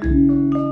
[0.00, 0.67] Música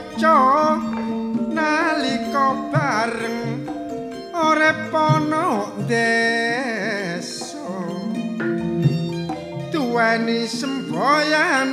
[0.00, 0.80] kanca
[1.52, 3.68] nalika bareng
[4.32, 7.68] ora pono deso
[9.72, 11.68] tuani semboyan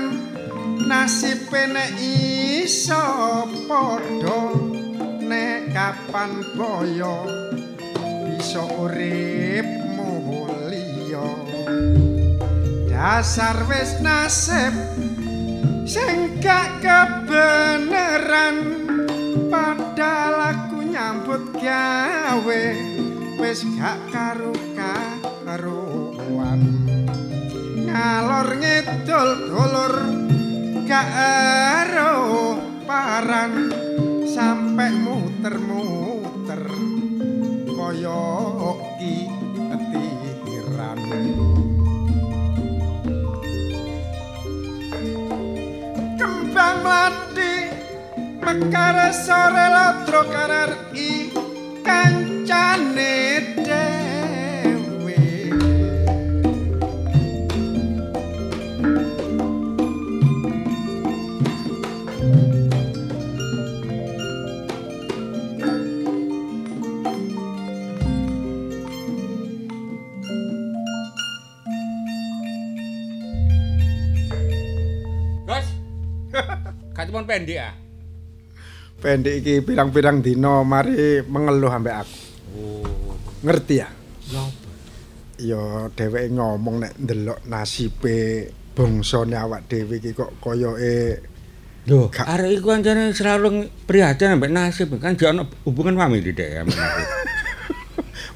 [0.87, 4.41] nasibe nek iso padha
[5.23, 7.23] nek kapan boyo
[8.27, 11.27] bisa urip mulya.
[12.87, 15.06] Dasar wis nasib
[15.87, 18.57] sing gak kebenaran
[19.47, 22.65] padahal aku nyambut gawe.
[23.39, 26.59] Wis gak karo karuan
[27.87, 29.95] ngalor ngidul dulur
[30.83, 31.07] gak
[31.79, 32.13] ero
[32.83, 33.71] paran.
[34.27, 36.06] Sampai muter-muter.
[46.87, 47.53] mlandi
[48.43, 50.71] mekar sore latro karar
[51.07, 51.11] i
[51.87, 53.15] kancane
[77.07, 77.73] cuma pendek ah.
[78.97, 82.17] Pendek iki pirang-pirang dina mari mengeluh ambek aku.
[82.57, 83.13] Oh.
[83.45, 83.89] Ngerti ya?
[84.33, 84.43] Ya?
[85.37, 85.61] Ya
[85.93, 91.21] dheweke ngomong nek ndelok nasibe bangsane awak dhewe iki kok koyoke
[91.87, 96.75] Lho, Gak- arek iku ancane selalu prihatin ambek nasib kan jek ono hubungan famili ambek
[96.75, 97.07] nasib.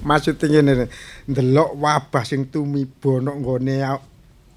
[0.07, 0.87] maksud ngene
[1.27, 4.10] ndelok wabah sing tumiba nggone aw-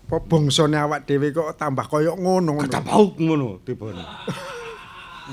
[0.04, 2.60] apa bangsane awak dhewe kok tambah koyo ngono.
[2.60, 2.68] ngono.
[2.68, 4.04] Ketapauk ngono tibane.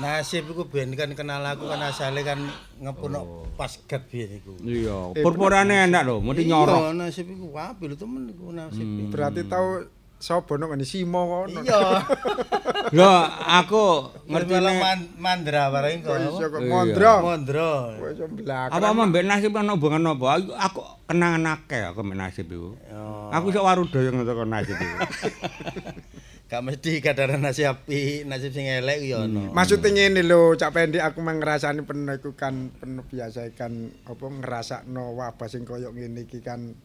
[0.00, 2.40] Nasib iku ben kan kenal aku kan asale kan
[2.80, 4.56] ngepuno pasgat biyen iku.
[4.64, 6.80] Iya, purpurane enak lho, mesti nyorok.
[6.80, 8.88] Iya, nasib iku apik lho temen iku nasib.
[9.12, 9.84] Berarti tau
[10.22, 11.58] sapa nek ngene simo ngono.
[11.66, 12.06] Iya.
[12.96, 13.12] Lho,
[13.42, 13.84] aku
[14.30, 16.14] Ngerti man, mandra bareng kok.
[16.14, 17.12] Kok iso kok mondro.
[17.26, 17.72] Mondro.
[17.98, 18.78] Kok iso belakang.
[18.78, 20.26] apa mau mbek nasib ana hubungan apa?
[20.38, 22.78] Aku, aku kenangan akeh aku mbek nasib iku.
[22.94, 23.34] Oh.
[23.34, 24.96] Aku sok warudo yang ngerti nasib iku.
[26.52, 29.50] Gak mesti kadang nasib apik, nasib sing elek ku ya ono.
[29.56, 34.24] Maksudnya ngene lho, cak pendek aku mah ngrasani penuh iku kan penuh biasa kan apa
[34.28, 36.76] ngrasakno wabah sing koyo ngene iki kan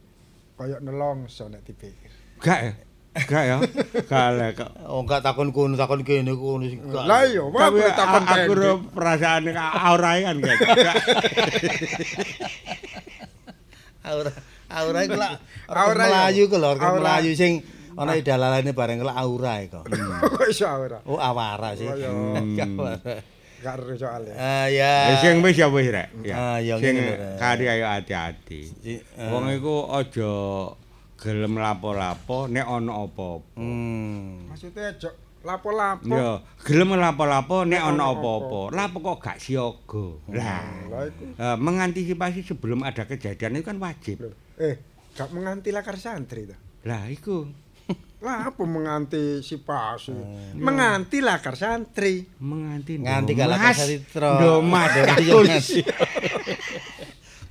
[0.55, 2.09] koyo nelongso nek dipikir.
[2.39, 2.73] Gak ya?
[3.25, 3.57] Gak ya?
[4.05, 4.69] Gak lah kok.
[4.85, 7.03] Oh, gak takon kono, takon kene kono sing gak.
[7.03, 10.55] Lah iya, wah Tapi takon a- aku ro perasaan aurae kan gak.
[10.61, 10.95] Gak.
[14.07, 14.31] Aura
[14.67, 15.31] aura iku lak
[15.67, 16.03] Aura.
[16.07, 16.95] Melayu ku lho, Aura.
[16.95, 17.59] Melayu sing
[17.97, 19.83] ana dalalane bareng lak aura iku.
[20.37, 20.99] Kok iso ora?
[21.03, 21.87] Oh, awara sih.
[21.87, 22.63] Oh, iya.
[22.63, 23.19] Awara.
[23.57, 24.33] Gak ero soalnya.
[24.37, 26.13] Ah Ya sing wis ya wis rek.
[26.29, 26.93] Ah, ya, Sing
[27.35, 28.69] kari ayo hati-hati.
[29.17, 29.33] Ah.
[29.33, 30.31] Wong iku aja
[31.17, 33.57] gelem lapo-lapo nek ana apa-apa.
[33.57, 34.47] Hmm.
[34.47, 35.09] Maksudnya aja
[35.41, 36.05] lapo-lapo.
[36.07, 38.61] Ya, gelem lapo-lapo nek ana apa-apa.
[38.69, 40.05] Lapo kok gak siaga.
[40.29, 41.23] Lah, Lah iku.
[41.33, 44.29] eh, mengantisipasi sebelum ada kejadian itu kan wajib.
[44.55, 44.77] Eh,
[45.13, 46.57] gak menganti lakar santri ta.
[46.85, 47.49] Lah iku
[48.25, 50.13] Lah apa mengantisipasi?
[50.53, 52.25] Menganti lakar santri.
[52.37, 53.39] menganti Nganti ndomas.
[53.39, 54.29] gak lakar saritra.
[54.37, 54.89] Ndomas.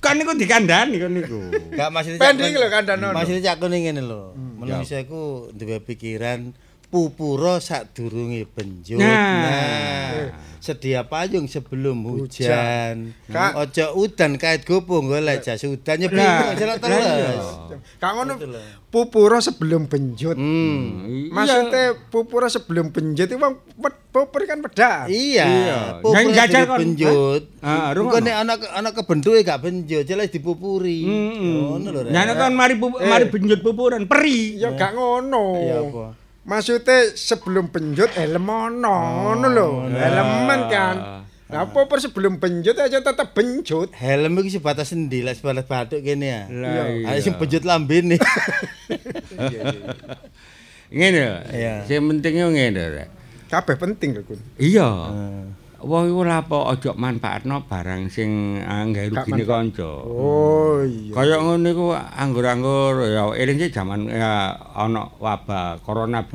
[0.07, 1.39] Kan niku dikandani kan niku.
[1.75, 3.05] Gak maksudnya Pending lho kandhane.
[3.11, 4.31] Maksudnya cak kuning ngene lho.
[4.57, 6.55] Manusia iku duwe pikiran
[6.87, 9.03] pupura sadurunge benjut.
[9.03, 10.31] Nah.
[10.67, 13.15] Sedia payung sebelum hujan.
[13.25, 13.55] Kak.
[13.55, 17.47] Ojo udan kait gopo golek jas udan ya Lah, bingung jalan lah terus.
[17.97, 18.33] Gak ngono
[18.87, 20.35] pupura sebelum benjut.
[20.35, 21.07] Hmm.
[21.07, 21.31] Iya.
[21.31, 23.63] Maksudnya pupura sebelum benjut itu wong
[24.09, 25.07] pupur kan pedang.
[25.07, 25.47] Iya,
[25.99, 27.41] pupur Yang jajal kon- benjut.
[27.59, 28.25] Ah, Engko no.
[28.25, 31.03] nek anak anak kebentuke gak benjut, jelas dipupuri.
[31.03, 31.57] Heeh.
[31.63, 31.99] Ngono lho.
[32.09, 34.57] Nyana kan mari mari benjut pupuran peri.
[34.57, 35.45] Ya gak ngono.
[35.57, 36.05] Iya apa?
[36.47, 39.69] Maksudnya sebelum benjut helm ono, ngono lho.
[39.91, 40.95] Helman kan.
[41.47, 43.91] Nah, pupur sebelum benjut aja tetep benjut.
[43.95, 46.43] Helm iki sebatas endi lek sebatas batuk kene ya.
[46.47, 47.19] Lah iya.
[47.19, 48.15] Sing benjut lambene.
[50.87, 51.19] Ngene.
[51.51, 51.83] Iya.
[51.83, 53.07] Sing pentingnya ngene rek.
[53.51, 54.39] Kabeh penting lho, Kun.
[54.55, 54.87] Iya.
[55.77, 59.85] Wong iku lapo aja manfaatno barang sing anggawe Gak rugine kanca.
[60.01, 61.13] Oh iya.
[61.13, 66.25] Kaya ngono iku anggur-anggur ya eling sih jaman ya ana wabah corona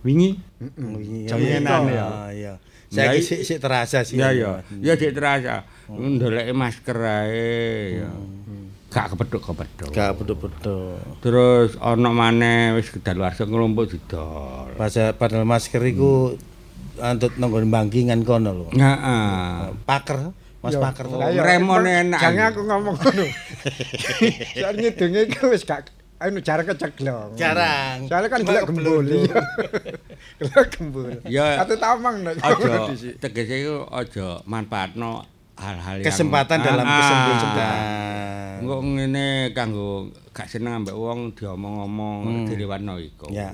[0.00, 0.40] wingi.
[0.62, 1.92] Iya, Jaminan iya.
[1.92, 2.06] ya.
[2.06, 2.52] Ah, Iya.
[2.92, 4.16] Ya, Saiki i- sik sik terasa sih.
[4.16, 4.64] Ya ya.
[4.80, 5.64] Ya dik terasa.
[5.88, 8.08] Ndoleki masker ae ya.
[8.88, 9.88] Gak kepethuk-kepethuk.
[9.90, 11.00] Gak beduk-beduk.
[11.20, 14.68] Terus ana maneh wis kedaluarsa nglumpuk didol.
[14.76, 16.36] Padahal padahal masker iku
[17.02, 18.66] antut nonggon bangkingan kono lho.
[18.70, 19.74] Heeh.
[19.82, 20.30] Paker,
[20.62, 20.78] Mas.
[20.78, 21.10] Paker.
[21.10, 22.20] Lah, iya, Remon emang enak.
[22.22, 23.24] Jangan aku ngomong ngono.
[24.62, 25.90] Soalnya ngidunge iku wis gak
[26.22, 27.34] anu jarang keceglong.
[27.34, 28.06] Jarang.
[28.06, 29.02] Soalnya kan gelek gembul.
[30.38, 31.10] Gelek gembul.
[31.26, 31.58] Ya.
[31.58, 32.94] Kate tamang nek Aja
[33.26, 35.26] tegese iku aja manfaatno
[35.58, 37.02] hal-hal yang Kesempatan dalam Ah, ah.
[37.02, 37.74] kesempatan.
[38.62, 39.90] Engko ngene kanggo
[40.30, 43.26] gak seneng ambek wong diomong-omong dilewatno iku.
[43.34, 43.50] Ya.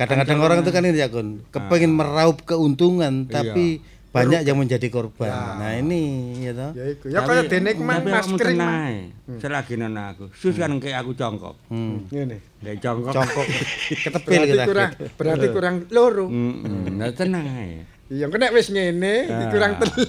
[0.00, 5.30] Kadang-kadang orang itu kan ini ya Kun, kepengen meraup keuntungan tapi banyak yang menjadi korban.
[5.60, 6.70] Nah, ini ya toh.
[6.74, 7.04] Ya iku.
[7.12, 8.58] Ya kaya dene kemang masker iki.
[8.58, 9.12] mang.
[9.38, 10.32] Selagi nang aku.
[10.34, 11.54] Sus kan kayak aku congkok.
[11.70, 12.08] Hmm.
[12.10, 12.42] Ngene.
[12.64, 13.12] Nek congkok.
[13.14, 13.46] Congkok
[14.08, 14.64] ketepil kita.
[14.66, 16.26] kurang berarti kurang loro.
[16.26, 17.84] Heeh, nah tenang ae.
[18.10, 20.02] Iya, kena wis ngene, kurang telu.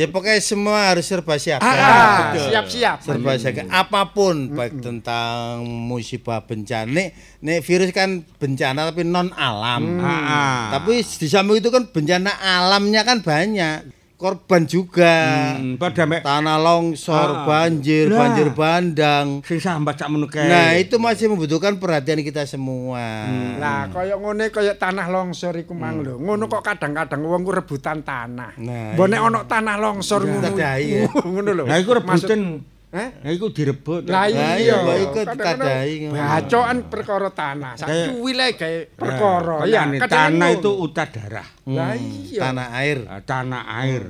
[0.00, 1.60] Ya pokoknya semua harus serba siap.
[1.60, 2.48] Ah, Betul.
[2.48, 2.96] siap-siap.
[3.04, 3.68] Serba siap.
[3.68, 6.88] Apa pun baik tentang musibah bencana.
[6.88, 7.08] Nek,
[7.44, 10.00] nek virus kan bencana tapi non alam.
[10.00, 10.60] Ah, ah.
[10.80, 13.99] Tapi di samping itu kan bencana alamnya kan banyak.
[14.20, 15.16] Korban juga.
[15.56, 17.48] Hmm, padha mek Tanah longsor, Ah.
[17.48, 18.20] banjir, Lah.
[18.20, 19.40] banjir bandang.
[19.40, 20.36] sing sambat sak menuke.
[20.36, 23.24] Nah, itu masih membutuhkan perhatian kita semua.
[23.56, 26.20] Lah, kaya ngene kaya tanah longsor iku mang lho.
[26.20, 28.60] Ngono kok kadang-kadang wong ku rebutan tanah.
[28.60, 30.52] Nah, Mbok nek ana tanah longsor ngono.
[31.32, 31.64] Ngono lho.
[31.64, 34.02] Lah iku rebutan Eh, nah, iku direbut.
[34.10, 36.10] Lah iya, iku dikadai.
[36.10, 37.78] Bacokan perkara tanah.
[37.78, 39.62] Sakuwi le gawe perkara.
[39.70, 41.46] Ya, tanah itu uta darah.
[41.62, 41.78] Hmm.
[41.78, 42.34] Ah, hmm.
[42.34, 42.40] Iya.
[42.42, 42.98] Tanah air.
[43.22, 44.02] Tanah air.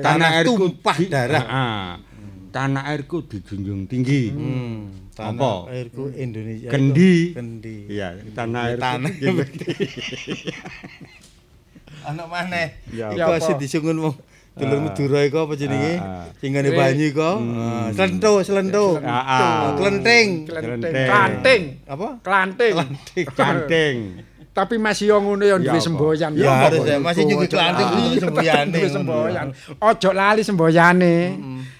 [0.00, 1.44] Tanah air tumpah darah.
[1.44, 1.88] Ah, ah.
[2.48, 4.32] Tanah airku dijunjung tinggi.
[4.32, 5.12] Hmm.
[5.12, 6.72] Tanah airku Indonesia.
[6.72, 7.36] Kendi.
[7.36, 7.92] Kendi.
[7.92, 8.80] Iya, tanah air.
[8.80, 9.12] Tanah
[12.08, 12.80] Anak maneh.
[12.88, 14.10] Ya, ya, ya, ya, ya,
[14.58, 15.94] dulur Madura iku apa jenenge?
[16.02, 16.36] Ah, ah.
[16.42, 17.32] Sing ngene banyu iku.
[17.56, 18.98] Ah, slento.
[19.00, 19.58] Ah, ah.
[19.78, 20.50] Klenting.
[20.50, 21.62] Klanting.
[21.86, 22.08] Apa?
[22.20, 22.74] Klanting.
[23.32, 23.96] Canting.
[24.58, 26.34] Tapi masih yo ngono yo duwe semboyan.
[26.34, 28.80] Ya, harus ya, masih nyugi ojo klanting untuk semboyane.
[28.90, 29.46] Semboyan.
[29.78, 31.14] Ojo lali semboyane.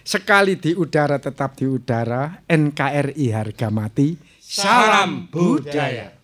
[0.07, 2.47] Sekali di udara tetap di udara.
[2.47, 4.15] NKRI harga mati.
[4.39, 6.15] Salam budaya.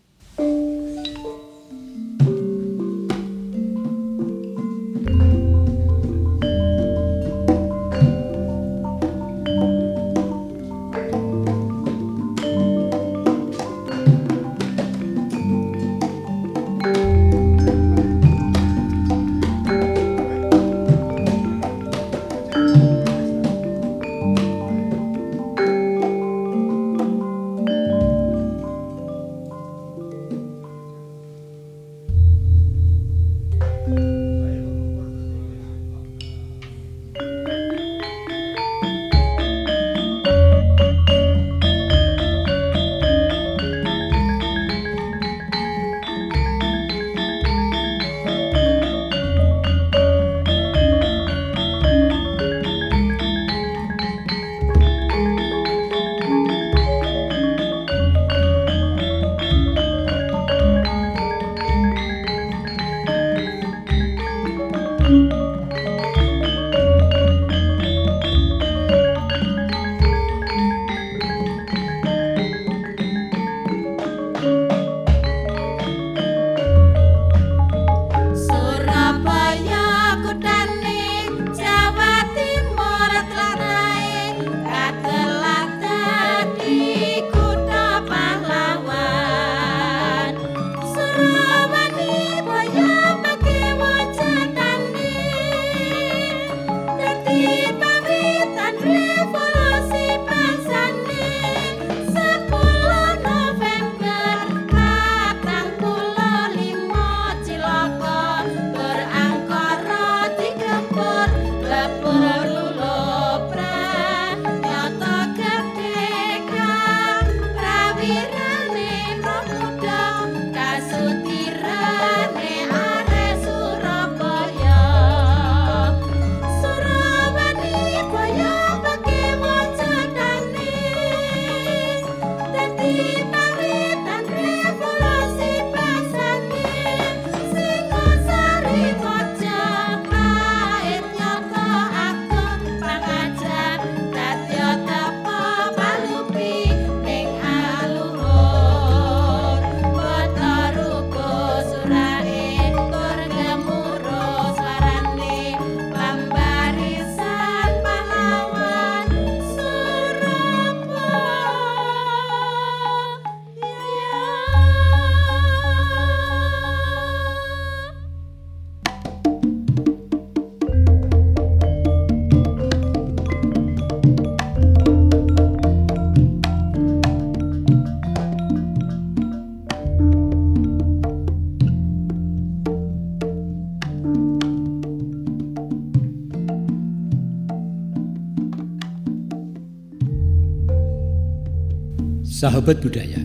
[192.45, 193.25] Sahabat budaya,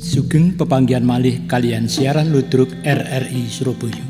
[0.00, 4.00] sugeng pepanggian malih kalian siaran ludruk RRI Surabaya.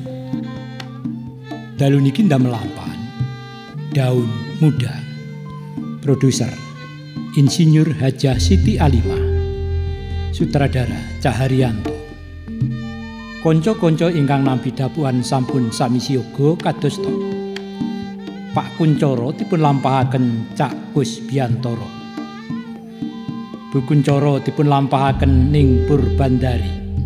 [1.74, 3.03] Dalu niki ndamel lampahan
[3.90, 4.31] Daun
[4.62, 4.94] Muda.
[5.98, 6.55] Produser
[7.35, 9.18] Insinyur Hajah Siti Alimah.
[10.31, 11.98] Sutradara Caharyanto.
[13.42, 17.03] Konco-konco ingkang nampi dapuan sampun sami siyoga kados.
[18.55, 21.97] Pak Kuncoro dipun lampahaken Cak Gus Biantoro.
[23.79, 26.99] Bu Kuncoro dipun lampahaken ning Purbandari.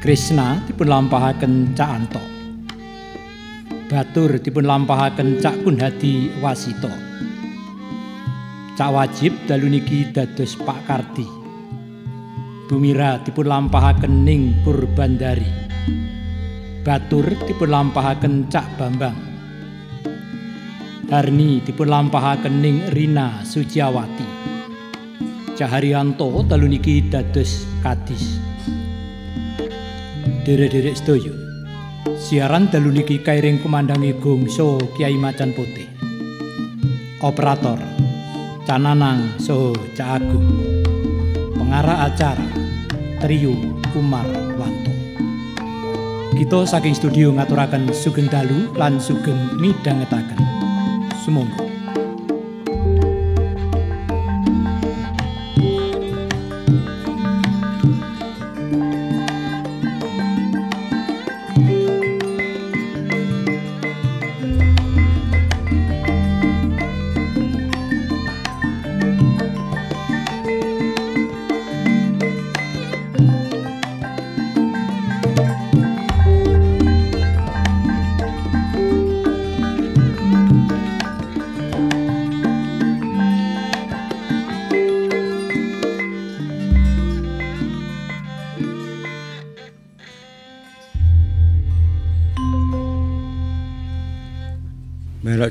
[0.00, 2.24] Krishna dipun lampahaken Cak Anto.
[3.84, 6.88] Batur dipun lampahaken Cak Kunhadi Wasito.
[8.80, 11.28] Cak Wajib dalu niki dados Pak Kardi.
[12.72, 15.52] Bumira dipun lampahaken ning Purbandari.
[16.80, 19.20] Batur dipun lampahaken Cak Bambang.
[21.12, 24.35] Harni dipun lampahaken ning Rina Suciawati.
[25.56, 28.36] Caharyanto telu niki dados kadis.
[30.44, 31.32] Derek-derek sedaya.
[32.12, 35.88] Siaran dalu niki kairing kumandangi gongso Kiai Macan Putih.
[37.24, 37.80] Operator
[38.68, 40.44] Cananang Soho Cak Agung.
[41.56, 42.46] Pengarah acara
[43.24, 43.56] Trio
[43.96, 44.28] Umar
[44.60, 44.92] Wanto.
[46.36, 50.36] Kita saking studio ngaturaken sugeng dalu lan sugeng midhangetaken.
[51.24, 51.65] Sumangga.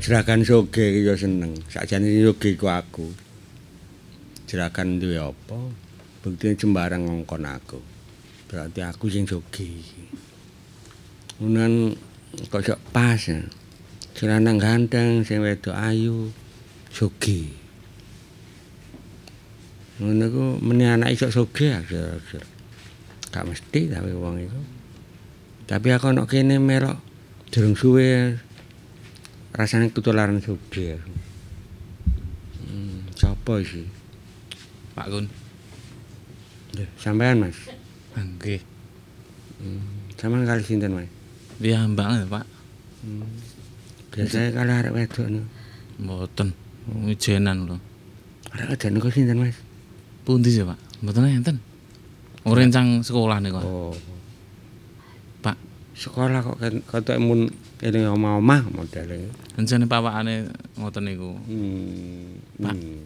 [0.05, 1.57] Jerakan soge ya seneng.
[1.65, 3.09] Sakjane soge iku aku.
[4.45, 5.57] Jerakan duwe apa?
[6.21, 7.81] Buktine jembarang ngongkon aku.
[8.45, 9.81] Berarti aku sing iki.
[11.41, 11.97] Unan
[12.53, 13.17] kok pas.
[14.15, 16.29] lanang ganteng, sing wedok ayu,
[16.93, 17.49] soge.
[19.97, 21.73] Ngono ku meni anak iso soge.
[23.33, 24.61] Gak mesti tapi wong iku.
[25.65, 27.01] Tapi aku ana kene melok
[27.49, 28.37] durung suwe
[29.55, 30.99] rasanya ketularan soge.
[32.67, 33.87] Hmm, sapa sih?
[34.91, 35.25] Pak Kun.
[36.75, 37.55] Lho, Sampean Mas.
[38.19, 38.59] Nggih.
[40.19, 41.07] Sampean kali sinten Mas?
[41.63, 42.45] Piyambak Pak.
[44.11, 45.47] Biasanya kalau arek wedok niku.
[46.03, 46.47] Mboten.
[47.07, 47.75] Wijenan lho.
[48.51, 49.55] Arek wedok niku sinten Mas?
[50.27, 50.79] Pundi sih, Pak?
[50.99, 51.57] Mboten enten.
[52.43, 53.57] Rencang sekolah niku.
[53.63, 53.95] Oh,
[55.41, 55.57] Pak,
[55.95, 57.49] sekolah kok ketok mun
[57.83, 59.31] eling omah-omah modele.
[59.55, 60.47] rencane pawakane
[60.79, 61.31] ngoten niku.
[61.47, 62.39] Hmm.
[62.59, 62.75] Pak.
[62.75, 63.03] hmm.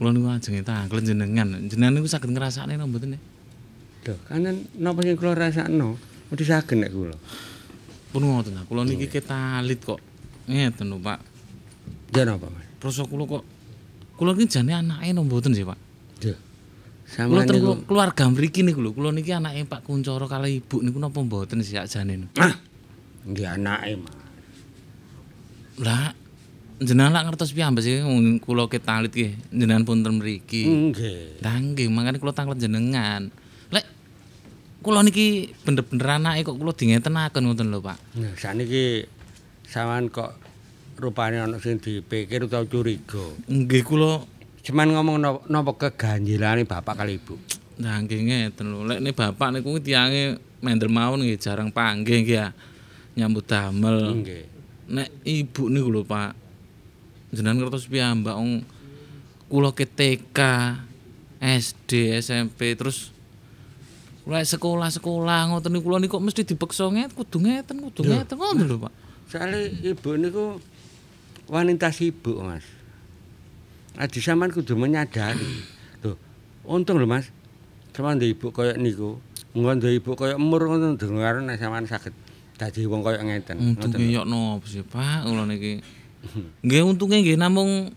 [0.00, 1.48] Kula niku ajeng tangklen jenengan.
[1.68, 3.16] Jenengan niku saged ngrasakne napa mboten?
[4.02, 5.96] Lho, kanen napa sing kula rasakno?
[6.32, 7.16] Mesti saged nek kula.
[8.12, 8.56] Pun ngoten.
[8.58, 8.64] Pak.
[8.68, 10.00] Kula niki ketalit kok.
[10.48, 11.20] Ngeten lho, Pak.
[12.16, 12.66] Ya napa Mas?
[12.82, 13.44] Rasa kula kok
[14.18, 15.78] kula niki jane anake napa mboten sih, Pak?
[16.24, 16.34] Lho.
[17.12, 18.90] Niku kula- keluarga mriki niku lho.
[18.96, 22.34] Kula niki anake Pak Kuncoro kali ibu niku napa mboten sih sakjane niku.
[22.42, 22.56] ah,
[23.26, 24.14] nggih anake Mas.
[25.82, 26.14] Lah
[26.82, 30.66] jenengan lak ngertos piyambak sih wong kula ketalit ki jenengan punten mriki.
[30.66, 31.42] Nggih.
[31.42, 33.30] Lah nggih, makane kula tanglet jenengan.
[33.70, 33.86] Lek
[34.82, 37.98] kula niki bener-bener anake kok kula dingetenaken ngoten lho, Pak.
[38.18, 39.06] Nah, saniki
[39.64, 40.34] sampean kok
[40.98, 43.22] rupane ana sing dipikir utawa curiga.
[43.46, 44.26] Nggih kula
[44.62, 45.18] Cuman ngomong
[45.50, 47.34] napa keganjilane bapak kali ibu.
[47.82, 48.86] Nah, nggih ngeten lho.
[48.86, 52.54] Lek ne bapak niku tiange mendel mawon nggih jarang panggih nggih ya.
[53.18, 54.22] Nyambut damel.
[54.22, 54.44] Nggih.
[54.92, 56.32] Nek ibu niku lho, Pak.
[57.32, 58.60] Jenengan ngertos piyambak wong
[59.48, 60.38] kula ke TK,
[61.40, 63.12] SD, SMP terus
[64.22, 68.76] kula sekolah-sekolah ngoten niku kula niku mesti dipeksa nget kudu ngeten, kudu ngeten ngoten lho,
[68.84, 68.92] Pak.
[69.32, 70.60] Soale ibu niku
[71.48, 72.64] wanita sibuk, Mas.
[73.96, 75.64] Adi sampean kudu menyadari.
[76.04, 76.16] Lho,
[76.68, 77.28] untung lho, Mas.
[77.92, 79.20] Sampeyan ndek ibu kaya niku.
[79.52, 82.16] Munggo ndek ibu kaya emur ngono dengar nek sampean saged
[82.62, 83.58] dadi wong kaya ngeten.
[83.58, 84.14] Untung Ngoten lho.
[84.14, 85.82] yo nopo sih, Pak, kula niki.
[86.62, 87.90] Nggih untunge nggih namung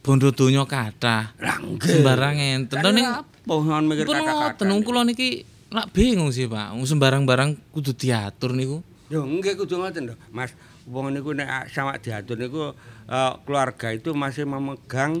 [0.00, 1.36] bondo donya kathah.
[1.84, 2.80] Sembarang enten.
[2.80, 4.32] Lha ning apa ngono mikir pun kata-kata.
[4.32, 6.72] ngoten wong kula niki lak bingung sih, Pak.
[6.88, 8.80] Sembarang barang kudu diatur niku.
[9.12, 10.56] Yo nggih kudu ngoten lho, Mas.
[10.88, 12.72] Wong niku nek sama diatur niku
[13.06, 15.20] eh, keluarga itu masih memegang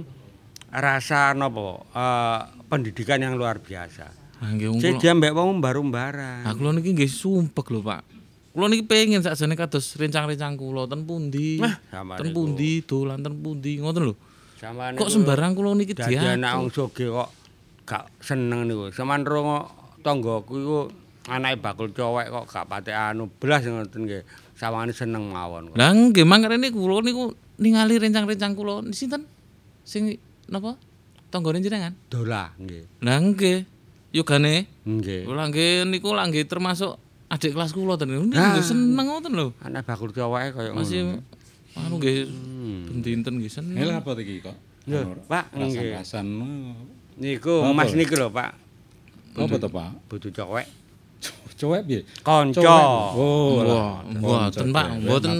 [0.72, 2.40] rasa napa eh,
[2.72, 4.08] pendidikan yang luar biasa.
[4.42, 6.48] Ah nggih wong Jadi dia mbek wong baru-baran.
[6.48, 8.21] Ah kula niki nggih sumpek lho, Pak.
[8.52, 11.56] Kula niki pengen sakjane kados rencang-rencang kula ten pundi.
[11.88, 14.14] Ten pundi dolan ten pundi ngoten lho.
[14.60, 17.32] Sampeyan Kok sembarang kula niki dadi anak wong soge kok
[17.88, 18.92] gak seneng niku.
[18.92, 19.72] Saman rongo
[20.04, 20.78] tanggaku iku
[21.32, 24.22] anake bakul cowek kok gak patek anu blas ngoten nggih.
[24.52, 25.72] Sawane seneng mawon.
[25.72, 29.24] Lah nggih mangkane niku kula niku ningali rencang-rencang kula sinten?
[29.82, 30.20] Sing
[30.52, 30.76] napa?
[31.32, 31.96] Tanggane jenengan?
[32.12, 33.00] Dolah nggih.
[33.00, 33.64] Lah nggih.
[34.12, 35.24] Yogane Nggih.
[35.24, 37.00] kula nggih niku lah nggih termasuk
[37.32, 38.12] adik kelas kula ten.
[38.12, 38.52] Niku Ah.
[38.52, 39.56] nggih seneng ngoten lho.
[39.58, 40.84] Anak bakul cowek kaya ngono.
[40.84, 41.00] Masih
[41.72, 43.00] anu nggih Hmm.
[43.00, 43.80] dinten nggih seneng.
[43.80, 44.56] Ini apa iki kok?
[44.84, 45.96] Lho, Pak, nggih.
[45.96, 46.26] Rasan-rasan.
[47.16, 47.54] Niku?
[47.72, 48.50] Mas niku lho, Pak.
[49.32, 49.90] Apa to, Pak?
[50.06, 50.66] Butuh cowek.
[51.56, 52.00] Cowek piye?
[52.20, 52.60] Kanca.
[53.14, 55.38] Oh, Wah, mboten, Pak, mboten.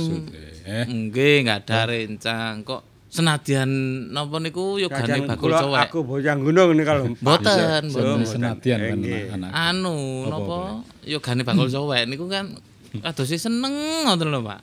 [0.63, 3.69] Eh, Nggih, nggak ada rencang kok senadyan
[4.09, 5.85] napa niku yogane bakul cowek.
[5.85, 8.25] aku bocah gunung ini kalau Mboten, mboten.
[8.25, 8.99] senadyan kan
[9.37, 9.51] anak.
[9.53, 12.57] Anu napa yogane bakul cowek niku kan
[13.05, 14.61] kados seneng ngoten lho, Pak.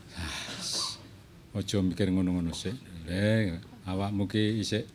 [1.61, 2.73] Ojo mikir ngono-ngono sik.
[3.05, 4.89] Le, awakmu ki isik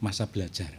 [0.00, 0.72] masa belajar.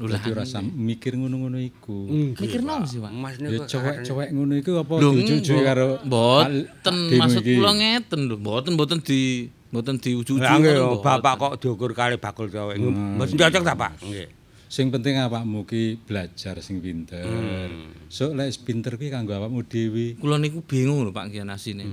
[0.00, 2.08] Dadi ora usah mikir ngono-ngono iku.
[2.40, 3.12] Mikir napa sih, Pak?
[3.12, 8.72] Mas Ya niku cowek-cowek ngono iku apa diuju karo mboten maksud kula ngeten lho, mboten
[8.72, 11.00] mboten di mboten nggih ngoten, mboten.
[11.00, 12.76] bapak kok diukur kali bakul cowek.
[12.76, 13.92] Mboten cocok ta, Pak?
[14.04, 14.28] Nggih.
[14.72, 17.20] Sing penting awakmu ki belajar sing pinter.
[17.28, 17.92] Hmm.
[18.08, 20.16] Sok lek pinter ki kanggo awakmu dhewe.
[20.16, 21.84] Kula niku bingung lho Pak Kian asine.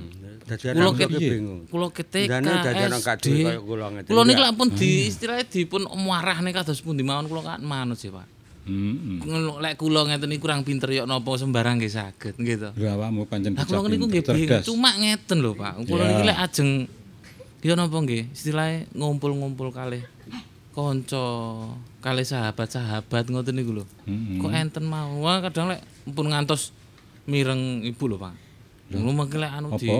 [0.47, 1.61] Dadi Kula anak ket kok bingung.
[1.67, 3.43] Kula ketek Dane dadi anak kadhe SD.
[3.43, 4.11] kaya kula ngeten.
[4.15, 8.15] Kula niku lak pun di istilahnya dipun marahne kados pundi mawon kula kan manut sih
[8.15, 8.39] Pak.
[8.63, 9.27] Heeh.
[9.27, 12.69] Ngono, Lek kula ngeten iki kurang pinter yok napa sembarang nggih saged nggih to.
[12.79, 14.23] Lho awakmu pancen Lah kula niku nggih
[14.63, 15.83] cuma ngeten lho Pak.
[15.83, 16.87] Kula niki lek ajeng
[17.59, 20.03] yo napa nggih istilahnya ngumpul-ngumpul kalih
[20.71, 21.25] kanca
[21.99, 23.85] kalih sahabat-sahabat ngoten niku lho.
[24.39, 26.71] Kok enten mau Wah, kadang lek pun ngantos
[27.27, 28.33] mireng ibu lho Pak.
[28.95, 29.91] Lho mengki lek anu di?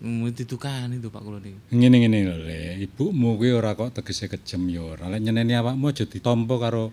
[0.00, 1.76] Hmm, didukani itu Pak kula niki.
[1.76, 2.60] Ngene-ngene lho, Le.
[2.80, 5.10] Ibumu kuwi ora kok tegese kejem ya ora.
[5.12, 6.88] Lek nyeneni awakmu aja ditampa karo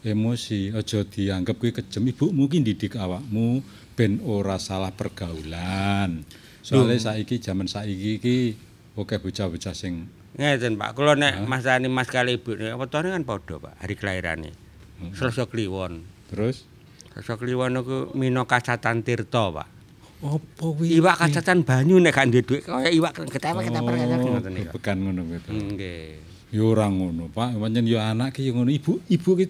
[0.00, 2.08] emosi, aja dianggap kuwi kejem.
[2.08, 3.60] Ibumu ki ndidik awakmu
[3.98, 6.24] ben ora salah pergaulan.
[6.64, 8.36] Soalnya saiki zaman saiki iki
[9.00, 13.58] oke bocah-bocah sing Ngeten Pak, kula nek masane Mas kali Ibu nek wetone kan padha
[13.58, 14.50] Pak, hari kelahirane.
[15.16, 16.06] Selasa Kliwon.
[16.30, 16.64] terus
[17.10, 19.68] Selasa Kliwon niku mina kacatan tirta, Pak.
[20.20, 21.00] apa kuwi?
[21.00, 24.72] Iwak kacatan banyu nek gak duwe dhuwit kaya iwak ketepek-ketepek ngoten niku.
[24.76, 25.40] Bekan ngono kuwi.
[25.48, 26.04] Nggih.
[26.52, 27.56] Ya ora ngono, Pak.
[27.56, 28.68] Pancen ya anak ki ya ngono.
[28.68, 29.46] Ibu ibu ki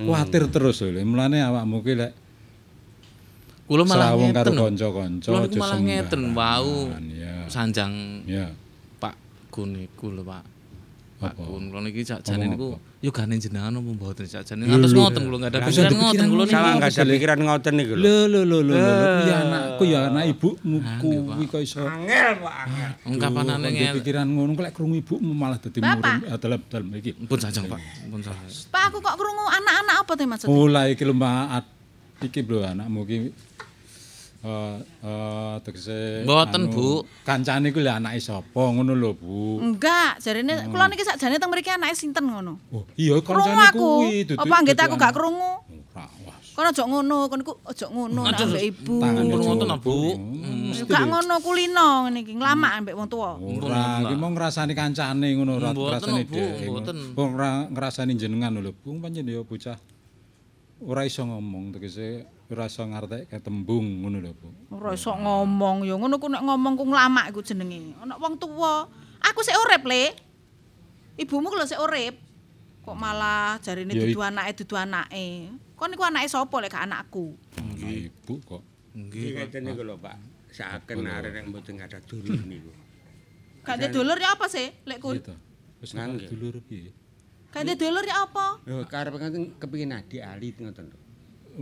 [0.00, 1.00] kuwatir terus lho.
[1.04, 2.12] Mulane awakmu ki lek
[3.64, 4.54] Kula malah karo ngeten.
[4.60, 7.48] kanca-kanca Kula malah ngeten wau Ya.
[7.48, 7.92] sanjang
[8.28, 8.52] Ya.
[9.00, 9.16] Pak
[9.48, 10.44] Gun niku lho Pak.
[11.14, 11.32] Pak?
[11.40, 14.64] Gun kula niki sakjane niku yo gane jenengan apa mboten sakjane.
[14.68, 16.44] Ngantos ngoten kula enggak ada pikiran ngoten kula.
[16.44, 16.76] Salah niku.
[16.76, 18.04] enggak ada pikiran ngoten niku lho.
[18.04, 22.90] Lho lho lho lho kuwi anakku ya anak ibumu kuwi kok iso Angel, Pak, angel.
[23.08, 23.94] Ungkapanane ngel.
[24.00, 27.10] pikiran ngono kok lek krungu ibumu malah dadi murung adalah dalam iki.
[27.24, 27.80] Pun sajang Pak.
[28.12, 28.44] Pun sajang.
[28.68, 30.52] Pak aku kok krungu anak-anak apa teh maksudnya?
[30.52, 31.64] Mulai iki lho maat
[32.24, 33.18] iki lho anakmu ki
[34.44, 37.00] eh eh tegese Mboten, Bu.
[37.24, 39.56] Kancane ku lho anake sapa ngono lho, Bu.
[39.58, 42.60] Enggak, jarine kula niki sakjane teng mriki anake sinten ngono.
[42.68, 43.80] Oh, iya kancane aku.
[44.04, 45.16] kuwi dudu- Apa anggit dudu aku gak anak.
[45.16, 45.52] krungu?
[45.96, 46.04] Ora.
[46.54, 48.94] Kono aja ngono, kono ku aja ngono nek Aduh, ambek ibu.
[49.02, 49.96] Pun ngoten Bu.
[50.14, 53.30] Hmm, Ya Gak ngono kulino ngene iki, nglamak ambek wong tuwa.
[53.40, 56.66] Ora, iki mau ngrasani kancane ngono ora ngrasani Bu, dhewe.
[56.68, 56.96] mboten.
[57.16, 58.92] Wong ora ngrasani jenengan lho, Bu.
[59.00, 59.74] Pancen ya bocah
[60.84, 64.48] ora iso ngomong tegese ora iso ngartekke tembung ngono lho, Bu.
[64.76, 67.96] Ora iso ngomong ya ngono ku nek ngomong ku nglamak iku jenenge.
[68.00, 68.86] Ana wong tuwa.
[69.24, 70.12] Aku sik urip, Le.
[71.16, 72.20] Ibumu ku lho sik urip.
[72.84, 75.48] Kok malah jarine dudu anake dudu anake.
[75.72, 77.32] Kon niku anake sapa lek gak anakku?
[77.80, 78.62] Ibu kok.
[78.92, 80.20] Nggih, ngeten niku lho, Pak.
[80.52, 82.70] Saken arek nek mboten ada dulur niku.
[83.64, 85.16] Gak ada dulur ya apa sih, lek kun?
[85.16, 85.32] Gitu.
[85.80, 86.28] Wis Nangge.
[86.28, 86.92] dulur piye?
[87.54, 88.46] Ada dulur ya apa?
[88.66, 90.98] Yo karep ngeten kepengin adik alit ngoten lho.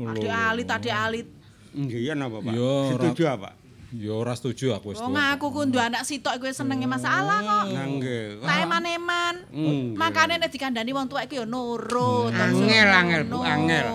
[0.08, 1.28] Adik alit, adik alit.
[1.72, 2.52] Nggih, ya napa, Pak?
[2.52, 3.50] Yo, Setuju apa?
[3.92, 7.76] Ya ora setuju aku wis Wong aku ku nduwe anak sitok iku senenge masalah kok.
[7.76, 8.40] Nggih.
[8.40, 9.34] Tak eman-eman.
[9.52, 12.32] Hmm, Makane nek dikandani wong tuwa iku ya nurut.
[12.32, 13.86] Angel, angel, Bu, angel.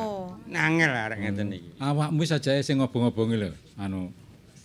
[0.54, 1.70] Angel arek ngeten iki.
[1.82, 3.50] Awakmu wis aja sing ngobong-obongi lho,
[3.82, 4.14] anu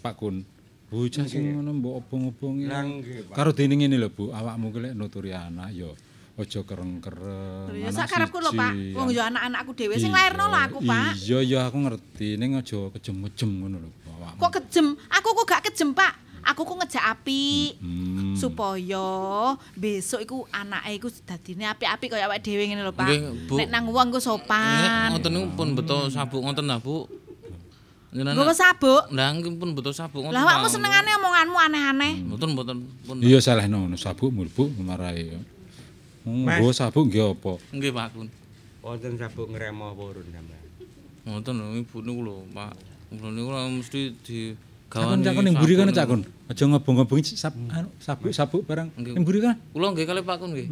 [0.04, 0.44] Pak Kun.
[0.92, 2.68] Bocah sing ngono mbok obong-obongi.
[2.68, 3.34] Nggih, Pak.
[3.40, 5.88] Karo dene ngene lho, Bu, awakmu ki lek nuturi anak ya
[6.32, 7.76] aja kereng-kereng.
[7.76, 8.72] Ya sak karepku lho, Pak.
[8.96, 9.28] Wong ya.
[9.28, 11.12] anak-anakku dhewe sing Iya, lairno lho aku, Pak.
[11.20, 14.40] Iya, ya aku ngerti, ning aja kejem-kejem ngono lho, awakmu.
[14.40, 14.86] Kok kejem?
[15.12, 16.12] Aku kok gak kejem, Pak.
[16.42, 17.76] Aku kok ngejak api.
[17.78, 18.34] Hmm.
[18.34, 23.06] supaya besok iku anake iku dadine apik-apik kaya awake dhewe ngene lho, Pak.
[23.06, 23.54] Nggih, Bu.
[23.60, 25.12] Nek nang wong ku sopan.
[25.12, 27.06] ngoten niku pun beto sabuk ngoten lah, Bu.
[28.12, 29.08] Nggo sabuk.
[29.12, 30.34] Lah nggih pun beto sabuk ngoten.
[30.34, 30.72] Lah awakmu Pak.
[30.72, 32.12] senengane omonganmu aneh-aneh.
[32.24, 33.16] Mboten mboten pun.
[33.20, 35.38] Iya salah ngono, sabuk mulbu marahi.
[36.22, 36.62] Hmm, Mas.
[36.62, 37.52] nggo sabuk nggih apa?
[37.74, 38.28] Nggih, Pak Kun.
[38.82, 40.62] Wonten sabuk ngremo purun sampean.
[41.26, 42.72] Ngoten lho ibu niku lho, Pak.
[43.12, 44.38] Kula niku mesti di
[44.92, 46.20] Cakun cakun ning mburi kana cakun.
[46.52, 49.56] Aja ngobong-ngobongi sab, anu, sabuk-sabuk barang ning mburi kana.
[49.72, 50.68] Kula nggih kali Pak Kun nggih.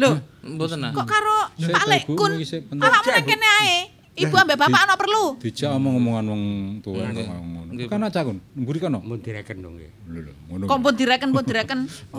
[0.00, 0.90] Lho, Mboten nah.
[0.96, 2.32] kok karo Pak Lek kun
[2.80, 3.99] awakmu nek kene ae.
[4.10, 5.38] Ibu ambek bapak ana perlu.
[5.38, 6.42] Dijak omong-omongan wong
[6.82, 7.60] tuwa kok ngono.
[7.70, 8.98] Nggih, Kana cakun, mburi kana.
[8.98, 9.90] Mun direken dong nggih.
[10.10, 10.64] Lho lho, ngono.
[10.66, 11.80] Kok pun direken pun direken.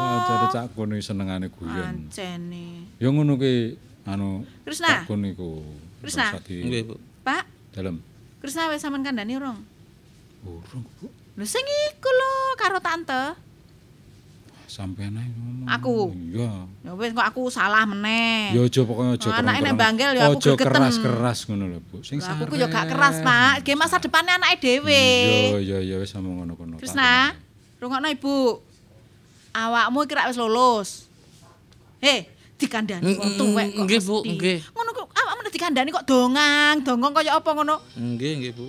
[0.00, 2.08] Oh, jare cakun iki senengane guyon.
[2.08, 2.88] ancene.
[3.00, 5.64] Ya ngono ki anu Krisna, cakun niku.
[6.04, 6.36] Krisna.
[6.40, 6.94] Nggih, Bu.
[7.20, 8.00] Pak, Dalem.
[8.40, 9.60] Krisna wis sampean kandhani urung?
[10.44, 11.08] Urung, Bu.
[11.36, 13.36] Lho sing iku lho karo tante.
[14.70, 15.66] Sampean ae ngomong.
[15.66, 16.14] Aku?
[16.14, 16.70] Iya.
[16.86, 18.54] Ya wis kok aku salah meneh.
[18.54, 22.06] Ya aja pokoke aja Oh, anake nek banggel ya aku Aja keras-keras ngono lho, Bu.
[22.06, 23.66] Sing Lah, aku ku ya gak keras, Pak.
[23.66, 25.06] Ge masa depannya anake dhewe.
[25.58, 26.78] Iya, iya, iya wis sama ngono-ngono.
[26.78, 27.34] tak Krisna,
[27.82, 28.36] rungokno Ibu.
[29.50, 30.88] Awakmu iki rak wis lulus.
[31.98, 33.82] He, dikandani wong tuwek kok.
[33.84, 34.30] Nggih, Bu, mesti.
[34.38, 34.58] nggih.
[34.70, 37.76] Ngono kok awakmu nek dikandani kok dongang, dongong kaya apa ngono.
[37.98, 38.66] Nggih, nggih, Bu.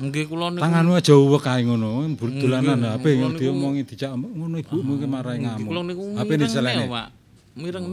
[0.00, 0.62] Nggih kula niku.
[0.62, 2.98] Tanganmu aja uwek kae ngono, dolanan.
[2.98, 3.04] HP
[3.38, 5.68] diomongi dijak ngono ibumu ki marahi Nggih, ngamuk.
[5.70, 7.08] Kula niku HP mireng nih, Pak.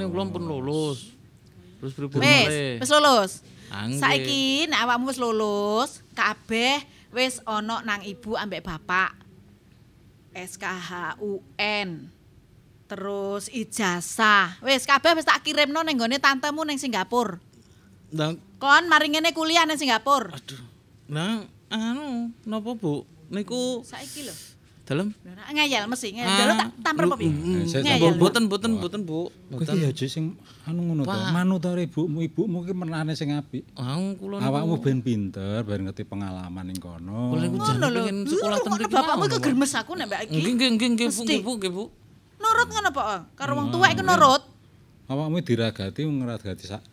[0.09, 0.99] Kula pun lulus.
[1.81, 2.77] Terus pripun Wis, malih?
[2.77, 3.31] wis lulus.
[3.73, 3.89] Ah.
[3.89, 6.77] Saiki nek awakmu wis lulus, kabeh
[7.09, 9.17] wis ana nang ibu ambek bapak.
[10.31, 11.89] SKHUN.
[12.85, 14.61] Terus ijazah.
[14.61, 17.39] Wis kabeh wis tak kirimno ning gone tantemu ning Singapura.
[18.11, 20.35] Lah, Kon mari ngene kuliah ning Singapura.
[20.35, 20.61] aduh.
[21.11, 23.07] Nah, anu, napa, Bu?
[23.31, 24.35] Niku Saiki lho.
[24.91, 25.07] dalem
[25.55, 26.51] Ngeyel mesti ngeyel.
[26.51, 27.31] Ah, tak tampar apa piye?
[27.31, 28.19] Eh, Ngeyel.
[28.19, 29.31] Boten, boten, boten, Bu.
[29.47, 29.71] Boten.
[29.71, 30.35] ki aja sing
[30.67, 31.11] anu ngono to.
[31.11, 31.31] Pak.
[31.31, 33.63] Manut to ibumu, ibumu ki menane sing apik.
[33.79, 34.43] Ah, kula.
[34.43, 37.31] Awakmu ben pinter, ben ngerti pengalaman ning kono.
[37.31, 37.87] Kula niku lho.
[38.03, 40.39] pengen sekolah ten kok mriki bapakmu iku germes aku nek mbak iki.
[40.43, 41.83] Nggih, nggih, nggih, Bu, nggih, Bu, nggih, Bu.
[42.41, 43.19] Nurut ngono Pak.
[43.39, 44.43] Karo wong tuwek iku nurut.
[45.07, 46.83] Awakmu diragati ngragati sak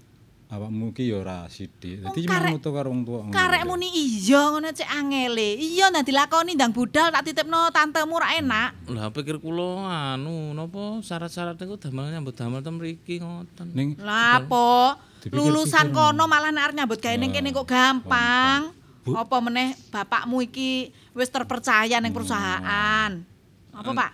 [0.48, 2.00] awakmu ki ya ora sithik.
[2.00, 2.24] Dadi
[2.60, 3.28] to karo wong tuwa.
[3.28, 5.60] Karek muni iya ngono cek angele.
[5.60, 8.70] Iya ndak dilakoni ndang budal tak titipno tantemu ra enak.
[8.88, 9.84] Lah pikir kula
[10.16, 13.66] anu napa syarat-syarat niku damel nyambut damel ten mriki ngoten.
[13.76, 14.96] Ning Lah apa?
[15.28, 18.72] Lulusan kono malah nek arep nyambut gawe ning kene kok gampang.
[19.08, 23.24] Apa meneh bapakmu iki wis terpercaya ning perusahaan.
[23.72, 24.10] Apa, Pak?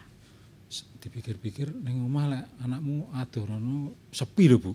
[1.04, 4.72] dipikir-pikir ning omah lek anakmu adonono sepi lho, Bu.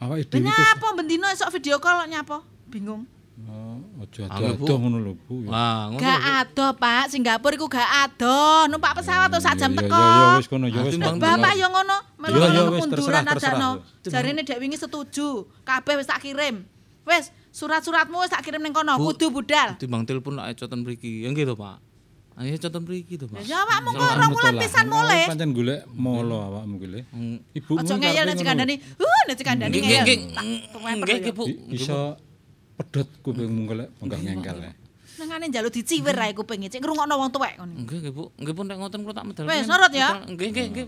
[0.00, 2.42] Awake dhewe Nyapa bendino esok video call nyapa?
[2.70, 3.06] Bingung.
[3.34, 4.62] Oh, aja Angel, Bu.
[4.62, 5.42] ado ngono lho, Bu.
[5.42, 5.50] Ya.
[5.50, 5.98] Lah, ngono.
[5.98, 7.04] Gak ado, Pak.
[7.10, 8.70] Singapura iku gak ado.
[8.70, 10.38] Numpak pesawat tuh sak jam teko.
[10.38, 10.94] wis kono, ya wis.
[10.98, 13.82] Bapak yo ngono, melu ngono wis, terserah, terserah.
[14.06, 15.50] Jarine dek wingi setuju.
[15.66, 16.62] Kabeh wis tak kirim.
[17.04, 19.74] Wis, surat-suratmu wis tak kirim ning kono, kudu budal.
[19.82, 21.26] Timbang telepon lak eco ten mriki.
[21.26, 21.82] Ya nggih to, Pak.
[22.34, 23.46] Ayo ten mriki to, Pak.
[23.46, 25.22] Ya awakmu kok to wulan pisan mulai.
[25.30, 26.82] Pancen golek molo awakmu.
[27.14, 27.38] Hmm.
[27.54, 28.74] Ibumu Aja ngeyel nek cikandani.
[28.98, 30.02] Uh, nek cikandani Nggih, ngeyel.
[30.02, 30.94] nggih, nggih.
[30.98, 31.44] Nggih, Bu.
[31.70, 32.18] Iso
[32.74, 34.70] pedhot kupingmu golek bengkak ngengkel le.
[35.14, 37.74] Nengane njaluk diciwir ae kupinge, cek ngrungokno wong tuwek ngono.
[37.86, 38.24] Nggih, nggih, Bu.
[38.34, 39.46] Nggih pun nek ngoten kula tak medal.
[39.46, 40.08] Wis, nurut ya.
[40.26, 40.86] Nggih, nggih, nggih.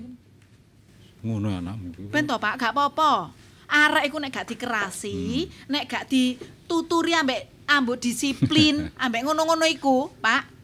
[1.30, 2.10] Ngono anakmu.
[2.10, 3.30] Ben to, Pak, gak apa-apa.
[3.70, 10.55] Arek iku nek gak dikerasi, nek gak dituturi ambek ambek disiplin, ambek ngono-ngono iku, Pak.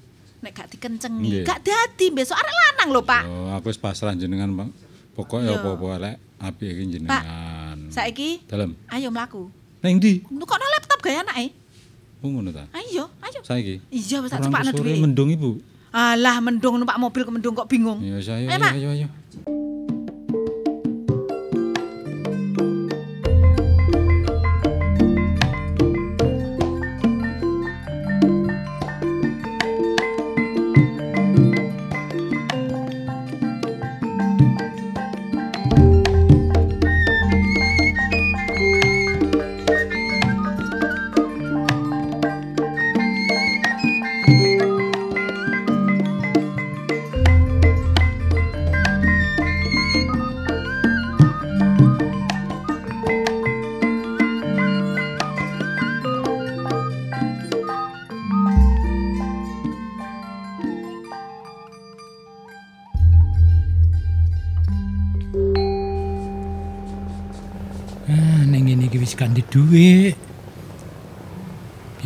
[0.42, 1.44] Nek gak dikencengi, Nggih.
[1.46, 3.22] gak dadi besok arek lanang lho, Pak.
[3.24, 4.74] Oh, aku wis pasrah jenengan, Bang.
[5.12, 5.54] Pokoke Iya.
[5.54, 7.78] apa-apa lek apik iki jenengan.
[7.88, 8.74] Saiki Dalem.
[8.88, 9.46] ayo mlaku.
[9.80, 10.24] Ning ndi?
[10.26, 11.52] Nukokno laptop gaya anake.
[12.18, 12.64] Oh ngono ta.
[12.72, 13.40] Ayo, ayo.
[13.44, 13.78] Saiki.
[13.86, 14.98] Iya wis tak cepakno dhuwit.
[14.98, 15.60] mendung Ibu.
[15.92, 18.00] Alah mendung numpak mobil kok mendung kok bingung.
[18.00, 18.72] Ya saya Ayo, ayo Pak.
[18.72, 19.06] ayo ayo.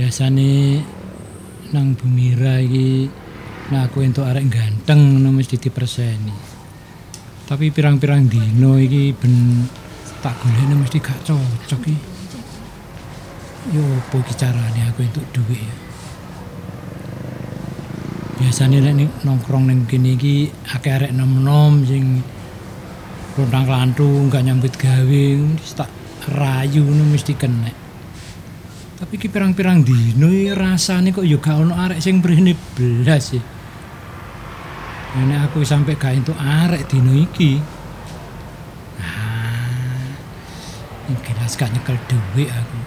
[0.07, 0.79] Biasane
[1.75, 3.11] nang Bumira iki
[3.75, 6.31] nek aku entuk arek ganteng ngono mesti diperseni.
[7.43, 9.67] Tapi pirang-pirang dino iki ben
[10.23, 11.99] tak golekne mesti gak cocok iki.
[13.75, 15.75] Yo opo iki carane aku entuk dhuwit ya.
[18.39, 22.23] Biasane ning- nongkrong ning kene iki akeh arek nom-nom sing
[23.35, 25.91] Rontang lantung gak nyambut gawe wis tak
[26.31, 27.86] rayu ngono mesti kena.
[28.97, 33.43] Tapi ki pirang-pirang dino rasane kok ya gak ono arek sing mrene blas ya.
[35.21, 37.61] Nek aku sampe gak entuk arek dino iki.
[38.97, 40.17] Ah.
[41.13, 42.81] Ini jelas gak nyekel duit aku.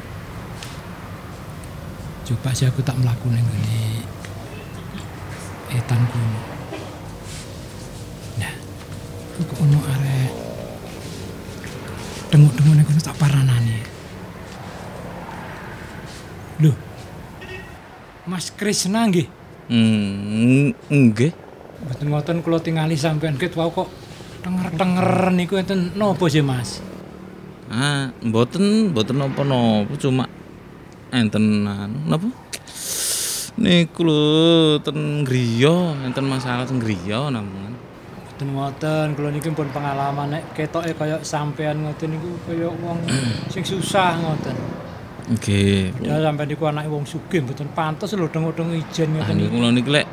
[2.34, 4.01] Coba sih aku tak melakukan ini
[5.78, 6.41] etan kuno.
[8.41, 8.53] Nah,
[9.45, 10.30] kok ono arek
[12.34, 13.99] dengu-dengu nek tak paranane.
[16.60, 16.76] Lho.
[18.28, 19.28] Mas Krisna nggih.
[19.72, 21.32] Hmm, nggih.
[21.80, 23.88] Mboten ngoten kula tingali sampean ket wau kok
[24.39, 26.80] Tenger-tenger niku enten nopo sih, Mas?
[27.68, 30.32] Ah, mboten mboten napa-napa cuma
[31.12, 32.28] enten anu napa?
[33.60, 37.76] Niku lho ten griya, enten masalah ten griya namung.
[38.16, 43.03] Mboten ngoten, kula niki pun pengalaman nek ketoke kaya sampean ngoten niku kaya wong
[43.51, 44.55] sing susah ngoten.
[45.30, 45.94] Nggih.
[46.02, 49.54] Ya sampean niku anake wong sugih mboten pantes lho deng-deng ijen ngoten niku.
[49.62, 50.08] kula niki lek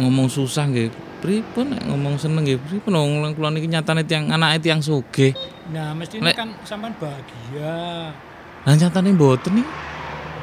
[0.00, 0.88] ngomong susah nggih
[1.20, 5.36] pripun nek ngomong seneng nggih pripun wong kula niki nyatane tiyang anake tiyang sugih.
[5.70, 8.16] Nah, mestine Lek- kan sampean bahagia.
[8.64, 9.66] Lah nyatane mboten nih.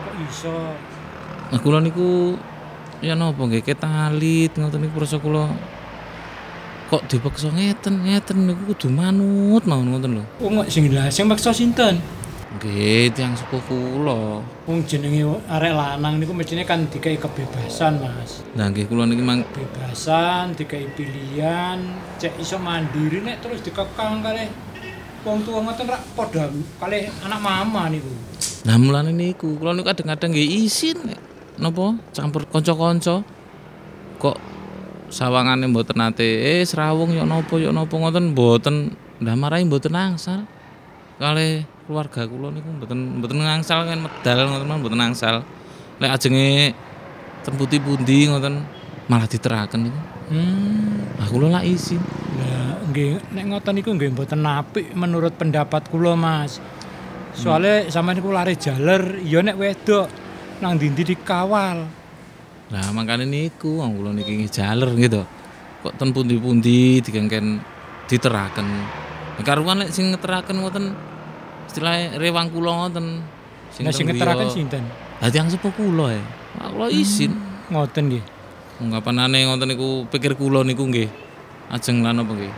[0.05, 0.57] Kok iso?
[1.49, 2.37] Nah kula niku
[3.01, 5.49] ya napa nggih ketalit ngoten niku rasa kula
[6.87, 10.23] kok dipaksa ngeten ngeten niku kudu manut mawon ngoten lho.
[10.37, 11.97] Wong kok sing lah sing maksa sinten?
[12.47, 14.39] Nggih tiyang sepuh kula.
[14.63, 15.19] Wong jenenge
[15.51, 18.39] arek lanang niku mestine kan dikai kebebasan, Mas.
[18.55, 21.83] Lah nggih kula niki mang Kebebasan, dikai pilihan,
[22.15, 24.47] cek iso mandiri nek terus dikekang kalih
[25.27, 26.47] wong tua ngoten rak padha
[26.79, 28.15] kalih anak mama niku.
[28.63, 31.19] Lah mulane niku kula niku kadang-kadang nggih isin
[31.59, 33.27] napa campur kanca-kanca
[34.23, 34.37] kok
[35.11, 40.47] sawangane mboten nate eh serawung yo napa yo napa ngoten mboten ndah marahi mboten angsal.
[41.17, 45.35] Kali keluarga kula niku mboten mboten ngangsal kan medal ngoten mboten angsal.
[45.97, 46.75] Lek ajenge
[47.47, 48.67] ten pundi-pundi ngoten
[49.07, 49.99] malah diteraken niku.
[50.27, 51.07] Hmm.
[51.15, 52.03] Ah kula lak isin.
[52.37, 56.59] Lah nggih nek ngoten niku nggih mboten apik menurut pendapat kula, Mas.
[57.31, 60.11] Soale sampean niku lari jaler, ya nek wedok
[60.59, 61.87] nang ndi dikawal.
[62.67, 65.23] Lah makane niku wong kula niki jaler gitu.
[65.87, 67.63] Kok ten pundi-pundi digengken
[68.11, 68.67] diteraken.
[69.39, 70.85] Karuan lek sing ngeteraken ngoten
[71.67, 73.05] istilahnya rewang kula ngoten.
[73.83, 74.83] Nah sing ngeteraken sinten?
[75.21, 76.23] Lah tiyang sepuh kula ya.
[76.57, 77.35] Wah, kula isin.
[77.69, 78.23] Ngoten nggih.
[78.81, 81.09] Ungkapanane ngoten niku pikir kula niku nggih
[81.73, 82.53] ajeng lan apa nggih.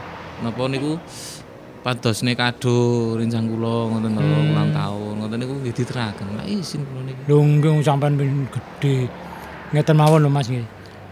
[0.45, 1.01] Napa niku
[1.79, 6.27] padosne kado rencang kula ngoten lho ulang tahun ngoten niku nggih diteraken.
[6.37, 7.19] Lah isin kula niku.
[7.25, 8.13] Lho nggih sampean
[8.53, 9.09] gedhe.
[9.73, 10.67] Ngeten mawon lho Mas nggih.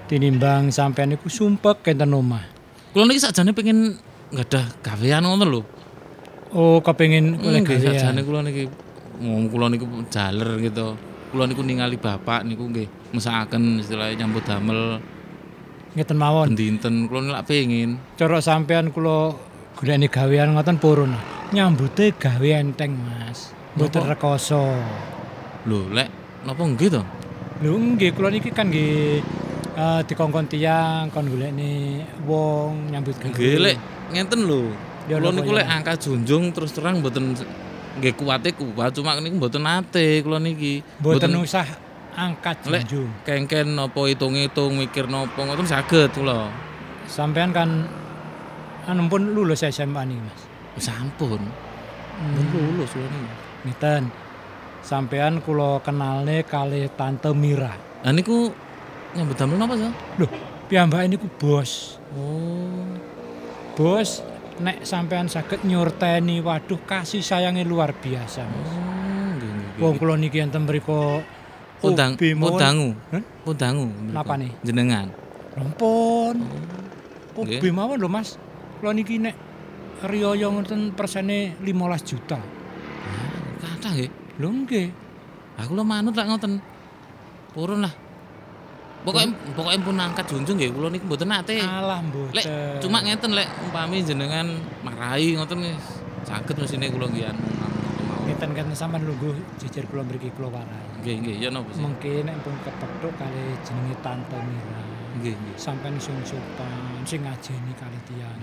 [0.08, 2.44] Tinimbang sampean niku sumpek kenten omah.
[2.94, 3.98] Kula niki sakjane pengen
[4.32, 5.62] nggak gawean ngoten lho.
[6.56, 7.84] Oh, kepengin Nggih gawean.
[7.92, 8.64] sakjane kula niki
[9.20, 10.96] wong kula niku jaler gitu.
[11.28, 15.04] Kula niku ningali bapak niku nggih mesakaken istilahnya nyambut damel
[15.92, 16.56] Ngeten mawon.
[16.56, 18.00] dinten kula lak pengin.
[18.16, 19.36] Cara sampean kula
[19.76, 21.12] golekne gawean ngoten purun.
[21.48, 23.52] Nyambute gawe enteng, Mas.
[23.76, 24.64] Mboten rekoso.
[25.68, 26.08] Lho lek
[26.44, 27.02] napa nggih to?
[27.60, 29.20] Lho nggih kula niki kan nggih
[29.78, 33.32] eh dikongkon tiyang kon golekne wong nyambut gawe.
[33.36, 33.78] Nggih lek
[34.16, 34.72] ngenten lho.
[35.08, 35.64] Ya, Kula niku ya?
[35.64, 37.32] lek angka junjung terus terang mboten
[37.98, 40.84] nggih kuwate kuat cuma niku mboten nate kula niki.
[41.00, 41.64] Mboten usah
[42.12, 43.10] angkat junjung.
[43.24, 46.52] kengken napa hitung-hitung mikir napa ngoten saged kula.
[47.08, 47.88] Sampean kan
[48.84, 50.42] anu pun lulus SMA nih, Mas.
[50.84, 51.40] Sampun.
[51.40, 52.52] Hmm.
[52.52, 53.36] Lulus kula niki.
[53.64, 54.04] Ngeten.
[54.84, 57.72] Sampean kula kenalne kali Tante Mira.
[58.04, 58.52] Lah niku
[59.16, 59.92] nyambut damel napa sih?
[60.20, 60.32] Loh,
[60.68, 61.96] piyambake niku bos.
[62.12, 62.86] Oh.
[63.78, 64.26] Bos,
[64.62, 68.42] nek sampean saged nyurteni, waduh kasih sayangnya luar biasa.
[68.46, 68.72] Mas.
[68.72, 68.88] Oh.
[69.78, 71.22] Wong kula niki enten mriku
[71.78, 72.98] pundangu.
[73.14, 73.24] Hah?
[73.46, 73.86] Pundangu.
[74.10, 74.50] Napa nih?
[74.66, 75.14] Jenengan.
[75.54, 76.42] Rompon.
[77.38, 77.62] Nggih.
[77.62, 78.42] Hobi mawon lho Mas.
[78.82, 79.38] Kula niki nek
[80.02, 82.42] riyaya ngoten persene 15 juta.
[83.62, 84.10] Kathah nggih.
[84.42, 84.88] Lho nggih.
[85.62, 86.58] Aku lo manut lak ngoten.
[87.54, 87.94] Purun lah.
[89.06, 91.58] Pokoknya pokoknya pun angkat junjung nggih kula niku mboten nate.
[91.64, 92.82] Alah Lek mboten.
[92.84, 94.48] cuma ngeten lek umpami jenengan
[94.84, 95.78] marahi ngoten nggih.
[96.28, 98.24] Saged mesine kula nggih anu ngoten mawon.
[98.28, 99.32] ngeten kan sampean lungguh
[99.62, 100.86] jejer kula mriki kula warai.
[101.06, 101.80] Nggih nggih ya napa sih?
[101.80, 104.82] Mengke nek pun kepethuk kali jenenge Tante Mira.
[105.24, 105.56] Nggih nggih.
[105.56, 108.38] Sampeyan sing sopan, sing ngajeni kali tiyang.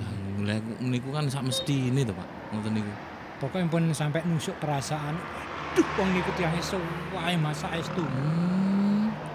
[0.48, 2.28] Lah niku kan sak mestine to, Pak.
[2.56, 2.92] Ngoten niku.
[3.38, 5.14] Pokoknya pun sampai nusuk perasaan.
[5.74, 8.00] Aduh, wong niku tiyang suwae masa estu.
[8.00, 8.73] Hmm.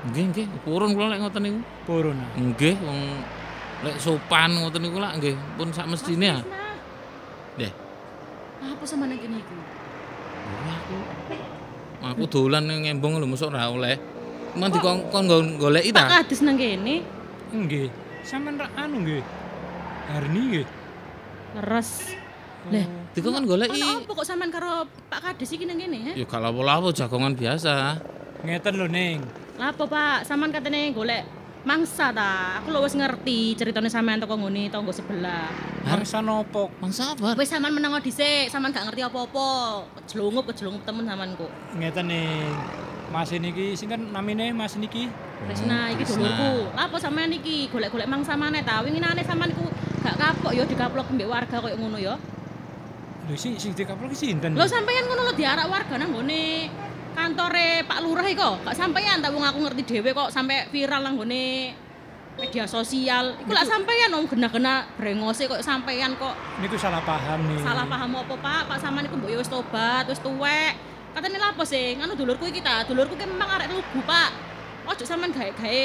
[0.07, 0.45] Nggih nggih.
[0.63, 1.59] Purun kula lek ngoten niku.
[1.83, 2.17] Purun.
[2.39, 2.99] Nggih wong
[3.83, 6.39] lek sopan ngoten niku lak nggih pun sak mestine ya.
[7.59, 7.71] Nggih.
[8.59, 9.55] Apa sama nang kene iku?
[10.49, 10.95] Oh, aku
[11.99, 13.99] aku dolan ngembong lho mosok ora oleh.
[14.55, 15.27] Man dikon kon
[15.59, 16.23] goleki Pak ta?
[16.23, 17.03] Kades nang kene.
[17.51, 17.91] Nggih.
[18.23, 19.23] Sampeyan ra anu nggih.
[20.09, 20.65] Harni nggih.
[21.59, 22.15] Leres.
[22.69, 22.85] Lah,
[23.15, 23.79] Dikon kon goleki.
[23.79, 26.15] apa kok sampean karo Pak Kades iki nang kene?
[26.15, 27.99] Ya gak lapo-lapo jagongan biasa.
[28.43, 29.19] Ngeten lho Ning.
[29.59, 30.17] Apa, Pak?
[30.23, 31.27] Sampean katene golek
[31.67, 32.63] mangsa ta?
[32.63, 35.51] Aku lho wis ngerti ceritane sampean teko ngene tangga sebelah.
[35.83, 36.71] Mangsa nopo?
[36.79, 37.35] Mang sabar.
[37.35, 39.83] Wis sampean menengo dhisik, sampean gak ngerti apa-apa.
[39.99, 41.51] Kejlungup, kejlungup temen sampean kok.
[41.75, 42.55] Ngeten Ning.
[43.11, 45.11] Mas niki sing kan namine Mas niki.
[45.43, 46.23] Tresna iki Tresna.
[46.23, 46.51] dulurku.
[46.77, 48.79] Lah apa sampean iki golek-golek mangsa maneh ta?
[48.79, 49.67] Winginane sampean iku
[49.99, 52.15] gak gak kapok ya dikaplok mbek warga koyo ngono ya.
[53.27, 54.55] Lho sing sing dikaplok ki sinten?
[54.55, 56.71] Lho sampeyan ngono lho diarak warga nang nggone
[57.19, 58.55] kantore Pak Lurah iki kok.
[58.63, 61.75] Gak sampeyan ta wong aku ngerti dhewe kok sampe viral nang nggone
[62.39, 63.35] media sosial.
[63.43, 66.31] Iku lak sampeyan om gena-gena brengose kok sampeyan kok
[66.63, 67.59] niku salah paham nih.
[67.59, 68.61] salah paham apa Pak?
[68.71, 70.73] Pak sampean iku mbok ya wis tobat, wis tuwek.
[71.11, 71.99] Katene lha apa sih?
[71.99, 72.87] Nganu dulurku iki ta.
[72.87, 74.29] Dulurku ki memang arek lugu, Pak.
[74.87, 75.83] Ojo sampean gawe-gawe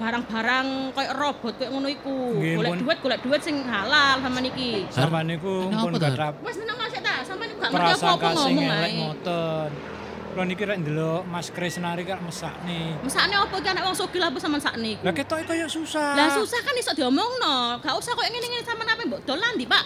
[0.00, 2.40] barang-barang koyo robot koyo ngono iku.
[2.40, 4.88] Golek duit, golek duit sing halal sampean iki.
[4.88, 6.10] Sampeyan niku Ini pun apa, Dar?
[6.16, 8.16] gadah Wes tenang sik ta, sampean gak ngerti sing
[8.56, 8.90] ngomong ae.
[8.96, 9.99] ngoten.
[10.30, 12.94] Kula niki rek ndelok Mas Krisnari kak mesakne.
[13.02, 15.02] Mesakne apa iki anak wong sugih lah apa sampean sakne iku.
[15.02, 16.14] Lah ketoke kaya susah.
[16.14, 17.82] Lah susah kan iso diomongno.
[17.82, 19.84] Gak usah koyo ngene-ngene sampean apa mbok dolan ndi, Pak.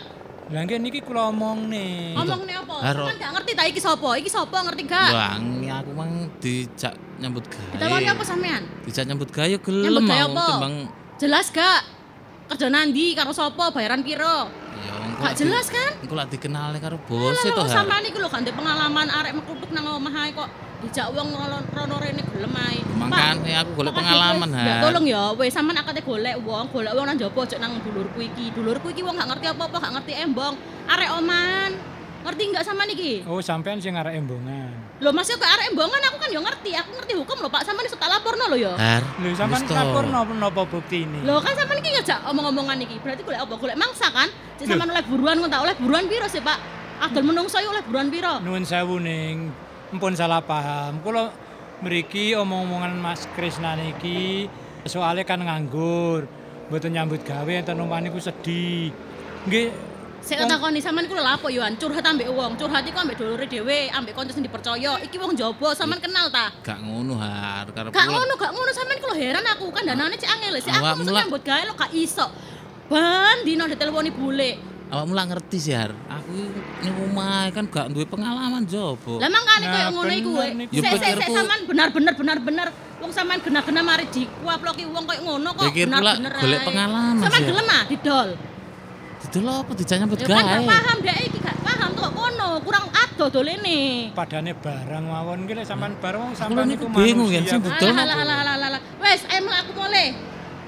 [0.53, 2.13] Lah nggih niki kula omongne.
[2.13, 2.77] Ngomongne apa?
[2.85, 4.09] Sampean gak ngerti ta iki sapa?
[4.21, 5.11] Iki sapa ngerti gak?
[5.17, 6.13] Wangi aku mang
[6.45, 7.73] dijak nyambut gawe.
[7.81, 8.63] Ditawari apa sampean?
[8.85, 10.77] Dijak nyambut gawe yo gelem Nyambut gawe mau timbang
[11.17, 11.81] Jelas gak?
[12.53, 13.73] Kerja nandi karo sapa?
[13.73, 14.53] Bayaran piro?
[14.85, 15.93] Ya Gak jelas kan?
[16.05, 17.71] Engko lak dikenali karo bos Lah, itu har.
[17.73, 20.49] sampean iki lho gak pengalaman arek mekutuk nang omah ae kok
[20.85, 22.77] dijak wong rono- rene gelem ae.
[22.93, 27.07] Makane aku golek pengalaman wis, Ya tolong ya, wis sampean akate golek wong, golek wong
[27.09, 28.53] nang jaba ojo nang dulurku iki.
[28.53, 30.55] Dulurku iki wong gak ngerti apa-apa, gak ngerti embong.
[30.85, 31.94] Arek oman.
[32.25, 33.21] Ngerti enggak sampean iki?
[33.29, 34.73] Oh, sampean sing arek embongan.
[34.97, 37.85] Lho Mas kok arek embongan aku kan yo ngerti, aku ngerti hukum lho Pak, sampean
[37.85, 38.73] iso tak laporno lho ya.
[38.81, 39.05] Har.
[39.21, 39.77] Lho sampean wis to.
[39.77, 41.21] lapor napa napa buktine?
[41.21, 42.97] Lho kan sampean iki ngejak omong-omongan iki.
[43.05, 43.55] Berarti golek apa?
[43.61, 44.29] Golek mangsa kan?
[44.57, 46.59] Cek sampean oleh buruan ngono tak oleh buruan piro sih, Pak?
[47.05, 48.41] Adol menungso iki oleh buruan piro?
[48.41, 49.53] Nuwun sewu ning
[49.93, 51.05] empun salah paham.
[51.05, 51.29] Kula
[51.85, 54.49] mriki omong-omongan Mas Krisna niki
[54.89, 56.25] soalnya kan nganggur.
[56.73, 58.89] Mboten nyambut gawe enten omah niku sedih.
[59.45, 59.93] Nggih.
[60.25, 61.77] Sik wong- tak takoni sampean iku lho apa Yohan?
[61.77, 64.97] Curhat ambek wong, curhat iku ambek dulure dhewe, ambek kanca sing dipercaya.
[64.99, 66.49] Iki wong jaba, sampean kenal ta?
[66.59, 70.31] Gak ngono har karo Gak ngono, gak ngono sampean lho heran aku kan danane cek
[70.31, 70.57] angel.
[70.59, 72.27] Sik aku Awak mesti nyambut gawe lo gak iso.
[72.87, 74.51] Ban dino diteleponi bule.
[74.87, 75.93] Awakmu lak ngerti sih har.
[75.93, 76.33] Aku
[76.81, 79.21] ning omah kan gak duwe pengalaman jobo.
[79.21, 80.31] Lah mangkane Nah, koyo ngono iku.
[80.71, 85.21] Ya, Sik sik sik pikirku- sampean benar-bener benar-bener wong sampean gena-gena mari dikuaploki wong koyo
[85.21, 86.33] ngono kok lak benar-bener.
[86.35, 87.49] golek pengalaman Sampean sih.
[87.51, 88.29] gelem ah didol.
[89.25, 90.67] Didol apa dijak nyambut Ya kan gak gawe.
[90.69, 93.81] paham dek iki gak paham kok kono, kurang ado dolene.
[94.13, 97.51] padane barang mawon ki lek sampean barang wong Aku sampean niku bingung manusia.
[97.51, 98.05] sing Alah Pak.
[98.05, 98.81] alah alah alah alah.
[99.01, 100.09] Wes, ayo mlaku mulai.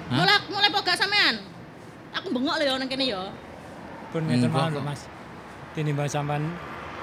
[0.08, 1.34] Mulai mulai poga sampean.
[2.12, 3.22] Aku bengok lho ya nang kene ya.
[4.08, 4.80] Pun ngeten mawon lho.
[4.80, 5.00] Mas.
[5.72, 6.42] Tinimbang sampean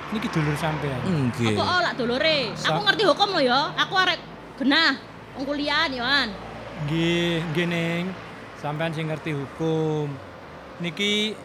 [0.09, 0.99] niki dulur sampean.
[1.05, 1.53] Nggih.
[1.53, 2.49] Apa lak dolore?
[2.55, 3.59] Aku ngerti hukum lho ya.
[3.77, 4.19] Aku arek
[4.57, 4.97] genah
[5.33, 6.33] wong kuliah Yohan.
[6.83, 8.03] Nggih, nggih Ning.
[8.57, 10.09] Sampean sing ngerti hukum.
[10.81, 11.35] Niki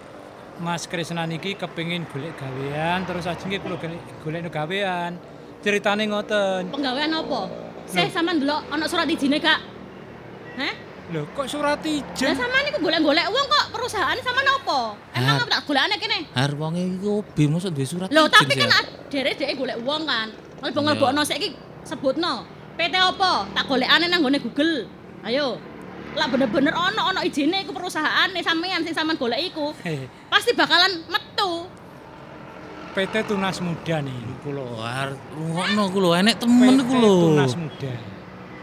[0.58, 5.12] Mas Krisna niki kepengin golek gawean terus ajenge kula golek golek gawean.
[5.62, 6.70] Ceritane ngoten.
[6.74, 7.40] Penggawean apa?
[7.86, 9.58] Seh sampean delok ana surat izine gak?
[10.58, 10.74] Hah?
[11.08, 12.34] Lho, kok surat Lah ijen?
[12.36, 14.80] sampean niku golek-golek wong kok perusahaan sama apa?
[15.16, 16.18] Emang apa tak golekane kene?
[16.34, 18.08] Har wong iki hobi mosok duwe surat.
[18.12, 20.28] Loh, izin tapi kan dere dhek golek wong kan.
[20.28, 20.58] Iya.
[20.68, 21.54] Ngelbong-ngelbokno saiki
[21.86, 22.44] sebutno.
[22.76, 23.46] PT apa?
[23.54, 24.90] Tak golekane nang gone Google.
[25.22, 25.58] Ayo.
[26.18, 29.70] Lah bener-bener ono ono izine iku perusahaan sampean sing sampean golek iku.
[29.86, 31.70] Heh, Pasti bakalan metu.
[32.98, 34.18] PT Tunas Muda nih.
[34.34, 37.14] Iku lho har rungokno ku lho enek temen PT iku lho.
[37.30, 37.94] Tunas Muda.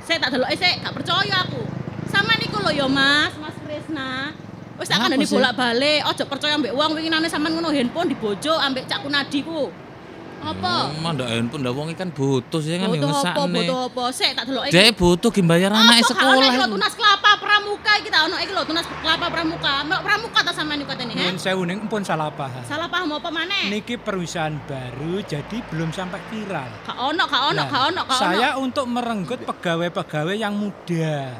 [0.05, 1.63] Saya tak delok sik, gak percaya aku.
[2.11, 4.35] Sampean iku lho ya Mas, Mas Krisna.
[4.75, 5.31] Wis tak sih?
[5.39, 9.71] bolak-balik, ojo percaya ambek wong winginane sampean ngono handphone dibojo ambek cak kunadi ku.
[10.35, 10.73] Apa?
[10.87, 14.03] Hmm, Mandak handphone ndak wong kan butuh sih kan Butuh apa, butuh apa?
[14.09, 14.73] Sik tak delok iki.
[14.73, 16.51] Dek butuh ki bayar anake Apa, gak sekolah.
[16.51, 16.65] iku.
[16.71, 19.73] tunas kelapa pramuka iki ta ono iki lho tunas kelapa pramuka.
[19.83, 21.23] Melok pramuka ta sampean iku katene, he?
[21.23, 22.61] Nuwun sewu ning pun salah paham.
[22.63, 23.69] Salah paham apa maneh?
[23.69, 26.69] Niki perusahaan baru jadi belum sampai viral.
[26.83, 28.21] Gak ono, gak ono, gak ono, gak ono.
[28.21, 31.33] Saya untuk merenggut pegawai-pegawai yang muda.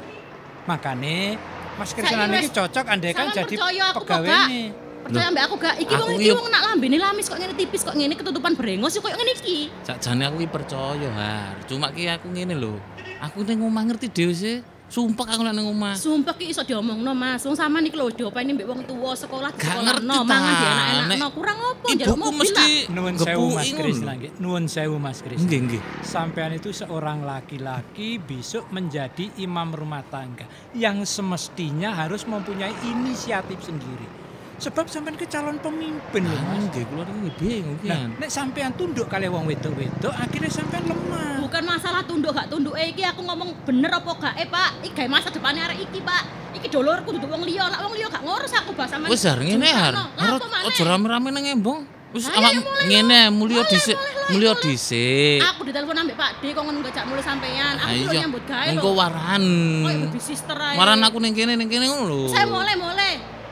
[0.64, 1.38] Makanya
[1.76, 3.54] Mas Krisna wis- cocok andai kan jadi
[3.94, 4.85] pegawai ini.
[5.06, 5.74] Percaya ambek aku gak?
[5.78, 8.98] Iki Aku wong iki wong nak lambene lamis kok ngene tipis kok ngene ketutupan brengos
[8.98, 9.70] kok ngene iki.
[9.86, 11.54] Sakjane aku ki percaya har.
[11.70, 12.74] Cuma ki aku ngene lho.
[13.22, 14.58] Aku ning omah ngerti dhewe sih.
[14.86, 15.98] Sumpah aku ning omah.
[15.98, 17.42] Sumpah ki iso diomongno Mas.
[17.42, 20.54] Wong sampean iki lho diopeni mbek wong tuwa sekolah Gak sekolah ngerti no, ta, mangan
[20.54, 21.28] enak-enakno.
[21.34, 22.70] Kurang opo njaluk mobil mesti.
[22.94, 24.12] Nuwun sewu Mas ngono.
[24.14, 24.30] nggih.
[24.38, 25.42] Nuwun sewu Mas Krisna.
[25.42, 25.82] Nggih nggih.
[26.06, 34.25] Sampean itu seorang laki-laki besok menjadi imam rumah tangga yang semestinya harus mempunyai inisiatif sendiri.
[34.56, 36.72] Sebab sampean ke calon pemimpin loh Mas.
[36.72, 37.92] Nggih kula niki bingung ki.
[37.92, 41.44] Nah, nek sampean tunduk kali wong wedok-wedok akhirnya sampean lemah.
[41.44, 44.80] Bukan masalah tunduk gak tunduk eh iki aku ngomong bener apa gak eh Pak.
[44.80, 46.22] Iki gawe masa depane arek iki Pak.
[46.56, 49.12] Iki dolorku duduk wong liya, lak wong liya gak ngurus aku bahas sampean.
[49.12, 49.92] Wis har ngene har.
[50.16, 51.84] Aja rame-rame nang embong.
[52.16, 53.98] Wis Ayo, awak ngene mulya dhisik.
[54.32, 55.44] Mulya dhisik.
[55.52, 57.76] Aku ditelepon ambek Pak D kok ngono gak mulai sampean.
[57.76, 58.96] Aku lho nyambut gawe Engko lho.
[58.96, 59.44] waran.
[59.84, 60.80] Koyo baby sister ae.
[60.80, 62.20] Waran aku ning kene ning kene ngono lho.
[62.32, 62.72] Saya mulai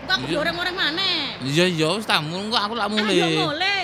[0.04, 1.18] Engko aku dioreng-oreng maneh.
[1.42, 3.36] Iya iya wis tak mul engko aku lak Ayo mulih.
[3.42, 3.82] mulih.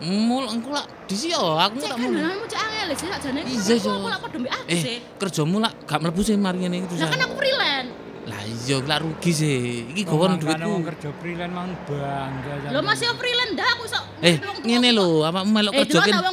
[0.00, 2.18] Mul engko lak disi yo aku Cek tak mulih.
[2.20, 3.40] kandanganmu cek angel sih sakjane.
[3.42, 3.90] Iya, iya.
[3.90, 4.96] Aku lak padha mbek aku Eh, sih.
[5.16, 7.90] kerjamu lak gak mlebu sih mari ngene iki Lah kan aku freelance.
[8.24, 9.56] Lah iya lak rugi sih.
[9.86, 10.64] Iki gowon duitku.
[10.64, 12.52] wong kerja freelance mau bangga.
[12.70, 14.00] Lho masih freelance dah aku iso.
[14.20, 16.32] Eh, ngene lho, awakmu melok Eh, kerja delok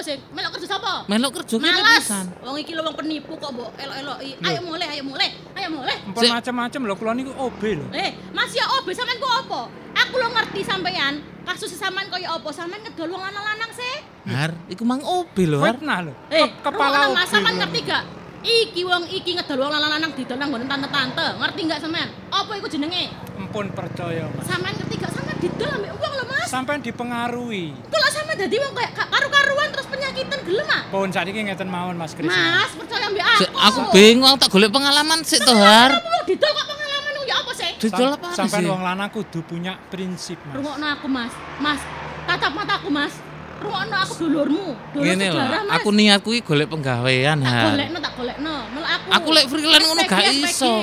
[0.00, 0.16] apa sih?
[0.32, 0.92] Melok kerja sapa?
[1.04, 2.00] Melok kerja kene Malas.
[2.00, 2.26] pisan.
[2.40, 4.30] Wong iki lho wong penipu kok mbok elok-eloki.
[4.40, 5.28] Ayo mulai, ayo mulai.
[5.52, 5.96] Ayo mulai.
[6.00, 6.32] Empun Sik.
[6.32, 7.86] macam-macam lho kula niku OB lho.
[7.92, 9.68] Eh, Mas ya obe sampean ku apa?
[10.00, 11.20] Aku lo ngerti sampean.
[11.44, 12.48] Kasus sampean kaya apa?
[12.48, 13.94] Sampean ngedol wong lanang-lanang sih.
[14.24, 15.76] Har, iku mang obe lho, Har.
[15.76, 16.12] Fitnah lho.
[16.32, 17.20] Eh, Ke- kepala OB.
[17.20, 18.04] Mas, sampean ngerti gak?
[18.40, 21.26] Iki wong iki ngedol wong lanang-lanang didol nang tante-tante.
[21.36, 22.08] Ngerti gak sampean?
[22.32, 23.12] Apa iku jenenge?
[23.36, 24.48] Empun percaya, Mas.
[24.48, 26.46] Sampean ngerti gak didol ambek wong lho, Mas.
[26.46, 27.72] Sampean dipengaruhi.
[27.88, 30.82] Kalau sampean dadi wong kayak karu-karuan terus penyakitan gelem ah.
[30.92, 32.28] Pun saiki ngeten mawon Mas Kris.
[32.28, 33.40] Mas, percaya ambek aku.
[33.40, 35.90] Sik, aku bingung tak golek pengalaman sik to, Har.
[36.28, 37.70] Didol kok pengalaman ya apa sih?
[37.80, 38.68] Didol apa Sampean sih?
[38.68, 40.54] wong lanang kudu punya prinsip, Mas.
[40.60, 41.32] Rungokno aku, Mas.
[41.58, 41.80] Mas,
[42.28, 43.14] tatap mataku, Mas.
[43.60, 44.66] Rungokno aku dulurmu.
[44.90, 45.74] Dulur lho, sejarah, Mas.
[45.76, 47.66] aku niatku iki golek penggawean, tak Har.
[47.70, 48.54] golekno, tak golekno.
[48.72, 49.06] Mel aku.
[49.12, 50.74] Aku lek freelance ngono gak iso.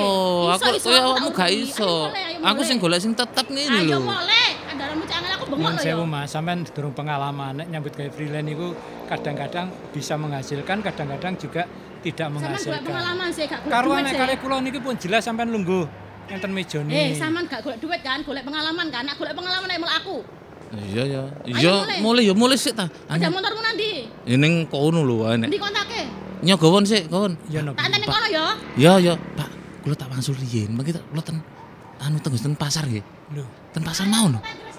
[0.54, 1.92] Aku koyo aku awakmu tak gak iso.
[2.06, 4.00] Ayo ayo Aku sing golek sing tetep ngene Ayo lho.
[4.00, 4.48] mulai.
[4.70, 6.12] Andaranmu cek angel aku bengok Nyuwun lho sewu ya.
[6.14, 8.68] Mas, sampean durung pengalaman nek nyambut gawe freelance niku
[9.06, 11.62] kadang-kadang bisa menghasilkan, kadang-kadang juga
[11.98, 12.82] tidak menghasilkan.
[12.84, 15.82] pengalaman sih, gak Karuan nek kali kula niki pun jelas sampean lungguh
[16.28, 16.94] enten mejane.
[16.94, 19.02] Eh, sampean gak golek duit kan, golek pengalaman kan.
[19.02, 20.16] Nek golek pengalaman ayo mel aku.
[20.68, 21.22] Iya ya.
[21.48, 21.98] Iya, mulai.
[22.04, 22.86] mulai ya mulai sik ta.
[23.08, 24.04] Ada motormu nanti.
[24.28, 25.48] Ya ning kono lho wae nek.
[25.48, 26.00] Ndi kontake?
[26.44, 27.32] Nyogowon sik, kawan.
[27.48, 27.80] Ya napa?
[27.80, 28.44] Tak kono ya.
[28.76, 29.48] Ya ya, Pak.
[29.80, 30.76] Kula tak wangsul riyen.
[30.76, 31.40] Tak kula ten
[31.98, 33.00] anu tenggus ten pasar nggih.
[33.32, 34.38] Lho, Ten pasar mau no.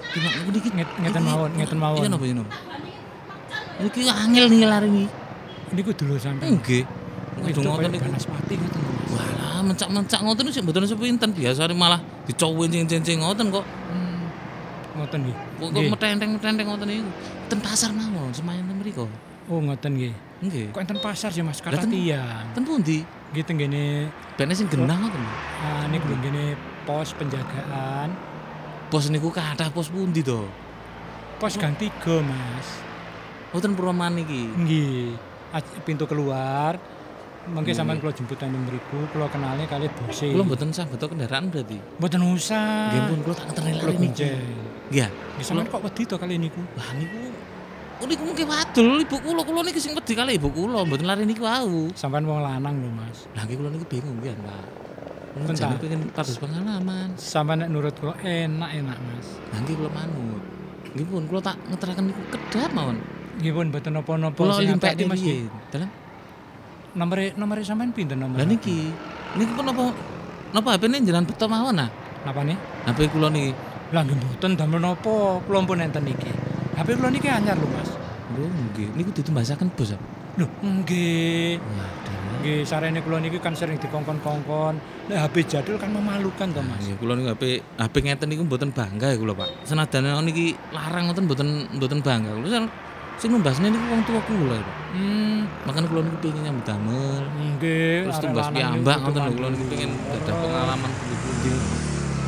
[0.09, 1.97] Cuma niku niki Nget- ngeten mawon, ngeten mawon.
[2.01, 2.51] Iya napa ya napa.
[3.79, 5.05] Iki angel nih lari iki.
[5.73, 6.57] niku dulu sampean.
[6.57, 6.83] Nggih.
[7.49, 8.05] Kudu ngoten niku.
[8.09, 9.09] Banaspati ngoten lho, Mas.
[9.13, 11.97] Walah, mencak-mencak ngoten sih mboten sepinten biasane malah
[12.29, 13.65] dicowin cincin-cincin ngoten kok.
[13.65, 14.21] Hmm.
[14.97, 15.37] Ngoten nggih.
[15.59, 15.91] Kok Nggih.
[15.91, 17.11] metenteng-metenteng ngoten niku.
[17.51, 19.05] Ten pasar mawon semayan ten mriko.
[19.51, 20.13] Oh, ngoten nggih.
[20.39, 20.65] Nggih.
[20.71, 22.47] Kok enten pasar sih Mas, kata ten- tiang.
[22.55, 23.03] Ten pundi?
[23.03, 23.83] Nggih tenggene
[24.39, 25.21] Bene sing genah ngoten.
[25.59, 26.55] ah niku lho ngene
[26.87, 28.09] pos penjagaan.
[28.87, 30.47] Pos niku kathah pos pundi to?
[31.37, 32.67] Pos gang 3, Mas.
[33.51, 34.47] Mboten perumahan iki.
[34.55, 35.13] Nggih.
[35.83, 36.79] Pintu keluar.
[37.49, 40.29] Mungkin sampean kula jemput nang mriku, kula kenale kali bose.
[40.29, 41.81] Kula mboten saged kendaraan berarti.
[41.97, 42.93] Mboten usah.
[42.93, 44.29] Nggih pun kula tak Kula lari niki.
[44.89, 45.09] Nggih.
[45.09, 46.61] Nggih sampean kok wedi to kali niku?
[46.77, 47.19] Lah niku
[47.99, 51.27] Oh niku mungkin wadul ibu kula kula niki sing wedi kali ibu kula mboten lari
[51.27, 51.91] niku wau.
[51.99, 53.27] Sampean wong lanang lho, Mas.
[53.35, 54.65] Lah nggih kula niku bingung nggih, Pak.
[55.59, 57.11] Jane pengen pados pengalaman.
[57.19, 59.27] Sampean nek nurut kula enak-enak, Mas.
[59.51, 60.43] Lah nggih kula manut.
[60.95, 62.97] Nggih pun kula tak ngeteraken niku kedap mawon.
[63.43, 65.21] Nggih pun mboten napa-napa sing limpek apik, Mas.
[65.75, 65.89] Dalam
[66.89, 68.41] Nomere nomere sampean pinten nomor?
[68.41, 68.89] lah niki.
[69.37, 69.93] Niki pun napa
[70.55, 71.91] napa HP-ne jenengan beto mawon nah.
[72.25, 72.57] Napa nih?
[72.87, 73.53] HP kula niki.
[73.89, 76.29] Lah nggih mboten damel napa, kula pun enten iki.
[76.77, 77.89] HP kula niki anyar lho, Mas.
[78.37, 79.97] Lho nggih niku ditumbasaken bos.
[80.37, 81.57] Lho, nggih.
[82.39, 84.77] Nggih, sarene kula niki kan sering dikongkon-kongkon.
[85.09, 86.85] Nek HP jadul kan memalukan to, Mas.
[86.85, 87.43] Nggih kula niku HP
[87.75, 89.65] HP ngeten niku mboten bangga ya kula, Pak.
[89.65, 92.29] Senajan niki larang ngoten mboten mboten bangga.
[92.37, 92.69] Kula
[93.17, 94.75] sing- numbasne niku wong tuwa kula, Pak.
[94.93, 97.21] Hmm, Makanya kula niku pengen nyambut damel.
[97.57, 98.05] nggih.
[98.05, 101.51] Terus tumbas kudu ngoten lho kula niku pengen gadah pengalaman pundi-pundi.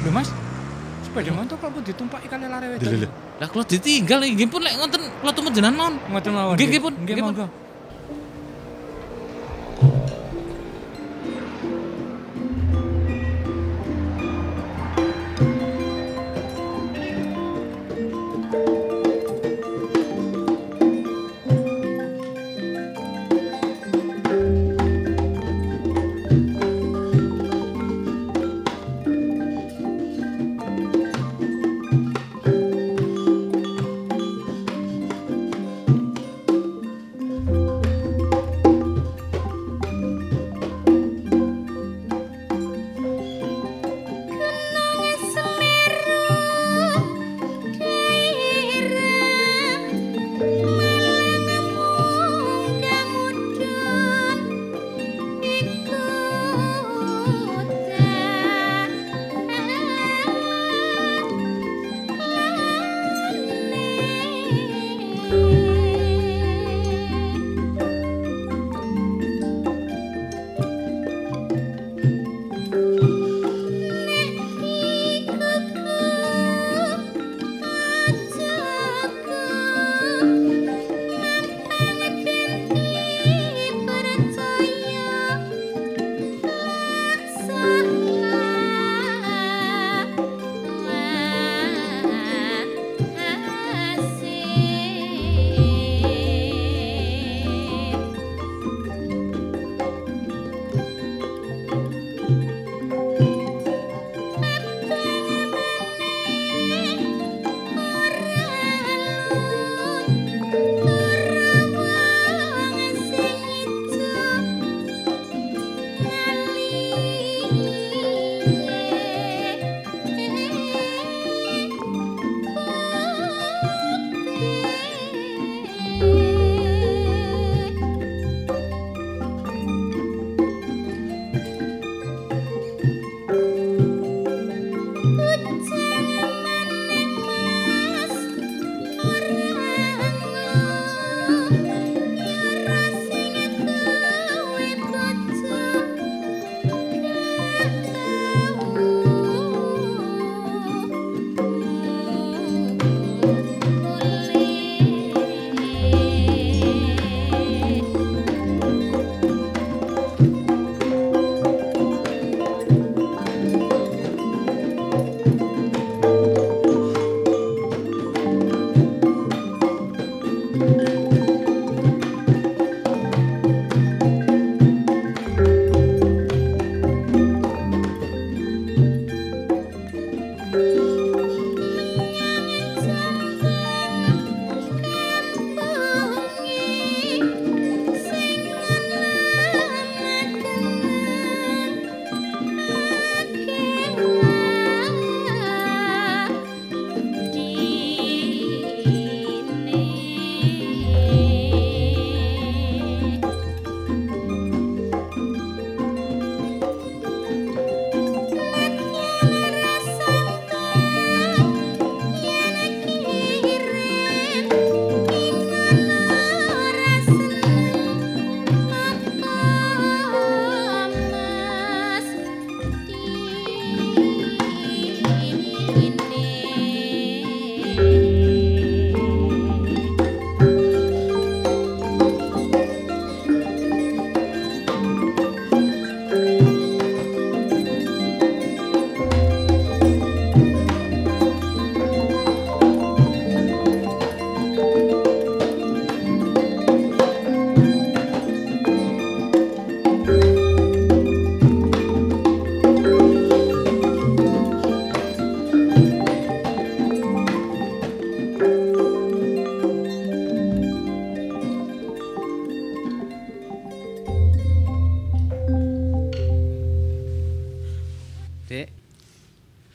[0.02, 0.30] Lho, Mas.
[1.12, 3.12] Sepeda motor kalau pun ditumpaki kali lare wedok.
[3.44, 5.94] Lah kula ditinggal nggih pun lek ngoten kula tumpun jenengan mawon.
[6.08, 6.56] Ngoten mawon.
[6.56, 6.94] Nggih, pun.
[7.04, 7.46] Nggih, monggo.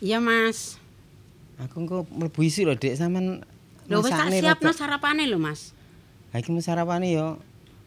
[0.07, 0.79] Iya, Mas.
[1.57, 3.43] aku engko mlebu isi lho, Dek, sampean
[3.91, 5.73] Lho wis tak siapno sarapane lho, Mas.
[6.31, 7.41] Ha iki mung sarapane yo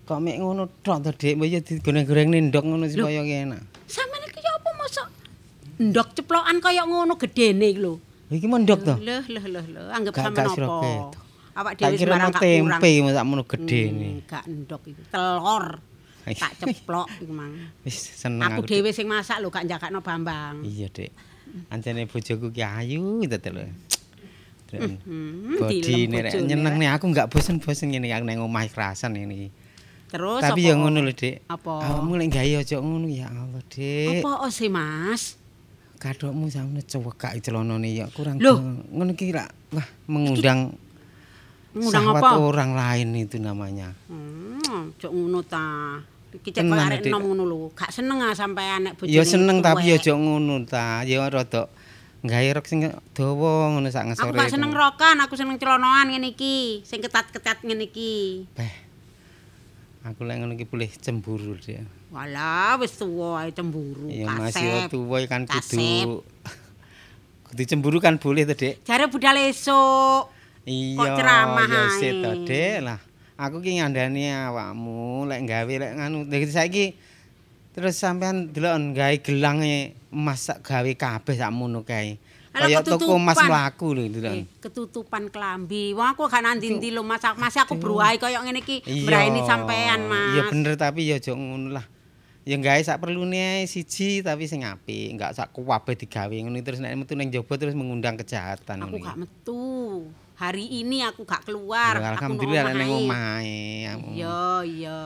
[0.04, 1.40] kok mek ngono tok to, Dek.
[1.40, 3.62] Mbok yo digoreng-goreng ndok ngono supaya enak.
[3.88, 5.08] Sampeyan iki ya apa mosok
[5.80, 7.94] ndok ceplokan kaya ngono gedene iki lho.
[8.34, 8.94] Iki mon ndok to?
[9.00, 9.82] Lho, lho, lho, lho.
[9.94, 11.14] Anggap Gak- apa?
[11.60, 12.82] Awak dhewe sembarang mau gak kurang.
[12.82, 14.08] tempe sak mono gedene.
[14.10, 15.02] Hmm, Gak ndok iki.
[15.14, 15.66] Telur.
[16.26, 16.36] Hai.
[16.36, 17.54] Tak ceplok iku mang.
[17.86, 18.70] Wis seneng Aku Dek.
[18.82, 20.66] dhewe sing masak lho gak njakakno Bambang.
[20.66, 21.12] Iya, Dek.
[21.70, 23.70] Ancene bojoku ki ayu tetel.
[24.70, 25.02] Dilem
[26.14, 26.82] nek nyeneng Rek.
[26.82, 29.50] nih aku enggak bosen-bosen ngene aku nang omah kerasan ini.
[30.10, 31.46] Terus Tapi ya ngono lho, Dek.
[31.46, 31.86] Apa?
[31.86, 34.26] Awakmu lek gawe aja ngono ya Allah, Dek.
[34.26, 35.38] Apa sih, Mas?
[36.02, 39.46] Kadokmu sampe cewekak celanane ya kurang ngono ki ra
[39.76, 40.72] wah mengundang
[41.70, 42.42] Ngundang syahwat apa?
[42.42, 43.94] orang lain itu namanya.
[44.10, 46.02] Hmm, cok ngono ta.
[46.30, 47.10] Iki cek Tenan, kok arek Dik.
[47.10, 47.60] enom ngono lho.
[47.74, 49.10] Gak seneng ah sampean nek bojone.
[49.10, 51.02] Ya seneng tapi ya aja ngono ta.
[51.02, 51.66] Ya rada
[52.20, 54.38] gawe rok sing dawa ngono sak Aku ngesore.
[54.38, 58.46] gak seneng rokan, aku seneng celonoan ngene iki, sing ketat-ketat ngene iki.
[58.54, 58.74] Beh.
[60.06, 61.84] Aku lek ngono ki boleh cemburu, Dek.
[62.10, 64.90] Walah, wis tuwa ae cemburu, Ya Mas ya kasep.
[64.92, 66.08] tuwa kan kasep.
[66.08, 66.24] kudu
[67.46, 68.82] kudu cemburu kan boleh to, Dek.
[68.82, 70.30] Jare budal esuk.
[70.64, 72.78] Iya, Kok ceramah ya sik to, Dek.
[72.82, 73.00] Lah,
[73.40, 76.28] aku ki ngandani awakmu lek gawe lek nganu.
[76.52, 76.92] Saiki
[77.72, 82.20] terus sampean delok gawe gelange emas sak gawe kabeh sakmono kae.
[82.50, 83.46] Kaya toko ketutupan.
[83.48, 84.34] mlaku lho delok.
[84.36, 85.96] Eh, ketutupan klambi.
[85.96, 87.24] Wong aku gak nandi-ndi lho Mas.
[87.40, 90.36] Mas aku bruahe koyo ngene iki mbraini sampean, Mas.
[90.36, 91.86] Iya bener tapi ya aja ngono lah.
[92.44, 96.82] Ya gawe sak perlune ae siji tapi sing apik, enggak sak kuwabe digawe ngono terus
[96.82, 99.62] nek metu ning jaba terus mengundang kejahatan Aku gak metu.
[100.40, 102.00] Hari ini aku gak keluar.
[102.00, 103.60] Ya, aku Alhamdulillah nang ning omahe.
[103.92, 104.16] omahe.
[104.16, 105.00] Iya, iya.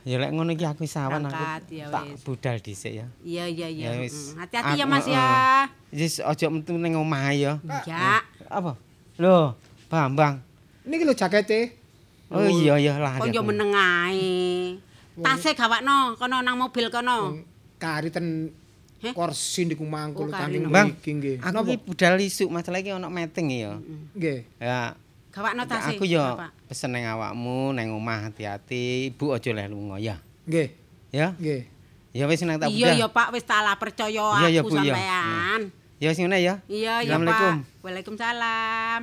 [0.00, 2.20] Ya lek ngono iki aku sawan aku ya tak wis.
[2.24, 3.06] budal dhisik ya.
[3.24, 3.88] Iya, iya, iya.
[3.96, 4.08] Ya.
[4.36, 5.16] Hati-hati ya Aku- Mas ya.
[5.16, 5.64] heeh.
[5.96, 7.56] Wis aja metu ning omahe ya.
[7.64, 8.20] Enggak.
[8.48, 8.76] Apa?
[9.16, 9.56] Loh,
[9.88, 10.44] Bambang.
[10.84, 11.76] Niki lho jakete.
[12.28, 13.16] Oh iya iya lah.
[13.16, 14.76] Kok yo meneng ae.
[15.20, 17.32] Tase gawakno kono nang mobil kono.
[17.80, 18.52] Kari ten
[19.00, 19.16] Heh?
[19.16, 21.36] kursi niku mangkul kari tanding Bang, mriki nggih.
[21.40, 21.68] Aku Napa?
[21.68, 23.72] ki budal isuk masalah iki ono meeting ya.
[24.12, 24.38] Nggih.
[24.60, 24.92] Ya,
[25.32, 25.96] Gawakno tase.
[25.96, 26.20] aku yo
[26.68, 30.20] pesen nang awakmu nang omah hati-hati, Ibu aja leh lunga ya.
[30.44, 30.68] Nggih.
[31.10, 31.32] Ya.
[31.32, 31.64] Nggih.
[32.10, 33.00] Ya wis nang tak Iya budal.
[33.00, 34.92] ya Pak wis talah percaya Iya, iya, aku iya.
[34.92, 35.60] sampean.
[35.96, 36.54] Ya wis ngene ya.
[36.66, 37.54] Iya iya Assalamualaikum.
[37.56, 37.80] Pak.
[37.80, 39.00] Waalaikumsalam.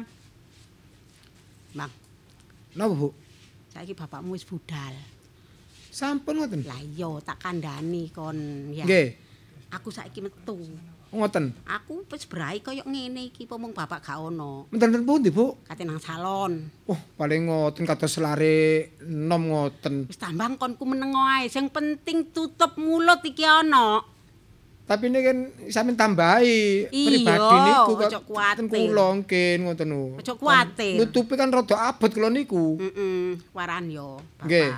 [1.73, 1.91] Bang,
[2.73, 3.09] Napa, Bu?
[3.67, 4.93] saiki bapakmu wis budal.
[5.89, 6.61] Sampun ngoten.
[6.65, 8.37] Lah iya tak kandhani kon
[8.69, 8.85] ya.
[8.85, 9.25] Nggih.
[9.77, 10.57] Aku saiki metu.
[11.13, 11.53] Ngoten.
[11.69, 14.67] Aku wis brai koyo ngene iki pomong bapak gak ono.
[14.73, 15.55] Menten pundi, Bu?
[15.63, 16.67] Kate nang salon.
[16.89, 20.09] Oh, paling ngoten kados lare nom ngoten.
[20.09, 21.47] Wis tambang konku menengo ae.
[21.47, 24.17] Sing penting tutup mulut iki ono.
[24.87, 28.71] Tapi ini kan sampean tambahi pribadi niku ojo kuwatir.
[28.71, 30.03] kula nggih ngoten lho.
[30.15, 30.95] Ojo kuwatir.
[30.95, 32.79] Nutupi kan rada abot kula niku.
[32.79, 34.47] Heeh, waran yo, Bapak.
[34.47, 34.69] Nggih.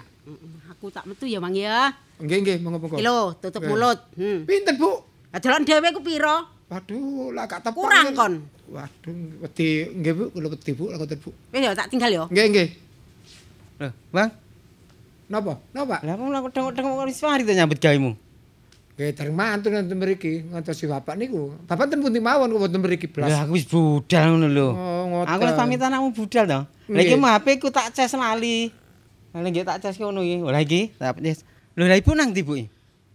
[0.73, 1.93] Aku tak metu ya, Mang ya.
[2.19, 2.99] Nggih nggih monggo-monggo.
[2.99, 3.71] Lho, tutup Nggih.
[3.71, 3.99] mulut.
[4.19, 4.39] Hmm.
[4.43, 4.91] Pinten, Bu?
[5.31, 6.35] Ajalan dhewe ku pira?
[6.69, 7.79] Waduh, lah gak tepak.
[7.79, 8.33] Kurang kon.
[8.69, 11.31] Waduh, wedi nggih Bu, kula wedi Bu, lah ngoten Bu.
[11.55, 12.23] Wis ya tak tinggal ya.
[12.27, 12.67] Nggih nggih.
[13.79, 14.29] Loh, Bang.
[15.29, 15.53] Napa?
[15.71, 16.01] Napa?
[16.01, 18.11] Lah kok lak tengok-tengok kok wis mari to nyambut gawemu.
[18.99, 21.55] Nggih, dereng mantun nonton mriki, ngantosi bapak niku.
[21.69, 23.31] Bapak ten pundi mawon kok wonten mriki blas.
[23.31, 24.67] Lah aku wis budal ngono lho.
[24.75, 25.31] Oh, ngoten.
[25.31, 26.59] Aku wis pamit anakmu budal to.
[26.67, 28.73] Lah iki mah HP ku tak cas lali.
[29.31, 30.43] Lah nggih tak cas ngono iki.
[30.43, 31.47] Lah iki tak yes.
[31.79, 32.59] Lho lah ibu nang ndi, Bu?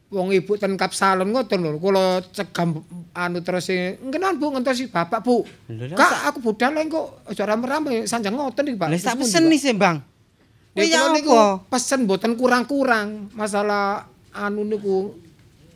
[0.08, 1.76] Wong ibu ten kap salon ngoten lho.
[1.76, 2.80] Kula cegam
[3.12, 5.44] anu terus e, ngenan Bu ngantosi bapak Bu.
[5.92, 8.88] Kak, aku budal lho kok aja rame-rame sanjang ngoten iki, Pak.
[8.88, 10.00] Lah tak pesen nih sih, Bang.
[10.00, 10.12] Pak?
[10.74, 11.68] Kuwi Ya ya niku apa?
[11.68, 13.28] pesen mboten kurang-kurang.
[13.30, 15.12] Masalah anu niku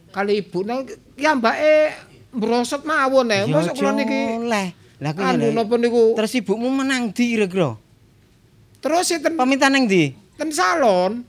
[0.08, 0.80] kali ibu nah
[1.14, 1.92] ya mbake
[2.32, 3.44] mbrosot mawon e.
[3.44, 5.54] Mosok kula niki Lah, lah aku anu ya.
[5.54, 7.76] napa niku Terus ibumu menang ndi kira-kira?
[8.78, 10.14] terus e ten, Pamitan nang ndi?
[10.34, 11.22] ten salon.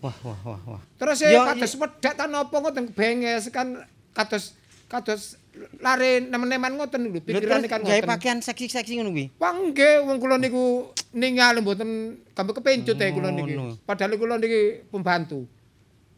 [0.00, 0.82] Wah, wah, wah, wah.
[0.96, 3.84] Terus Ya, kados wedak ta napa ngoten benges kan
[4.16, 4.56] kados
[4.88, 5.36] kados
[5.78, 8.08] lare nemen-nemen ngoten lho pikirane kan gawe ngoten.
[8.08, 9.28] pakaian seksi-seksi ngono kuwi.
[9.36, 13.54] Wah nggih wong kula niku ningali mboten gambar kepencut e kula niki.
[13.84, 15.44] Padahal kula niki pembantu.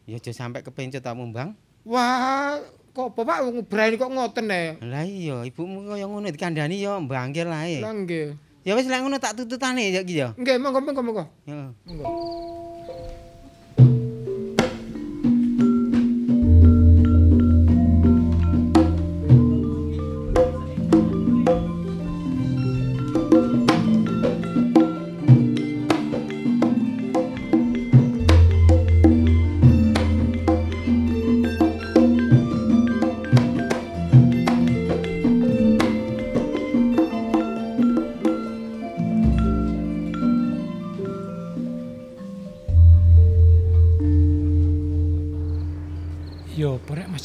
[0.07, 1.55] Ya aja sampe kepencet tamu, Bang.
[1.87, 2.59] Wah,
[2.91, 4.63] kok Bapak wong berani kok ngoten e.
[4.79, 7.83] Lah iya, ibumu kaya ngono dikandani ya mbangkir lae.
[7.83, 8.35] Lah nggih.
[8.63, 10.31] Ya wis lek ngono tak tututane ya iki ya.
[10.39, 11.23] Nggih, monggo monggo monggo.
[11.47, 11.67] Heeh.
[11.83, 12.03] Monggo.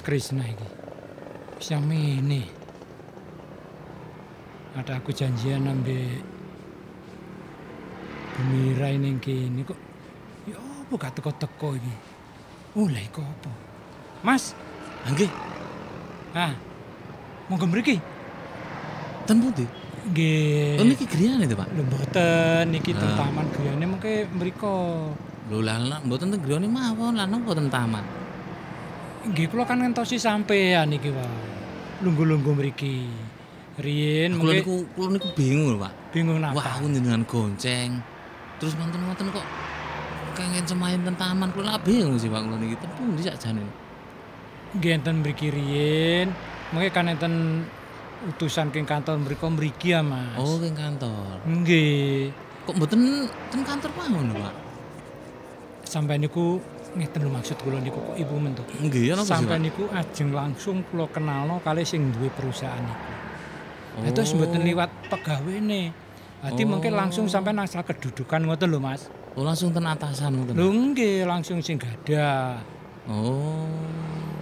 [0.08, 0.68] Krishna iki.
[1.60, 2.48] Wis mene.
[4.72, 6.24] Ada aku janjian ambe
[8.32, 9.76] Bumira ning kene kok
[10.48, 11.92] ya apa gak teko-teko iki.
[12.72, 13.52] Oh, lha iku apa?
[14.24, 14.56] Mas,
[15.12, 15.28] Nggih,
[16.32, 16.56] ah.
[17.52, 18.00] Monggo mriki.
[19.28, 19.68] ten pundi?
[20.08, 20.80] Nggih.
[20.80, 21.68] Oh niki griyane to, Pak?
[21.76, 23.12] Lho mboten niki Ah.
[23.12, 25.12] taman griyane mengke mriko.
[25.52, 28.27] Lho lah mboten ten griyane mawon, lah napa ten taman?
[29.26, 31.46] Nggih kula kan ngentosi sampean iki wae.
[32.06, 33.10] Lungguh-lungguh mriki.
[33.78, 36.10] Riyen Kula niku kula niku bingung Pak.
[36.10, 36.58] bingung napa.
[36.58, 38.02] Wah, aku jenengan gonceng.
[38.58, 39.46] Terus wonten-wonten kok
[40.34, 43.62] kangen semain ten taman kula bingung sih Pak kula niki ten pundi sakjane.
[44.74, 46.34] Nggih enten mriki riyen,
[46.74, 47.64] mengke kan enten
[48.34, 50.34] utusan king kantor mriko mriki ya, Mas.
[50.36, 51.38] Oh, king kantor.
[51.46, 52.34] Nggih.
[52.66, 54.54] Kok mboten ten kantor lho, Pak?
[55.86, 56.60] Sampai niku
[56.98, 58.62] ngeten lho maksud kula niku kok ibu men to.
[58.66, 63.06] Nggih, napa Sampai niku ajeng langsung kula kenalno kali sing duwe perusahaan niku.
[63.98, 64.06] Oh.
[64.06, 65.94] Itu mboten liwat pegawene.
[66.38, 66.68] Dadi Oh.
[66.70, 69.10] mengke langsung sampai asal kedudukan ngoten lho Mas.
[69.34, 70.54] Oh, langsung ten atasan ngoten.
[70.54, 72.62] Lho nggih langsung sing gadah.
[73.10, 73.66] Oh.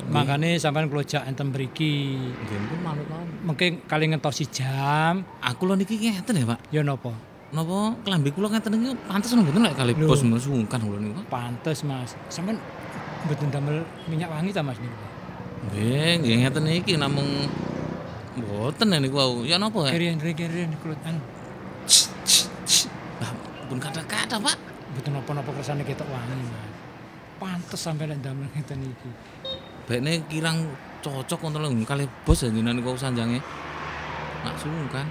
[0.07, 2.17] Makane sampean kula jak enten mriki.
[2.21, 3.07] Nggih, pun manut.
[3.47, 6.61] Mengke kali ngentosi jam, Aku lho niki ngeten ya, Pak.
[6.71, 7.36] ya napa?
[7.57, 11.25] Napa klambi kula ngeten iki pantes mboten lek kali bos sungkan kula niku.
[11.33, 12.13] Pantes Mas.
[12.29, 12.61] Sampean
[13.25, 13.81] mboten damel
[14.13, 14.93] minyak wangi ta Mas niku?
[15.73, 17.49] Nggih, nggih ngeten iki namung
[18.37, 19.41] mboten niku wau.
[19.49, 19.89] Ya napa?
[19.89, 21.25] Kirian kirian kula anu
[23.17, 23.33] Lah,
[23.73, 24.57] pun kata-kata, Pak.
[24.93, 26.73] mboten napa-napa kersane ketok wangi Mas.
[27.41, 29.11] Pantes sampean nek damel ngeten iki.
[29.89, 33.41] Baiknya kirang cocok untuk kali bos ya jenengan niku sanjange.
[34.45, 35.09] Nak sungkan.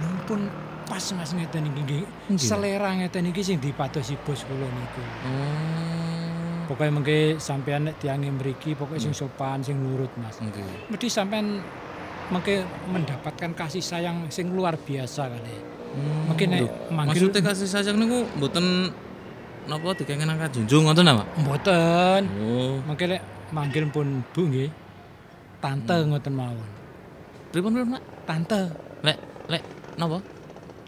[0.00, 0.48] Lho pun
[0.84, 2.02] pas Mas ngeten iki nggih.
[2.36, 5.02] Selera ngeten iki sing dipadosi bos kula niku.
[5.02, 6.60] Oh.
[6.64, 10.38] Pokoknya mengke sampean nek tiange mriki pokoke sing sopan, sing nurut Mas.
[10.38, 10.88] Nggih.
[10.88, 11.60] Mesti sampean
[12.28, 15.56] mengke mendapatkan kasih sayang sing luar biasa kali.
[15.92, 18.88] Hmm, Mungkin nek manggil- maksudnya kasih sayang niku mboten
[19.62, 21.24] napa dikengen angka junjung ngoten apa?
[21.36, 22.22] Mboten.
[22.40, 22.76] Oh.
[22.82, 23.20] Mengke lek
[23.50, 24.70] manggil pun Bu nggih.
[25.60, 26.08] Tante Hmm.
[26.10, 26.68] ngoten mawon.
[27.52, 28.00] Pripun pripun?
[28.24, 28.60] Tante
[29.02, 29.62] Lek lek
[29.94, 30.18] napa?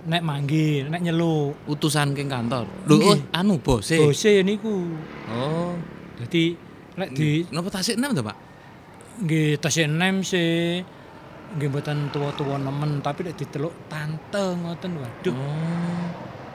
[0.04, 1.68] Nek manggil, nek nyeluk.
[1.68, 2.68] Utusan king kantor.
[2.88, 3.96] Lho, oh, anu bose.
[3.98, 4.92] Bose niku.
[5.32, 5.74] Oh.
[6.20, 6.54] Dadi
[6.94, 8.54] lek di Napa tasik enam to, Pak?
[9.14, 10.82] nggih tasih enem sih
[11.54, 16.06] nggih mboten tuwa-tuwa nemen tapi lek diteluk tante ngoten waduh Oh.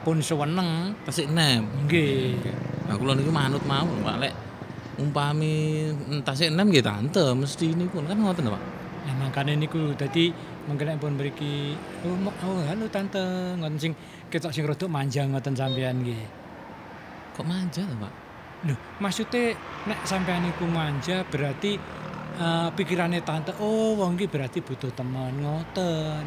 [0.04, 1.64] pun seweneng Tasik enam.
[1.88, 2.36] nggih
[2.90, 4.16] Aku lho niku manut mawon, Pak.
[4.18, 4.34] Lek
[4.98, 5.88] umpami
[6.26, 8.62] tasik enam nggih tante mesti niku kan ngoten Pak.
[9.08, 10.28] Nah, makane niku dadi
[10.70, 11.74] mungkin pun mriki
[12.06, 12.14] oh,
[12.46, 13.18] oh halo tante
[13.58, 13.92] ngoten sing
[14.30, 16.22] ketok sing rada manja ngoten sampean nggih.
[17.34, 18.12] Kok manja to, Pak?
[18.70, 19.58] Lho, maksudnya
[19.90, 21.74] nek sampean niku manja berarti
[22.38, 26.22] eh, pikirane tante oh wong iki berarti butuh teman ngoten.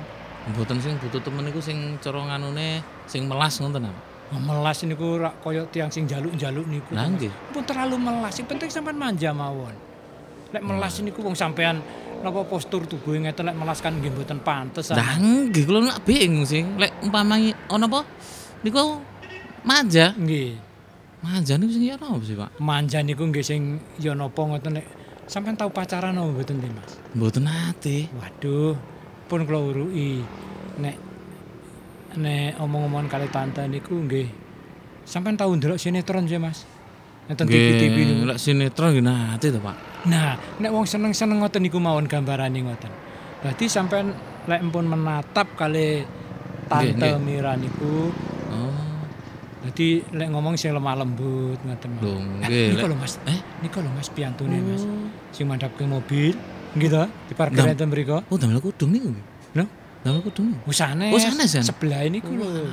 [0.51, 4.01] Mboten sing butuh temen niku sing cara nganune sing melas ngoten apa?
[4.33, 6.91] Oh, melas niku rak kaya tiang sing jaluk-jaluk niku.
[6.91, 7.31] Lah nggih.
[7.53, 9.71] Pun terlalu melas, sing penting sampean manja mawon.
[10.51, 11.79] Lek melas niku wong sampean
[12.23, 14.89] napa postur tubuh ngeten lek melas kan nggih mboten pantes.
[14.89, 14.97] ah.
[14.97, 18.01] Lah nggih kula nak bingung sing lek umpami ono apa
[18.63, 19.03] niku
[19.67, 20.15] manja.
[20.15, 20.55] Nggih.
[21.23, 22.59] Manja niku sing ya apa sih, Pak?
[22.59, 24.87] Manja niku nggih sing ya napa ngoten lek
[25.27, 26.91] sampean tau pacaran apa mboten Di, Mas?
[27.15, 28.07] Mboten ate.
[28.15, 28.75] Waduh,
[29.27, 30.23] pun kula uruki.
[30.79, 30.95] Nek
[32.19, 34.27] nek omong-omongan kali tante niku nggih.
[35.03, 36.63] Sampean tau ndelok sinetron sih, Mas?
[37.23, 38.23] Nonton TV-TV niku.
[38.25, 39.75] Lek sinetron nggih nate to, Pak.
[40.05, 42.91] Nah, nek wong seneng-seneng ngoten niku mawon gambarane ngoten.
[43.39, 44.11] Dadi sampean
[44.43, 46.03] lek empun menatap kali
[46.65, 47.15] tante Nggih.
[47.17, 48.11] Mira niku,
[48.49, 48.75] Oh.
[49.61, 52.43] dadi lek ngomong sing lemah lembut ngoten Lho, mawon.
[52.43, 53.13] nggih, Niku lho Mas.
[53.23, 53.39] Eh?
[53.61, 54.83] Niku lho Mas piantune Mas.
[54.83, 55.07] Oh.
[55.31, 56.35] Sing mandhap ke mobil,
[56.73, 58.19] nggih to, diparkir Dam- enten mriku.
[58.27, 59.15] Oh, damel kudung niku.
[59.53, 59.63] Lho,
[60.03, 60.59] Damel kudung.
[60.63, 61.07] wis sanes.
[61.07, 61.19] Oh?
[61.63, 62.67] Sebelah niku lho.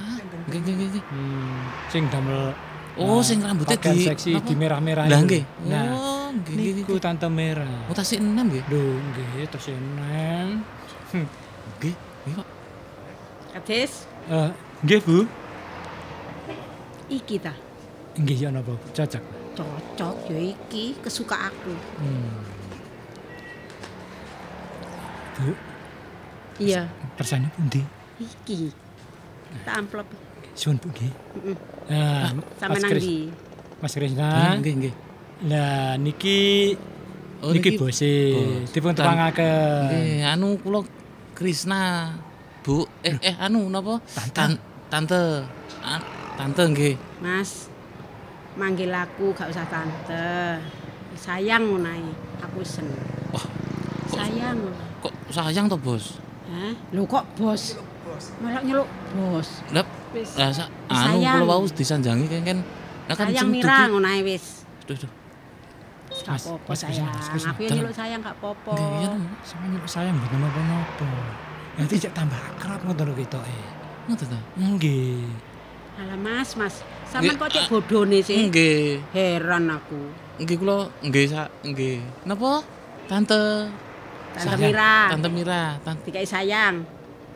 [0.44, 1.02] Nggih, nggih, nggih.
[1.06, 2.50] Hmm, sing damel
[2.98, 4.44] Oh, nah, sing rambutnya di seksi apa?
[4.44, 5.44] di merah-merah Lah nggih.
[5.66, 7.66] Nah, Oh, nggih, nggih, niku tante Mira.
[7.86, 8.62] Oh, tasik enam nggih.
[8.66, 10.62] Lho, nggih tes enem.
[11.10, 11.26] Hmm.
[11.78, 12.48] Nggih, nggih, Pak.
[13.50, 13.92] Kades,
[14.26, 14.50] Eh,
[14.82, 15.18] nggih Bu.
[17.08, 17.50] iki ta.
[18.14, 18.74] Nggih ya napa?
[18.90, 19.24] Cocok.
[19.52, 21.74] Cocok ya iki kesuka aku.
[21.98, 22.38] Hmm.
[25.34, 25.50] Bu,
[26.60, 26.86] Iya,
[27.16, 27.80] persane pundi?
[28.20, 28.68] iki.
[29.64, 30.06] Tak amplop.
[30.60, 31.08] Suwun Bu nggih.
[31.08, 31.56] Heeh.
[31.88, 32.28] Nah,
[32.60, 33.06] Sama Mas Kris?
[33.80, 34.28] Mas Krisna.
[34.60, 34.94] nggih, nggih.
[35.48, 36.76] Lah niki
[37.40, 38.12] Oh, niki bose.
[38.36, 38.68] bos.
[38.68, 39.88] Dipun Tan- tepangaken.
[39.88, 40.84] Nggih, anu kula
[41.32, 42.12] Krisna.
[42.60, 44.04] Bu, eh eh anu napa?
[44.04, 44.36] Tante.
[44.36, 44.60] Tan-
[44.92, 45.20] tante.
[45.80, 46.04] An-
[46.36, 46.94] tante nggih.
[47.24, 47.72] Mas,
[48.52, 50.60] manggil aku gak usah tante.
[51.16, 51.88] Sayang ngono.
[52.44, 53.00] Aku seneng.
[54.08, 54.60] Sayang.
[55.00, 56.20] Kok sayang to, Bos?
[56.50, 56.74] Hah?
[56.92, 57.78] Lho kok bos?
[58.42, 59.48] Malah nyeluk bos.
[59.70, 60.30] Lah, Wis.
[60.34, 62.58] lah sa, anu kula wau disanjangi kan kan.
[63.06, 64.44] Lah kan Sayang sing Mira dugi- ngono ae wis.
[64.84, 65.12] Duh, duh.
[66.10, 67.06] Gak Mas, apa-apa mas, sayang.
[67.06, 68.72] mas, mas, Aku yang nyeluk sayang gak apa-apa.
[68.74, 69.08] Nggih, iya,
[69.40, 71.08] Sama nyuruh sayang mboten napa-napa.
[71.78, 73.58] Nanti cek tambah akrab ngoten lho ketoke.
[74.04, 74.38] ngoten ta?
[74.58, 75.30] Nggih.
[75.96, 76.74] Alah Mas, Mas.
[77.06, 78.38] Sampeyan Nggih, kok cek ah, bodone sih.
[78.42, 79.06] Nggih.
[79.10, 80.00] Heran aku.
[80.38, 82.02] Nggih kula nggih sa nggih.
[82.26, 82.66] Napa?
[83.06, 83.70] Tante
[84.30, 84.54] Tante.
[84.60, 84.94] Mira.
[85.10, 86.82] Tante Mira, Tante Dikai sayang.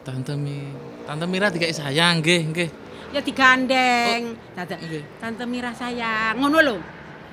[0.03, 0.67] Tante Mi
[1.05, 2.69] Tante Mira dikai sayang nggih, nggih.
[3.13, 4.35] Ya digandeng.
[4.57, 4.79] Dadak.
[4.81, 5.03] Nggih.
[5.21, 6.35] Tante Mira sayang.
[6.41, 6.77] Ngono lho.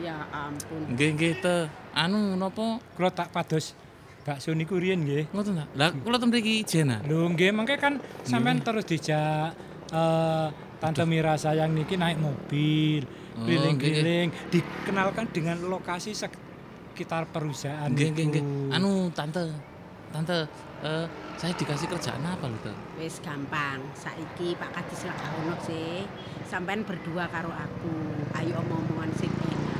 [0.03, 0.91] Ya ampun.
[0.91, 1.57] Nggih, nggih te.
[1.95, 2.83] Anu napa?
[2.95, 3.75] Kula tak pados
[4.21, 5.31] bakso niku riyen nggih.
[5.31, 5.65] Ngoten ta?
[5.79, 6.99] Lah kula ten mriki ijen ah.
[7.07, 9.55] Lho nggih mangke kan sampean terus dijak
[9.89, 10.47] eh,
[10.81, 18.25] Tante Mira sayang niki naik mobil, Oh, keliling-keliling, dikenalkan dengan lokasi sekitar perusahaan Nggih, nggih,
[18.27, 18.43] nggih.
[18.75, 19.70] Anu tante.
[20.11, 20.43] Tante,
[20.81, 21.05] eh
[21.35, 22.71] saya dikasih kerjaan apa lho, Tante?
[22.97, 23.79] Wis gampang.
[23.93, 26.03] Saiki Pak Kadis lak ono sih.
[26.43, 27.95] Sampean berdua karo aku.
[28.35, 29.79] Ayo omong-omongan sing enak.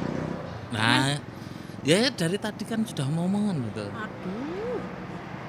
[0.72, 1.20] Nah,
[1.84, 3.86] ya dari tadi kan sudah ngomongan gitu.
[3.86, 4.80] Aduh.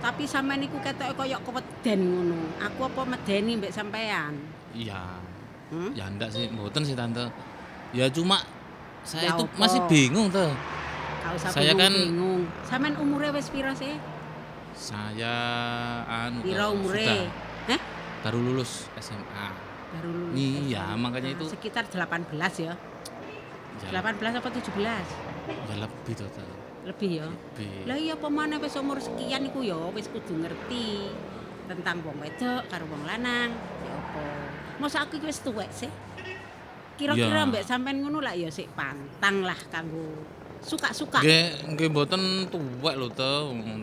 [0.03, 2.39] Tapi sampean niku ketoke koyo keweden ngono.
[2.59, 4.35] Aku apa medeni mbek sampean?
[4.75, 5.23] Iya.
[5.71, 5.95] Hmm?
[5.95, 7.23] Ya enggak sih, mboten sih tante.
[7.95, 8.43] Ya cuma
[9.03, 9.57] saya Ya itu apa?
[9.57, 10.51] masih bingung tuh.
[11.39, 12.51] Saya kan- bingung.
[12.67, 13.95] Sampean umure wis pira sih?
[14.73, 15.35] Saya
[16.09, 17.05] anu tuh, umure?
[17.05, 17.23] sudah
[17.69, 17.81] Heh?
[18.25, 19.47] baru lulus SMA.
[19.93, 20.35] Baru lulus.
[20.35, 20.97] Iya, SMA.
[20.97, 21.45] makanya itu.
[21.53, 22.75] sekitar 18 ya.
[23.83, 24.73] Ya, 18 apa 17?
[24.73, 26.15] ya lebih.
[26.17, 26.43] Tante.
[26.83, 27.27] Lebih ya.
[27.29, 27.73] Lebih.
[27.87, 31.11] Lah iya apa maneh wis umur sekian iku ya wis kudu ngerti
[31.67, 33.51] tentang wong wedok karo wong lanang.
[33.87, 34.25] Ya apa?
[34.79, 35.91] Masa aku wis tuwek sih?
[36.99, 37.49] Kira-kira Ya.
[37.49, 40.27] mbek sampean ngono lah ya sik pantang lah kanggo
[40.63, 41.19] suka-suka.
[41.19, 43.83] Nggih, nggih mboten tuwek lho to, wong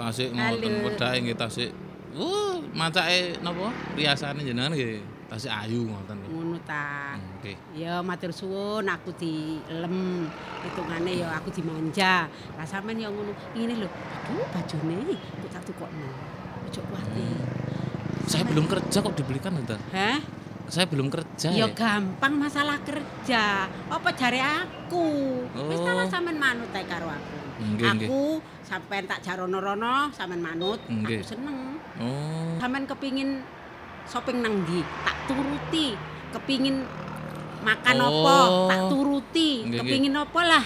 [0.00, 0.28] tasik.
[0.32, 0.86] Ngoten Halo.
[0.86, 1.70] wedahe nggih tasik.
[2.10, 3.68] Uh, macake napa?
[3.92, 6.16] Riasane jenengan nggih tasik ayu ngoten.
[6.26, 7.14] Ngono ta.
[7.14, 7.56] Hmm, Nggih.
[7.76, 10.26] Ya matur suwun aku dilem
[10.60, 12.26] hitungane ya aku dimanja.
[12.56, 13.30] Lah sampean ya ngono.
[13.52, 13.88] Ngene lho.
[13.88, 16.08] Aduh bajone kok tak tukokno.
[16.66, 17.38] Ojo kuwatir.
[18.26, 19.82] Saya belum kerja kok dibelikan lho, Tante.
[19.90, 20.18] Hah?
[20.70, 21.74] Saya belum kerja Ya ya.
[21.74, 23.66] gampang masalah kerja.
[23.90, 25.06] Apa jare aku?
[25.66, 26.06] Wis ta Oh.
[26.06, 27.38] sampean manut ae karo aku.
[27.60, 31.20] Nggih, aku sampean tak jarono-rono, sampean manut, Nggih.
[31.20, 31.76] aku seneng.
[32.00, 32.56] Oh.
[32.56, 33.44] Sampean kepingin
[34.08, 34.80] shopping nang ndi?
[35.04, 35.92] Tak turuti.
[36.30, 36.86] Kepingin
[37.60, 38.36] makan apa?
[38.48, 38.68] Oh.
[38.72, 39.50] Tak turuti.
[39.60, 39.80] Nggih, nggih.
[39.84, 40.64] Kepingin apa lah?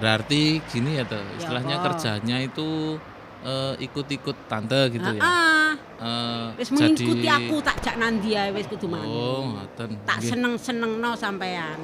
[0.00, 1.28] Berarti gini ya, Tante.
[1.36, 1.84] Istilahnya apa?
[1.92, 2.96] kerjanya itu
[3.44, 5.20] eh, ikut-ikut tante gitu ya.
[5.20, 5.70] Heeh.
[6.00, 9.04] Eh, Wis jadi- mengikuti aku tak jak nandi ae wis kudu manut.
[9.04, 10.00] Oh, ngoten.
[10.08, 11.76] tak seneng-senengno sampean.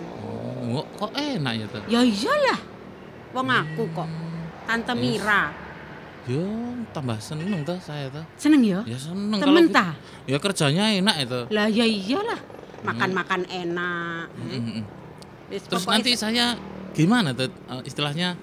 [0.65, 1.89] Oh, kok enak ya, Tante?
[1.93, 2.59] Ya iyalah.
[3.37, 4.09] Wong aku kok.
[4.67, 5.03] Tante Yes.
[5.03, 5.43] Mira.
[6.27, 6.43] Yo,
[6.91, 8.27] tambah seneng tuh saya tuh.
[8.35, 8.83] Seneng ya?
[8.83, 9.79] Ya seneng Temen gitu.
[9.79, 9.95] ta?
[10.27, 11.41] Ya kerjanya enak itu.
[11.55, 12.41] Lah ya iyalah.
[12.83, 14.27] Makan-makan enak.
[14.35, 14.83] Mm, mm, mm.
[15.55, 16.59] Wis Terus nanti saya
[16.91, 18.35] gimana tuh eh, istilahnya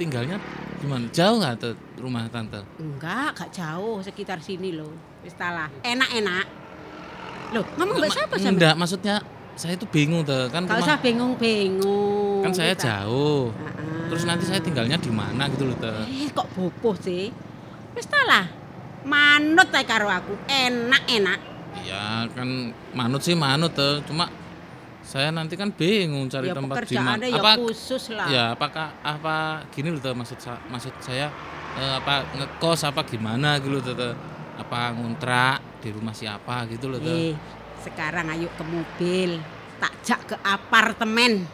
[0.00, 0.40] tinggalnya
[0.80, 1.04] gimana?
[1.12, 2.64] Jauh nggak tuh rumah tante?
[2.80, 4.92] enggak, gak jauh sekitar sini loh.
[5.20, 5.68] Wis ta lah.
[5.84, 6.46] Enak-enak.
[7.52, 8.56] Loh, ngomong mbak siapa sama?
[8.56, 9.16] Enggak, maksudnya
[9.56, 12.44] saya itu bingung tuh kan rumah usah bingung-bingung.
[12.44, 12.84] kan saya Wis ta.
[13.02, 13.50] jauh.
[13.50, 14.06] Heeh.
[14.06, 16.04] Terus nanti saya tinggalnya di mana gitu loh tuh.
[16.06, 17.32] Eh, kok bopoh sih?
[17.96, 18.44] Wis ta lah.
[19.02, 20.36] Manut ae karo aku.
[20.44, 21.40] Enak-enak.
[21.80, 22.48] Iya kan
[22.92, 24.04] manut sih manut tuh.
[24.04, 24.28] Cuma
[25.00, 27.24] saya nanti kan bingung cari Ya tempat di mana.
[27.24, 28.26] ya Apa khusus lah.
[28.28, 30.36] Ya, apakah apa gini loh tuh maksud
[30.68, 31.32] maksud saya
[31.74, 34.12] eh, apa ngekos apa gimana gitu loh tuh, tuh.
[34.56, 37.12] Apa ngontrak di rumah siapa gitu loh tuh.
[37.12, 37.32] Eh,
[37.86, 39.30] sekarang ayo ke mobil.
[39.78, 41.46] Tak jak ke apartemen.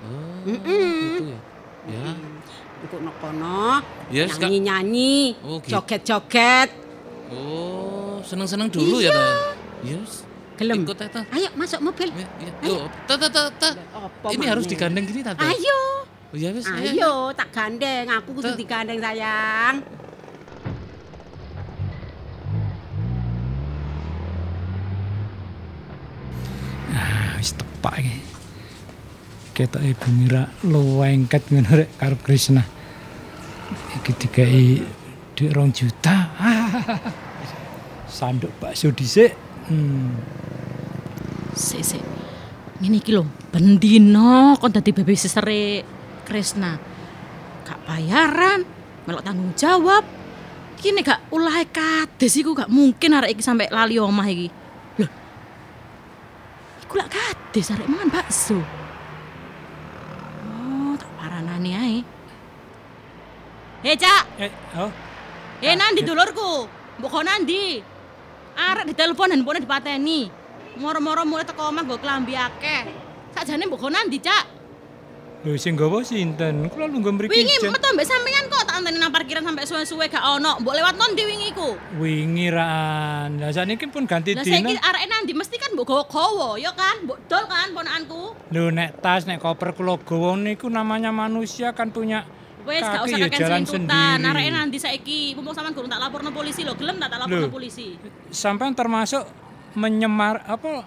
[0.00, 0.92] Oh, Mm-mm.
[1.12, 1.40] gitu ya.
[1.86, 2.12] Ya.
[2.80, 5.76] Engko kono Ya, seka- nyanyi-nyanyi, Oh, gitu.
[5.76, 6.72] joget-joget.
[7.28, 9.36] Oh, seneng-seneng dulu ya tuh.
[9.84, 10.24] Yes.
[10.56, 10.84] Gelem.
[10.84, 11.24] Ikut tuh.
[11.30, 12.08] Ayo masuk mobil.
[12.12, 12.52] Ya, ya.
[12.64, 12.74] Yo,
[13.04, 13.72] tuh, tuh, tuh, tuh.
[13.92, 15.40] Apa Ini harus digandeng gini tante.
[15.40, 15.80] Ayo,
[16.30, 16.64] Oh, ya wis.
[16.64, 18.06] ayo, ayo tak gandeng.
[18.08, 19.80] Aku kudu digandeng sayang.
[26.90, 28.18] Ah, wis tepak iki.
[29.54, 32.64] Ketok Ibu Mira luwengket ngono rek karo Krisna.
[34.00, 34.82] Iki dikai
[35.38, 36.16] dhuwit 2 juta.
[38.16, 39.30] Sanduk bakso dhisik.
[39.70, 40.18] Hmm.
[41.54, 42.02] Sik sik.
[42.80, 45.46] Ngene iki lho, bendino kon dadi babysitter
[46.26, 46.74] Krisna.
[47.62, 48.66] Gak bayaran,
[49.06, 50.02] melok tanggung jawab.
[50.80, 54.59] Kini gak ulahe kades iku gak mungkin arek iki sampe lali omah iki.
[57.50, 58.62] Kades arek mangan bakso.
[60.46, 61.98] Oh, tak paranane ae.
[63.82, 64.22] Hei, Cak.
[64.38, 64.86] Eh, oh.
[65.58, 66.70] Hei, nandi dulurku.
[67.02, 67.82] Mbok kok nandi?
[68.54, 70.30] Arek ditelepon handphone dipateni.
[70.78, 72.86] Moro-moro mulai teko omah nggo klambi akeh.
[73.34, 74.46] Sakjane mbok kok nandi, Cak?
[75.40, 76.68] Lho sing nggawa sinten?
[76.68, 77.32] Kula lungguh mriki.
[77.32, 80.60] Wingi metu mbek sampean kok tak anteni nang parkiran sampe suwe-suwe gak ono.
[80.60, 81.80] Mbok lewat non di wingi ku.
[81.96, 83.40] Wingi raan.
[83.40, 84.60] Lah saniki pun ganti Lah dina.
[84.60, 87.08] saiki arek nandi mesti kan mbok gawa-gawa, ya kan?
[87.08, 88.36] Mbok dol kan ponakanku.
[88.52, 92.28] Lho nek tas nek koper kula gawa niku namanya manusia kan punya
[92.68, 94.20] Wis gak usah ya kakek jalan sendiri.
[94.20, 96.76] Arek nandi saiki mumpung sampean gurung tak laporno polisi lho.
[96.76, 97.96] Gelem tak tak laporno polisi.
[98.28, 99.24] Sampai termasuk
[99.72, 100.84] menyemar apa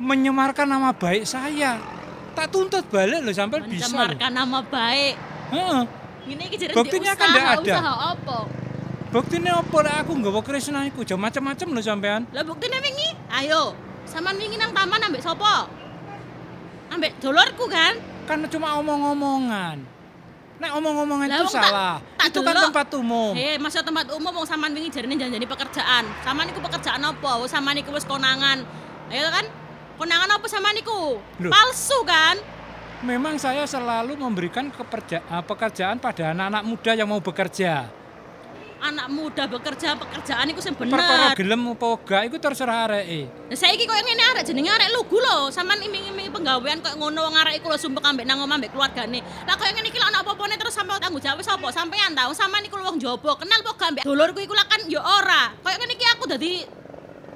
[0.00, 1.76] menyemarkan nama baik saya.
[2.36, 3.88] Tak tuntut balik loh sampai bisa.
[3.88, 4.04] loh.
[4.04, 5.14] Mencemarkan nama baik.
[5.50, 5.82] Heeh.
[6.26, 7.62] Iki jare Buktinya kan ndak ada.
[7.62, 8.38] Usaha apa?
[9.06, 12.22] Buktine apa lek aku nggawa Krishna iku jam macam-macam lho sampean.
[12.34, 13.72] Lah buktine wingi, ayo.
[14.04, 15.70] Saman wingi nang taman ambek sapa?
[16.92, 17.96] Ambek dulurku kan?
[18.26, 19.78] Kan cuma omong-omongan.
[20.56, 21.96] Nek omong-omongan Lah, itu tak- salah.
[22.18, 23.32] tak itu kan tempat umum.
[23.36, 26.04] Eh, masa tempat umum wong saman wingi jarine janjani pekerjaan.
[26.20, 27.30] Saman iku pekerjaan apa?
[27.38, 28.66] Wong saman iku wis konangan.
[29.08, 29.46] Ayo kan?
[29.96, 31.16] Konangan apa saman iku?
[31.40, 31.48] Loh.
[31.48, 32.36] Palsu kan?
[33.00, 37.88] Memang saya selalu memberikan keperja- eh, pekerjaan pada anak-anak muda yang mau bekerja.
[38.76, 41.34] Anak muda bekerja pekerjaan iku sing Perkara bener.
[41.34, 43.24] gelem apa gak iku terserah areke.
[43.48, 45.48] Nah, saiki koyo ngene arek jenenge arek lugu lho.
[45.48, 49.24] Saman iming-iming penggawean koyo ngono wong arek iku lho sumpek ambek nang omah ambek keluargane.
[49.48, 51.72] Lah koyo ngene iki lho ana apa-apane terus sampe tanggung jawab sapa?
[51.72, 52.28] Sampean ta?
[52.36, 53.32] Sampean iku lho wong jaba.
[53.34, 55.56] Kenal apa gak ambek dulurku iku lah kan ya ora.
[55.56, 56.52] Koyo ngene iki aku dadi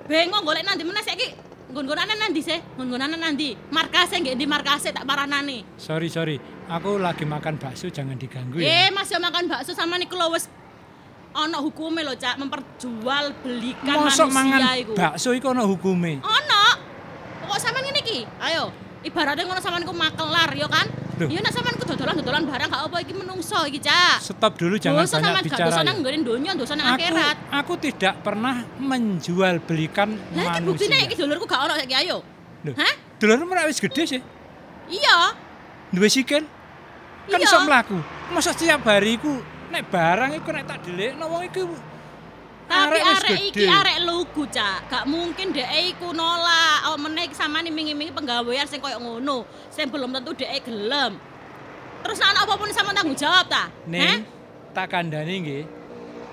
[0.06, 1.26] bengong golek nanti meneh saiki
[1.70, 2.58] nggon-nggonane nandi sih?
[2.74, 3.48] Nggon-nggonane nandi.
[3.70, 5.62] Markase nggih ndi markase tak paranane.
[5.76, 6.36] Sorry sorry,
[6.66, 8.90] aku lagi makan bakso jangan diganggu Eh, ya.
[8.90, 10.50] Mas ya makan bakso sama niku lho wis
[11.30, 14.92] ana hukume lho, Cak, memperjualbelikan Mosok mangan manusia iku.
[14.94, 16.18] bakso iku ana hukume.
[16.18, 16.64] Ono.
[17.40, 18.18] Pokok sampean ngene iki.
[18.42, 18.74] Ayo.
[19.00, 20.86] Ibaratnya ngono sampean ku makelar ya kan?
[21.20, 21.28] Loh.
[21.28, 24.24] Ya nek sampean ku dodolan-dodolan barang gak apa iki menungso iki, Cak.
[24.24, 25.68] Stop dulu jangan dosa banyak bicara.
[25.68, 25.84] dosa ya.
[25.84, 27.36] nang nggone donya, dosa nang akhirat.
[27.52, 31.06] aku tidak pernah menjual belikan Lah iki buktine manusia.
[31.06, 32.24] iki dulurku gak ono saiki ayo.
[32.64, 32.74] Loh.
[32.74, 32.94] Hah?
[33.16, 34.20] Dulurmu ora wis gede sih.
[34.88, 35.36] Iya.
[35.90, 36.44] Duwe sikil.
[37.26, 37.46] Kan Iya.
[37.46, 38.00] iso mlaku.
[38.32, 39.36] Masa setiap hari iku
[39.68, 41.68] nek barang iku nek tak delikno wong iku
[42.70, 44.86] Tapi arek arek iki arek lugu, Cak.
[44.86, 46.86] Gak mungkin dhek iku nolak.
[46.86, 49.42] Oh meneh iki sampean iming-imingi penggawean sing koyo ngono.
[49.68, 51.18] Sing belum tentu dhek gelem.
[52.00, 53.66] Terus nek ana apa-apa sampean tanggung jawab ta?
[53.84, 54.22] Ning
[54.70, 55.64] tak kandhani nggih.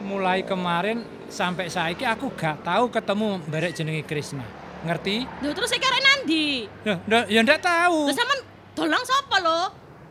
[0.05, 4.45] Mulai kemarin sampai saiki aku gak tahu ketemu barek jenenge Krishna.
[4.85, 5.26] Ngerti?
[5.41, 6.47] Lho terus iki arek nandi?
[6.85, 8.05] Ya, ndak- ya ndak tahu.
[8.05, 8.39] Lho sampean
[8.77, 9.61] dolang sapa lho?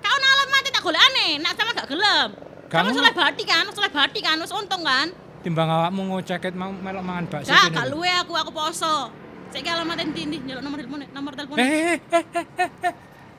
[0.02, 2.28] Kau ana alamat tak golekane, nek sampean gak gelem.
[2.66, 5.06] Kamu Kamu- soleh bati kan, soleh bati kan, wis untung kan?
[5.46, 9.14] Timbang awakmu ngoceket mau melok mangan bakso kene gak luwe aku, aku poso.
[9.54, 10.42] Saiki alamat endi ndi?
[10.42, 11.54] Nyelok nomor telepon, nomor telepon.
[11.62, 12.94] Eh, eh, eh, eh, eh, eh.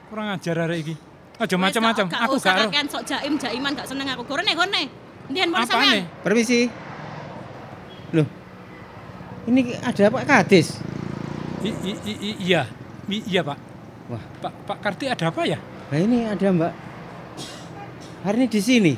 [0.07, 0.95] Kurang ajar arek iki.
[1.35, 2.07] Aja macam-macam.
[2.07, 2.71] Aku gak ero.
[2.71, 4.23] kakean sok jaim jaiman gak seneng aku.
[4.23, 4.87] Gorene, gorene.
[5.27, 5.75] Ndi handphone Apane?
[5.83, 6.23] sampean?
[6.23, 6.59] Permisi.
[8.15, 8.27] Loh.
[9.51, 10.79] Ini ada Pak Kades.
[11.67, 12.71] I- i- i- i- iya.
[13.11, 13.59] I- iya, Pak.
[14.07, 14.23] Wah.
[14.47, 15.59] Pak Pak Karti ada apa ya?
[15.91, 16.73] Nah ini ada Mbak.
[18.23, 18.93] Hari ini di sini.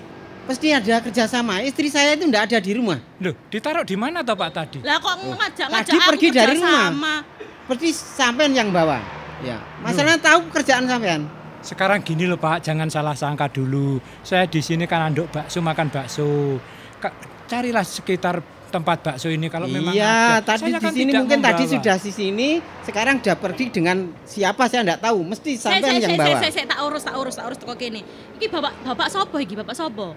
[0.50, 1.62] Pasti ada kerjasama.
[1.62, 2.98] Istri saya itu enggak ada di rumah.
[3.22, 4.82] Loh, ditaruh di mana toh Pak tadi?
[4.82, 7.22] Lah kok ngajak-ngajak Tadi aku pergi dari rumah.
[7.70, 8.98] Pasti sampean yang bawa.
[9.46, 9.62] Ya.
[9.86, 11.30] Masalahnya tahu kerjaan sampean.
[11.62, 14.02] Sekarang gini loh Pak, jangan salah sangka dulu.
[14.26, 16.58] Saya di sini kan anduk bakso makan bakso.
[16.98, 17.14] Ka-
[17.46, 18.42] carilah sekitar
[18.74, 20.56] tempat bakso ini kalau memang iya, ada.
[20.56, 21.76] tadi Saya di kan sini mungkin tadi membawa.
[21.78, 22.50] sudah di sini,
[22.86, 25.20] sekarang sudah pergi dengan siapa saya enggak tahu.
[25.26, 26.40] Mesti Saya, sampean saya, yang saya, bawa.
[26.42, 28.02] saya, saya, tak urus, tak urus, tak urus teko kene.
[28.40, 29.54] Iki bapak bapak sapa iki?
[29.54, 30.08] Bapak sapa?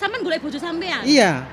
[0.00, 1.04] Sampean golek bojo sampean?
[1.04, 1.44] Iya.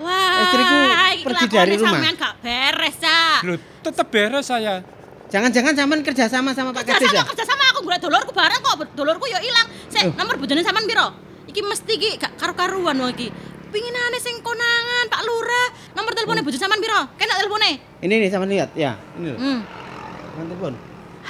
[0.00, 0.76] Wah, Istriku
[1.24, 1.96] pergi dari rumah.
[1.96, 3.40] Sampean gak beres, Cak.
[3.48, 4.84] Loh, tetap beres saya.
[5.32, 7.24] Jangan-jangan sampean kerja sama sama Pak Kades ya?
[7.24, 9.66] sama, kerja sama aku golek dulurku bareng kok, dulurku yo ilang.
[9.88, 10.14] Sik, Loh.
[10.20, 11.08] nomor bojone sampean piro?
[11.48, 13.32] Iki mesti iki gak karo-karuan wong iki.
[13.70, 15.68] Pinginane sing konangan, Pak Lurah.
[15.96, 17.00] Nomor teleponnya bojo sampean piro?
[17.16, 17.70] Kena telepone.
[18.04, 18.92] Ini nih sampean lihat ya.
[19.16, 19.38] Ini loh.
[19.40, 19.60] Hmm.
[19.64, 20.72] Sampean telepon.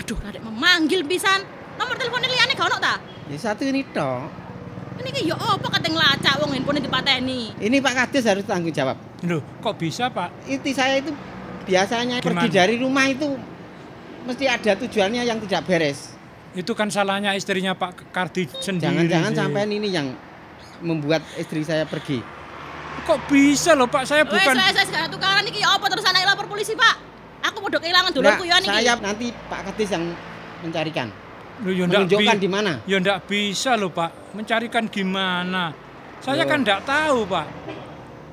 [0.02, 1.47] Aduh, adek memanggil pisan.
[1.78, 2.98] Nomor teleponnya liyane gak ono ta?
[3.28, 4.49] Ya satu ini toh.
[5.01, 7.56] Ini yo apa kate nglacak wong handphone dipateni.
[7.56, 8.97] Ini Pak Kades harus tanggung jawab.
[9.24, 10.44] Loh, kok bisa Pak?
[10.44, 11.10] Istri saya itu
[11.64, 12.59] biasanya pergi Gimana?
[12.60, 13.28] dari rumah itu
[14.28, 16.12] mesti ada tujuannya yang tidak beres.
[16.52, 19.09] Itu kan salahnya istrinya Pak Kardi sendiri.
[19.09, 19.39] Jangan-jangan sih.
[19.40, 20.12] sampean ini yang
[20.85, 22.20] membuat istri saya pergi.
[23.06, 24.05] Kok bisa loh Pak?
[24.05, 26.97] Saya bukan wes wes gak tukaran iki yo apa terus anak lapor polisi, Pak?
[27.48, 28.68] Aku podo kehilangan Nah, dulurku yo niki.
[28.68, 30.05] saya nanti Pak Kades yang
[30.60, 31.09] mencarikan.
[31.60, 32.72] Loh, ya ndak Menunjukkan di mana.
[32.88, 34.32] Ya ndak bisa loh Pak.
[34.32, 35.76] Mencarikan gimana?
[36.24, 37.46] Saya kan ndak tahu Pak.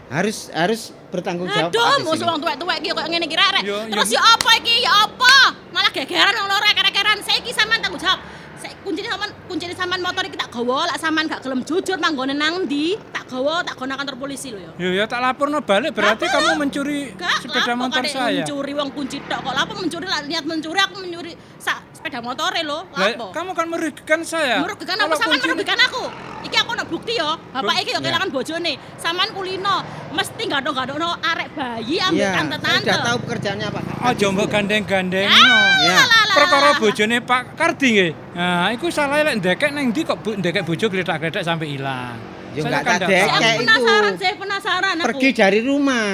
[0.08, 1.68] Harus harus bertanggung jawab.
[1.68, 2.30] Aduh, di musuh sini.
[2.32, 3.64] wong tuwek-tuwek iki kok ngene iki rek.
[3.68, 3.92] Yo, yo.
[3.92, 4.76] Terus yo apa iki?
[4.80, 5.36] Ya apa?
[5.76, 7.18] Malah gegeran wong loro kerekeran.
[7.28, 8.24] Saiki sampean tanggung jawab.
[8.56, 12.32] Saya kuncine sampean kuncine sampean motor iki tak gawa, lak sampean gak gelem jujur manggone
[12.32, 12.96] nang ndi?
[13.12, 14.72] Tak tak gawa tak gono kantor polisi lho ya.
[14.80, 16.40] Yo ya tak laporno balik berarti Lapor.
[16.40, 18.40] kamu mencuri Gak, sepeda motor saya.
[18.40, 19.52] mencuri wong kunci tok kok.
[19.52, 22.88] Lapo mencuri lah niat mencuri aku mencuri sak sepeda motore lho.
[22.88, 23.36] Lah, Lapo?
[23.36, 24.64] kamu kan merugikan saya.
[24.64, 26.04] Merugikan apa sampean merugikan aku?
[26.40, 27.36] Iki aku ono bukti yo.
[27.52, 28.02] Bapak iki yo Ya.
[28.02, 28.74] kehilangan bojone.
[28.96, 29.76] Sampean kulino
[30.10, 32.88] mesti gadok-gadokno arek bayi ambek Iya, saya tante-tante.
[32.88, 33.84] sudah tahu pekerjaannya Pak.
[34.08, 35.28] Aja mbok gandeng-gandeng.
[35.28, 36.00] Ya.
[36.32, 38.12] Perkara bojone Pak Kardi nggih.
[38.34, 42.16] Nah, iku salah lek ndekek ning ndi kok ndekek bojo gletak-gletak sampai ilang.
[42.56, 43.20] Ya Saya nggak kan tak nggak dek.
[43.20, 43.36] tahu.
[43.38, 43.60] Saya itu.
[43.60, 45.08] penasaran, saya penasaran aku.
[45.12, 46.08] Pergi dari rumah.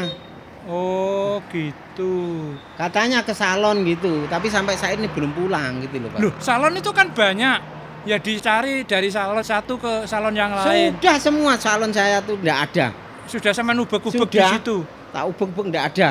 [0.63, 2.13] Oh, gitu.
[2.79, 6.19] Katanya ke salon gitu, tapi sampai saat ini belum pulang gitu loh Pak.
[6.23, 7.59] Loh, salon itu kan banyak.
[8.03, 10.95] Ya dicari dari salon satu ke salon yang lain.
[10.99, 12.87] Sudah semua salon saya tuh enggak ada.
[13.27, 14.83] Sudah sama ubek-ubek di situ.
[15.11, 16.09] Tak ubek-ubek enggak ada.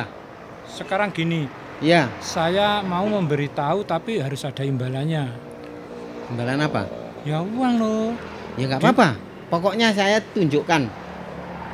[0.68, 1.48] Sekarang gini,
[1.82, 5.26] Ya, saya mau memberitahu tapi harus ada imbalannya.
[6.30, 6.86] imbalan apa?
[7.26, 8.14] Ya uang loh.
[8.54, 9.18] Ya nggak apa-apa.
[9.50, 10.86] Pokoknya saya tunjukkan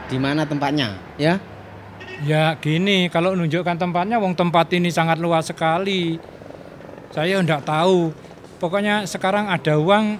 [0.08, 1.36] di mana tempatnya, ya.
[2.26, 6.18] Ya gini, kalau menunjukkan tempatnya, wong tempat ini sangat luas sekali.
[7.14, 8.10] Saya enggak tahu.
[8.58, 10.18] Pokoknya sekarang ada uang,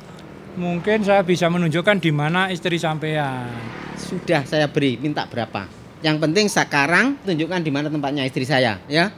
[0.55, 3.51] mungkin saya bisa menunjukkan di mana istri sampean.
[3.99, 5.67] Sudah saya beri, minta berapa?
[5.99, 9.11] Yang penting sekarang tunjukkan di mana tempatnya istri saya, ya.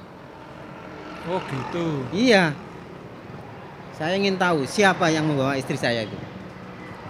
[1.29, 2.09] Oh gitu.
[2.17, 2.57] Iya.
[3.93, 6.17] Saya ingin tahu siapa yang membawa istri saya itu.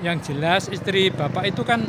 [0.03, 1.87] Yang jelas istri bapak itu kan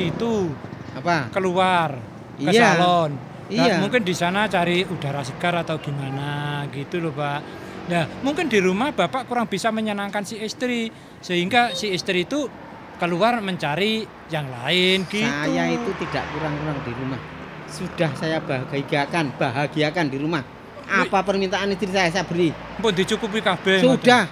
[0.00, 0.48] itu
[0.96, 1.28] Apa?
[1.28, 2.76] keluar ke Iya.
[2.76, 3.10] salon.
[3.44, 3.76] Nah, Iya.
[3.78, 7.40] mungkin di sana cari udara segar atau gimana gitu loh pak.
[7.84, 10.88] Nah mungkin di rumah bapak kurang bisa menyenangkan si istri
[11.20, 12.48] sehingga si istri itu
[12.96, 15.28] keluar mencari yang lain gitu.
[15.28, 17.20] Saya itu tidak kurang-kurang di rumah.
[17.68, 20.40] Sudah saya bahagiakan, bahagiakan di rumah.
[20.84, 22.48] Apa permintaan istri saya saya beri.
[22.80, 23.84] Pun dicukupi kabeh.
[23.84, 24.24] Sudah.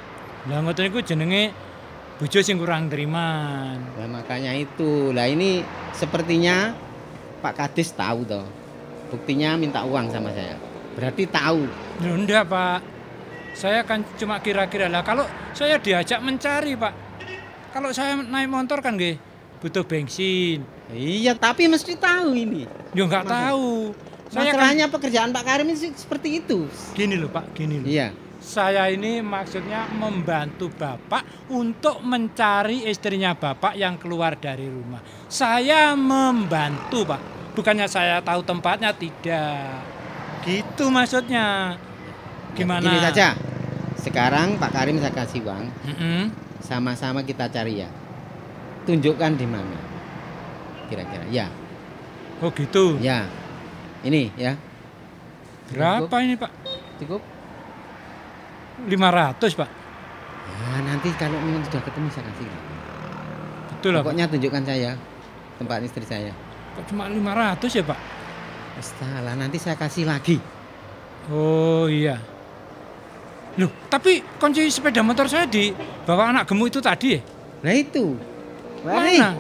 [0.49, 1.53] Lah ngoten niku jenenge
[2.17, 3.77] bojo sing kurang teriman.
[3.99, 5.11] Nah, makanya itu.
[5.13, 5.61] Lah ini
[5.93, 6.73] sepertinya
[7.43, 8.47] Pak Kadis tahu toh.
[9.11, 10.55] Buktinya minta uang sama saya.
[10.95, 11.67] Berarti tahu.
[12.01, 12.81] Enggak pak.
[13.53, 16.95] Saya kan cuma kira-kira lah kalau saya diajak mencari pak.
[17.75, 19.19] Kalau saya naik motor kan nggih
[19.61, 20.65] butuh bensin.
[20.93, 22.65] Iya, tapi mesti tahu ini.
[22.93, 23.93] Ya nggak tahu.
[24.33, 26.65] Saya kan Masalahnya pekerjaan Pak Karim ini seperti itu.
[26.97, 27.89] gini loh pak, gini loh.
[27.89, 28.17] Iya.
[28.53, 35.01] Saya ini maksudnya membantu bapak untuk mencari istrinya bapak yang keluar dari rumah.
[35.25, 37.21] Saya membantu pak,
[37.57, 39.81] bukannya saya tahu tempatnya tidak.
[40.45, 41.81] Gitu maksudnya.
[42.53, 42.93] Gimana?
[42.93, 43.33] Ini saja.
[43.97, 46.29] Sekarang Pak Karim saya kasih uang, Mm-mm.
[46.61, 47.89] sama-sama kita cari ya.
[48.85, 49.81] Tunjukkan di mana.
[50.93, 51.25] Kira-kira.
[51.33, 51.49] Ya,
[52.45, 53.01] Oh gitu.
[53.01, 53.25] ya.
[54.05, 54.61] Ini ya.
[55.73, 56.53] Berapa ini pak?
[57.01, 57.32] Cukup?
[58.89, 59.71] 500 pak.
[60.53, 62.47] Ya, nanti kalau memang sudah ketemu saya kasih.
[63.77, 64.01] Betul lah.
[64.03, 64.11] Pak.
[64.11, 64.91] Pokoknya tunjukkan saya
[65.59, 66.33] tempat istri saya.
[66.79, 67.99] Kok cuma 500 ya pak?
[68.73, 70.41] Astalah, nanti saya kasih lagi.
[71.31, 72.19] Oh iya.
[73.61, 75.77] Loh, tapi kunci sepeda motor saya di
[76.09, 77.21] bawa anak gemuk itu tadi ya?
[77.63, 78.17] Nah itu.
[78.83, 79.21] Mari.
[79.21, 79.31] Mana?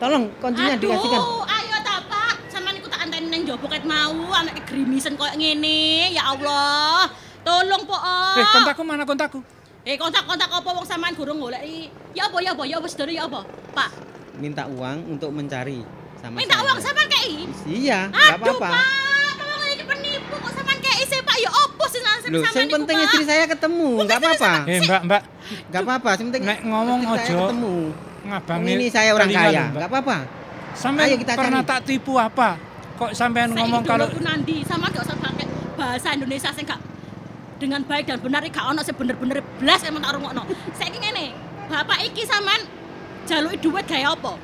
[0.00, 1.20] Tolong kuncinya Aduh, dikasihkan.
[1.46, 2.36] ayo ta Pak.
[2.48, 6.16] Sampeyan iku tak anteni nang njaba ket mau, anake grimisen koyo ngene.
[6.16, 7.12] Ya Allah.
[7.56, 7.96] Tolong po.
[8.36, 9.40] Eh, kontakku mana kontakku?
[9.86, 11.88] Eh, kontak-kontak apa wong sampean gurung golek iki?
[12.12, 13.46] Ya apa ya apa ya sedere ya apa?
[13.72, 13.90] Pak,
[14.36, 15.80] Minta uang untuk mencari
[16.20, 16.66] sama minta saya.
[16.68, 17.32] uang sampean kei.
[17.64, 18.68] Iya, nggak Aduh, apa-apa.
[18.68, 18.84] Pak.
[19.40, 21.36] Tolong iki penipu kok sampean kei sih, Pak.
[21.38, 24.52] Ya opo sih sampean Loh, sampean yang penting istri saya ketemu, nggak apa-apa.
[24.66, 25.22] Eh, Mbak, Mbak,
[25.70, 27.38] Nggak apa-apa, yang penting Nek ngomong ojo.
[27.40, 27.76] ketemu.
[28.26, 29.70] ngabang Ini saya orang kaya, lho, Mbak.
[29.72, 30.16] nggak apa-apa.
[31.16, 32.58] Kita pernah tak tipu apa?
[32.98, 35.46] Kok sampean ngomong kalau itu nanti sampean gak usah pakai
[35.78, 36.80] bahasa Indonesia sing gak
[37.56, 40.42] dengan baik dan benar iki gak ono sing bener-bener blas emang tak rungokno.
[40.76, 41.32] Saiki ngene,
[41.66, 42.62] Bapak iki sampean
[43.26, 44.34] jaluki duit gawe apa?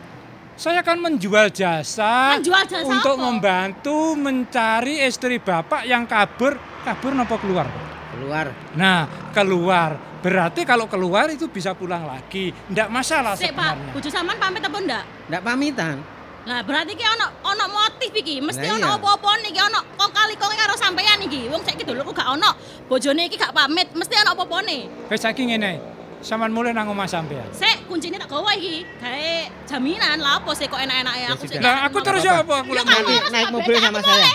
[0.52, 3.24] saya kan menjual jasa Menjual jasa untuk apa?
[3.24, 7.66] membantu mencari istri bapak yang kabur, kabur nopo keluar?
[8.12, 8.52] Keluar.
[8.76, 9.96] Nah, keluar.
[10.22, 12.52] Berarti kalau keluar itu bisa pulang lagi.
[12.70, 15.02] Ndak masalah Sik, Pak, bojo sampean pamit apa ndak?
[15.32, 15.96] Nggak pamitan.
[16.42, 18.98] Lah berarti ki ono ono motif iki, mesti Lah ono iya.
[18.98, 21.46] apa-apa iki ono kong kali kong karo sampean iki.
[21.46, 22.50] Wong saiki dulurku gak ono,
[22.90, 24.78] bojone iki gak pamit, mesti ono apa-apane.
[25.06, 25.78] Wis saiki ngene.
[26.22, 27.46] Saman mulai nang omah sampean.
[27.50, 28.86] Sik, kuncine tak gawa iki.
[28.98, 29.30] Gawe
[29.66, 31.58] jaminan lah apa sih kok enak-enake aku sih.
[31.58, 32.82] Lah aku terus ya apa aku Ya?
[32.86, 34.26] Nanti naik mobil sama saya.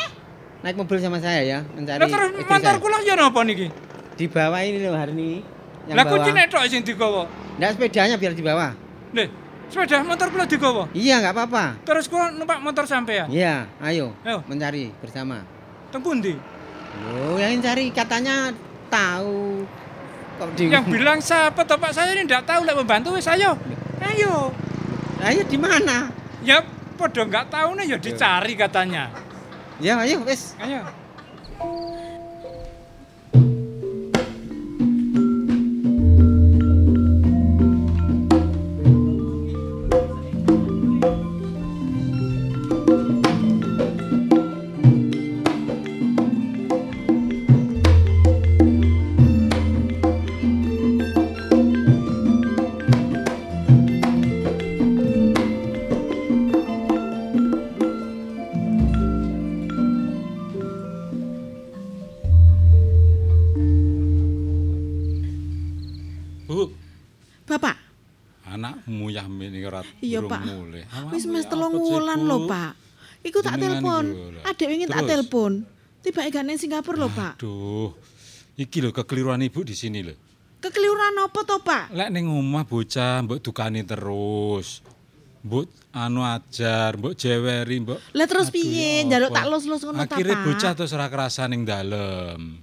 [0.63, 3.67] Naik mobil sama saya ya, mencari Lah terus motor kula ya napa niki?
[4.19, 5.29] Di bawah ini loh hari ini.
[5.91, 7.27] Lah kuncine tok sing digawa.
[7.55, 8.71] Nggak sepedanya biar di bawah.
[9.67, 10.87] Sepeda motor kula digawa.
[10.95, 11.65] Iya, nggak apa-apa.
[11.83, 13.27] Terus kula numpak motor sampean.
[13.27, 14.15] Iya, ayo.
[14.23, 14.39] Ayo.
[14.47, 15.43] Mencari bersama.
[15.91, 16.35] Teng pundi?
[17.03, 18.55] Loh, yang cari katanya
[18.87, 19.67] tahu.
[20.37, 23.57] Kok di Yang bilang siapa toh Pak saya ini ndak tahu lek membantu wis ayo.
[23.99, 24.53] Ayo.
[25.19, 26.13] Ayo di mana?
[26.45, 26.61] Ya
[26.95, 29.09] padha nggak taune ya dicari katanya.
[29.81, 30.53] Ya ayo wis.
[30.61, 30.85] Ayo.
[70.07, 70.41] Iya Pak.
[71.11, 72.71] Wis mes telung wulan lho, Pak.
[73.21, 74.03] Iku tak Jenengan telepon.
[74.43, 75.51] Adek wingi tak telepon.
[75.99, 77.33] Tiba gak nang Singapura lho, Pak.
[77.37, 77.91] Aduh.
[78.55, 80.15] Iki lho kekeliruan ibu di sini lho.
[80.57, 81.91] Kekeliruan apa to, Pak?
[81.91, 84.81] Lek ning omah bocah mbok dukani terus.
[85.43, 89.05] Mbok anu ajar, mbok jeweri, mbok Lah terus piye?
[89.05, 90.43] Njaluk tak los-los ngono ta, Akhire Pak?
[90.43, 92.57] bocah terus ora kerasan ning dalem.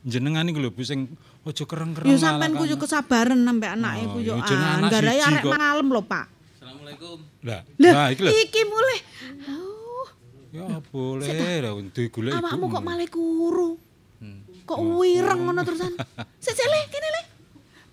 [0.00, 1.08] Jenengan iki lho Bu sing
[1.44, 4.76] aja kereng-kereng Ya sampean kudu kesabaran sampe anake Oh, ku yo ya jeneng an.
[4.80, 5.52] anak Garai siji arek kok.
[5.54, 6.24] malem lho, Pak.
[6.94, 7.18] Assalamualaikum.
[7.42, 8.30] Lah, nah iki lho.
[8.30, 8.98] iki mulai.
[10.54, 11.26] Ya boleh
[11.66, 12.74] lah untuk golek awakmu ibumu.
[12.78, 13.70] kok malah kuru.
[14.22, 14.38] Hmm.
[14.62, 15.90] Kok wireng ngono terusan.
[16.44, 17.22] Sik sik le, kene le.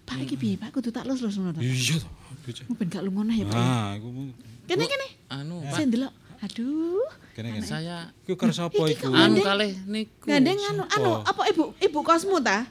[0.06, 0.70] Pak iki piye, Pak?
[0.70, 1.60] Kudu tak los-los ngono ta.
[1.66, 1.98] Iya
[2.46, 2.64] bocah.
[2.70, 3.58] Mau ben gak lungono ya, Pak.
[3.58, 4.08] Ah, iku
[4.70, 5.08] Kene kene.
[5.34, 5.78] Anu, Pak.
[5.82, 6.14] Sing delok.
[6.42, 7.06] Aduh.
[7.34, 7.66] kene kene.
[7.66, 7.98] Saya
[8.30, 9.10] Iku karo sapa iku?
[9.10, 10.30] anu kalih niku.
[10.30, 12.70] Gandeng anu, anu apa ibu ibu kosmu ta?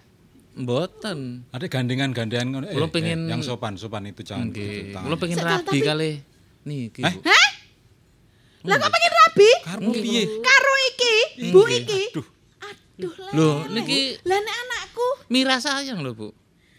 [0.51, 1.47] Mboten.
[1.51, 2.67] Ada gandengan-gandengan ngono.
[2.67, 4.91] Eh, pengen- eh, yang sopan-sopan itu jangan Nggih.
[4.91, 5.79] gitu, Kula pengen rabi
[6.61, 7.13] niki, Eh?
[7.13, 7.21] Bu.
[7.25, 7.49] Hah?
[8.61, 9.51] Lah kok pengen rabi?
[9.65, 10.23] Karmu piye?
[10.41, 11.15] Karo iki,
[11.49, 12.03] Bu iki.
[12.13, 12.27] Aduh,
[12.61, 13.33] Aduh, lele.
[13.33, 16.29] Loh, niki Lah nek anakku, Mira sayang lho, Bu.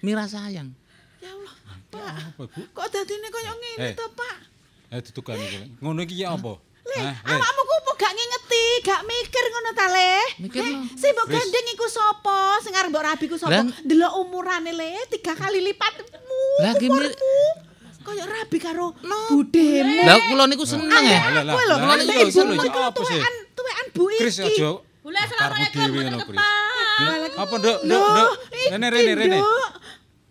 [0.02, 0.70] Mira sayang.
[1.18, 1.56] ya Allah,
[1.90, 2.14] Pak.
[2.30, 2.62] apa Bu?
[2.70, 3.94] Kok dadine koyo ngene Eh.
[3.96, 4.38] to, Pak?
[4.92, 5.58] Eh tutukan iki.
[5.80, 6.60] Ngono iki ya apa?
[6.82, 10.14] Le, eh, ku kupu gak ngingeti, gak mikir ngono ta le.
[10.42, 10.82] Mikir le, no.
[10.98, 12.58] si mbok gandeng iku sapa?
[12.66, 13.62] Sing arep mbok rabi ku sapa?
[13.86, 16.44] Delok umurane le, tiga kali lipatmu.
[16.66, 17.08] Lah gini.
[18.02, 19.20] Kayak rabi karo no.
[19.30, 20.10] budemu.
[20.10, 21.20] Lah kula niku seneng ah, ya.
[21.54, 22.58] Kowe lho, kula niku seneng.
[22.98, 24.20] Tuwean, tuwean bu iki.
[24.26, 24.70] Kris aja.
[25.02, 26.38] Boleh selamat ekor mboten
[27.42, 28.32] Apa nduk, nduk, nduk.
[28.70, 29.38] Rene, rene, rene.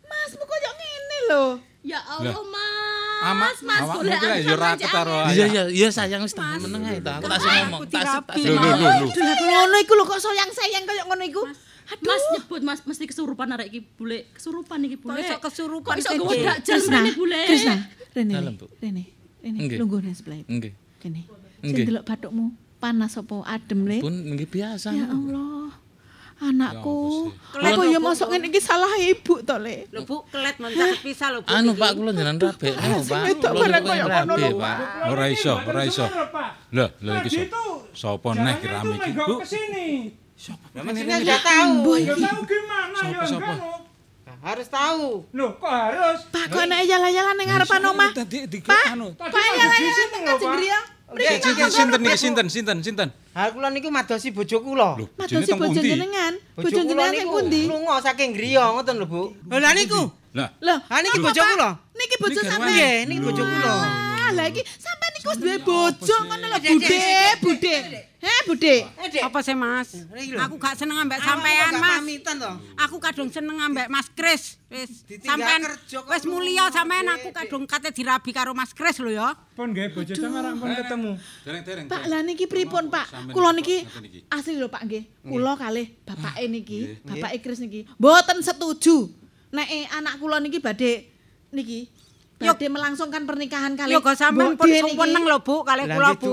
[0.06, 1.44] Mas, kok yo ngene lho.
[1.82, 2.79] Ya Allah, Mas.
[3.20, 3.58] Mas.
[3.60, 6.82] Mas, golek iki aku yo sampean raket karo Iya iya iya sayang wis tak meneng
[6.88, 7.20] ae ta.
[7.20, 7.80] Aku tak sing ngomong.
[7.88, 8.96] Tak sik tak sik Lho, lah
[9.44, 11.42] ngono iku lho kok sayang-sayang koyo ngono iku.
[11.90, 12.06] Aduh.
[12.06, 14.30] Mas nyebut Mas mesti kesurupan arek iki bule.
[14.32, 15.18] Kesurupan iki bule.
[15.18, 16.42] Kok iso kesurupan Kok iso Dik?
[16.46, 17.42] dakjal Krisna, mrene bule.
[17.50, 17.74] Krisna,
[18.14, 18.34] Rene.
[18.78, 19.04] Rene,
[19.42, 20.38] Rene, nang sebelah.
[20.46, 20.72] Nggih.
[21.02, 21.20] Kene.
[21.60, 22.46] Sing delok bathukmu
[22.80, 23.98] panas apa adem le?
[24.00, 24.94] Pun nggih biasa.
[24.94, 25.79] Ya Allah.
[26.40, 27.28] Anakku.
[27.52, 29.84] Ya Lah kok ya mosok ngene iki salah ibu to le.
[29.92, 31.52] Lho Bu, kelet mentak pisah lho Bu.
[31.52, 31.76] Anu.
[31.76, 32.72] Pak kula jenengan rabe.
[32.72, 33.22] Anu Pak.
[33.28, 34.76] wedok Kula barang koyo ngono lho, Pak.
[35.12, 36.06] Ora iso, ora iso.
[36.72, 37.60] Lah, lha iki sapa?
[37.92, 39.34] Sapa neh kirami iki, Bu?
[39.44, 39.88] Kesini.
[40.72, 41.76] Maksudnya sudah tahu.
[42.00, 43.36] Ya tahu gimana ya Sapa, sapa?
[43.36, 43.72] enggak, no.
[44.40, 45.28] Harus tahu.
[45.36, 46.18] Loh, kok harus?
[46.32, 48.10] Pak kok nek yalah-yalah ning ngarepan omah.
[48.16, 49.12] Pak, anu.
[49.12, 50.80] Pak yalah-yalah ning kajeng griya.
[51.10, 53.08] Sinten sinten niki sinten sinten sinten.
[53.34, 54.94] Ha kula niku madosi bojo kula.
[54.94, 56.34] Lho, Madosi bojo jenengan.
[56.54, 57.60] Bojo jenengan sing pundi?
[57.66, 59.22] lunga saking griya ngoten lho, Bu.
[59.58, 60.10] Lah niku.
[60.34, 61.70] Lah, Ha niki bojo kula.
[61.98, 62.40] Niki bojo.
[62.40, 64.09] Nggih, niki bojo kula.
[64.30, 67.02] Ah, lah iki sampean niku wis duwe bojo ngono lho, Bude,
[67.42, 67.76] Bude.
[68.20, 68.74] Heh, Bude.
[69.26, 69.90] Apa sih Mas?
[70.46, 71.98] Aku gak seneng ambek Sampean Mas.
[72.86, 74.54] Aku kadung seneng ambek Mas Kris.
[74.70, 75.66] Wis sampean
[76.14, 79.34] wis mulia sampean aku kadung kate dirabi karo Mas Kris lho ya.
[79.58, 81.12] Pun nggih bojo sampean pun ketemu.
[81.42, 81.86] dereng-dereng.
[81.90, 83.34] Pak, lah niki pripun, Pak?
[83.34, 85.02] Kula iki, niki asli lho, Pak nggih.
[85.26, 89.10] Kula kalih bapake niki, bapake Kris niki, mboten setuju
[89.50, 91.10] nek eh, anak kula niki badhe
[91.50, 91.90] niki
[92.40, 93.92] badhe melangsungkan pernikahan kalih.
[93.92, 94.80] Yo go sampean pun niki.
[94.80, 96.32] suweneng lho Bu kalih kula Bu.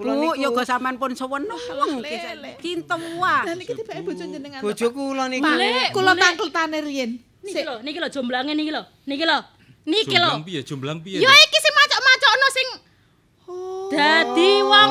[0.00, 1.60] Bu, niku- yo go sampean pun suweneng.
[2.56, 3.44] Cinta wae.
[3.44, 4.60] Lah niki tibake bojo jenengan.
[4.64, 7.10] Bojo kula Boleh, kula tangkletane riyen.
[7.44, 8.82] Niki lho, niki lho jomblange niki lho.
[9.04, 9.38] Niki lho.
[9.84, 10.30] Niki lho.
[10.30, 10.60] Jomblang piye?
[10.64, 11.18] Jomblang piye?
[11.20, 12.68] Yo iki sing macok-macokno sing
[13.52, 13.90] Oh.
[13.90, 14.90] dadi wong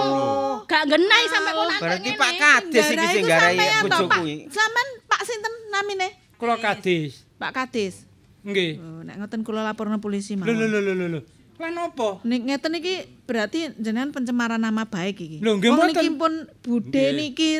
[0.67, 3.55] gak genai sampe kula Berarti Pak Kades iki sing garai
[3.87, 4.45] bojo kuwi.
[4.51, 6.07] Sampean Pak sinten namine?
[6.37, 7.23] Kula kadis.
[7.39, 8.05] Pak Kadis.
[8.41, 8.71] Nggih.
[8.81, 10.49] Oh, nek ngoten kula laporno polisi mawon.
[10.49, 11.21] lho lho lho, lho.
[11.61, 12.17] Lah napa?
[12.25, 15.37] Nek ngeten iki berarti jenengan pencemaran nama baik iki.
[15.45, 15.93] Lho, nggih, mboten.
[15.93, 16.33] niki pun
[16.65, 17.51] bude niki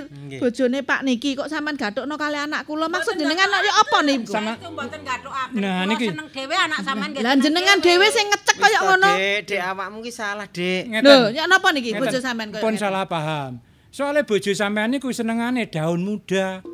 [0.41, 2.89] bojone Pak niki kok sampean gathukno kali anak kula.
[2.89, 4.33] Maksud jenengan ya apa niku?
[4.33, 5.53] Sama Itu mboten gathukake.
[5.61, 6.09] Nah, niki.
[6.09, 9.11] seneng dhewe anak sampean nggih Lah jenengan dhewe sing ngecek kaya ngono.
[9.21, 10.81] Dek, Dek awakmu ki salah, Dek.
[11.05, 13.61] Lho, ya napa niki bojo sampean kaya Pun salah paham.
[13.93, 16.65] Soalnya bojo sampean niku senengane daun muda.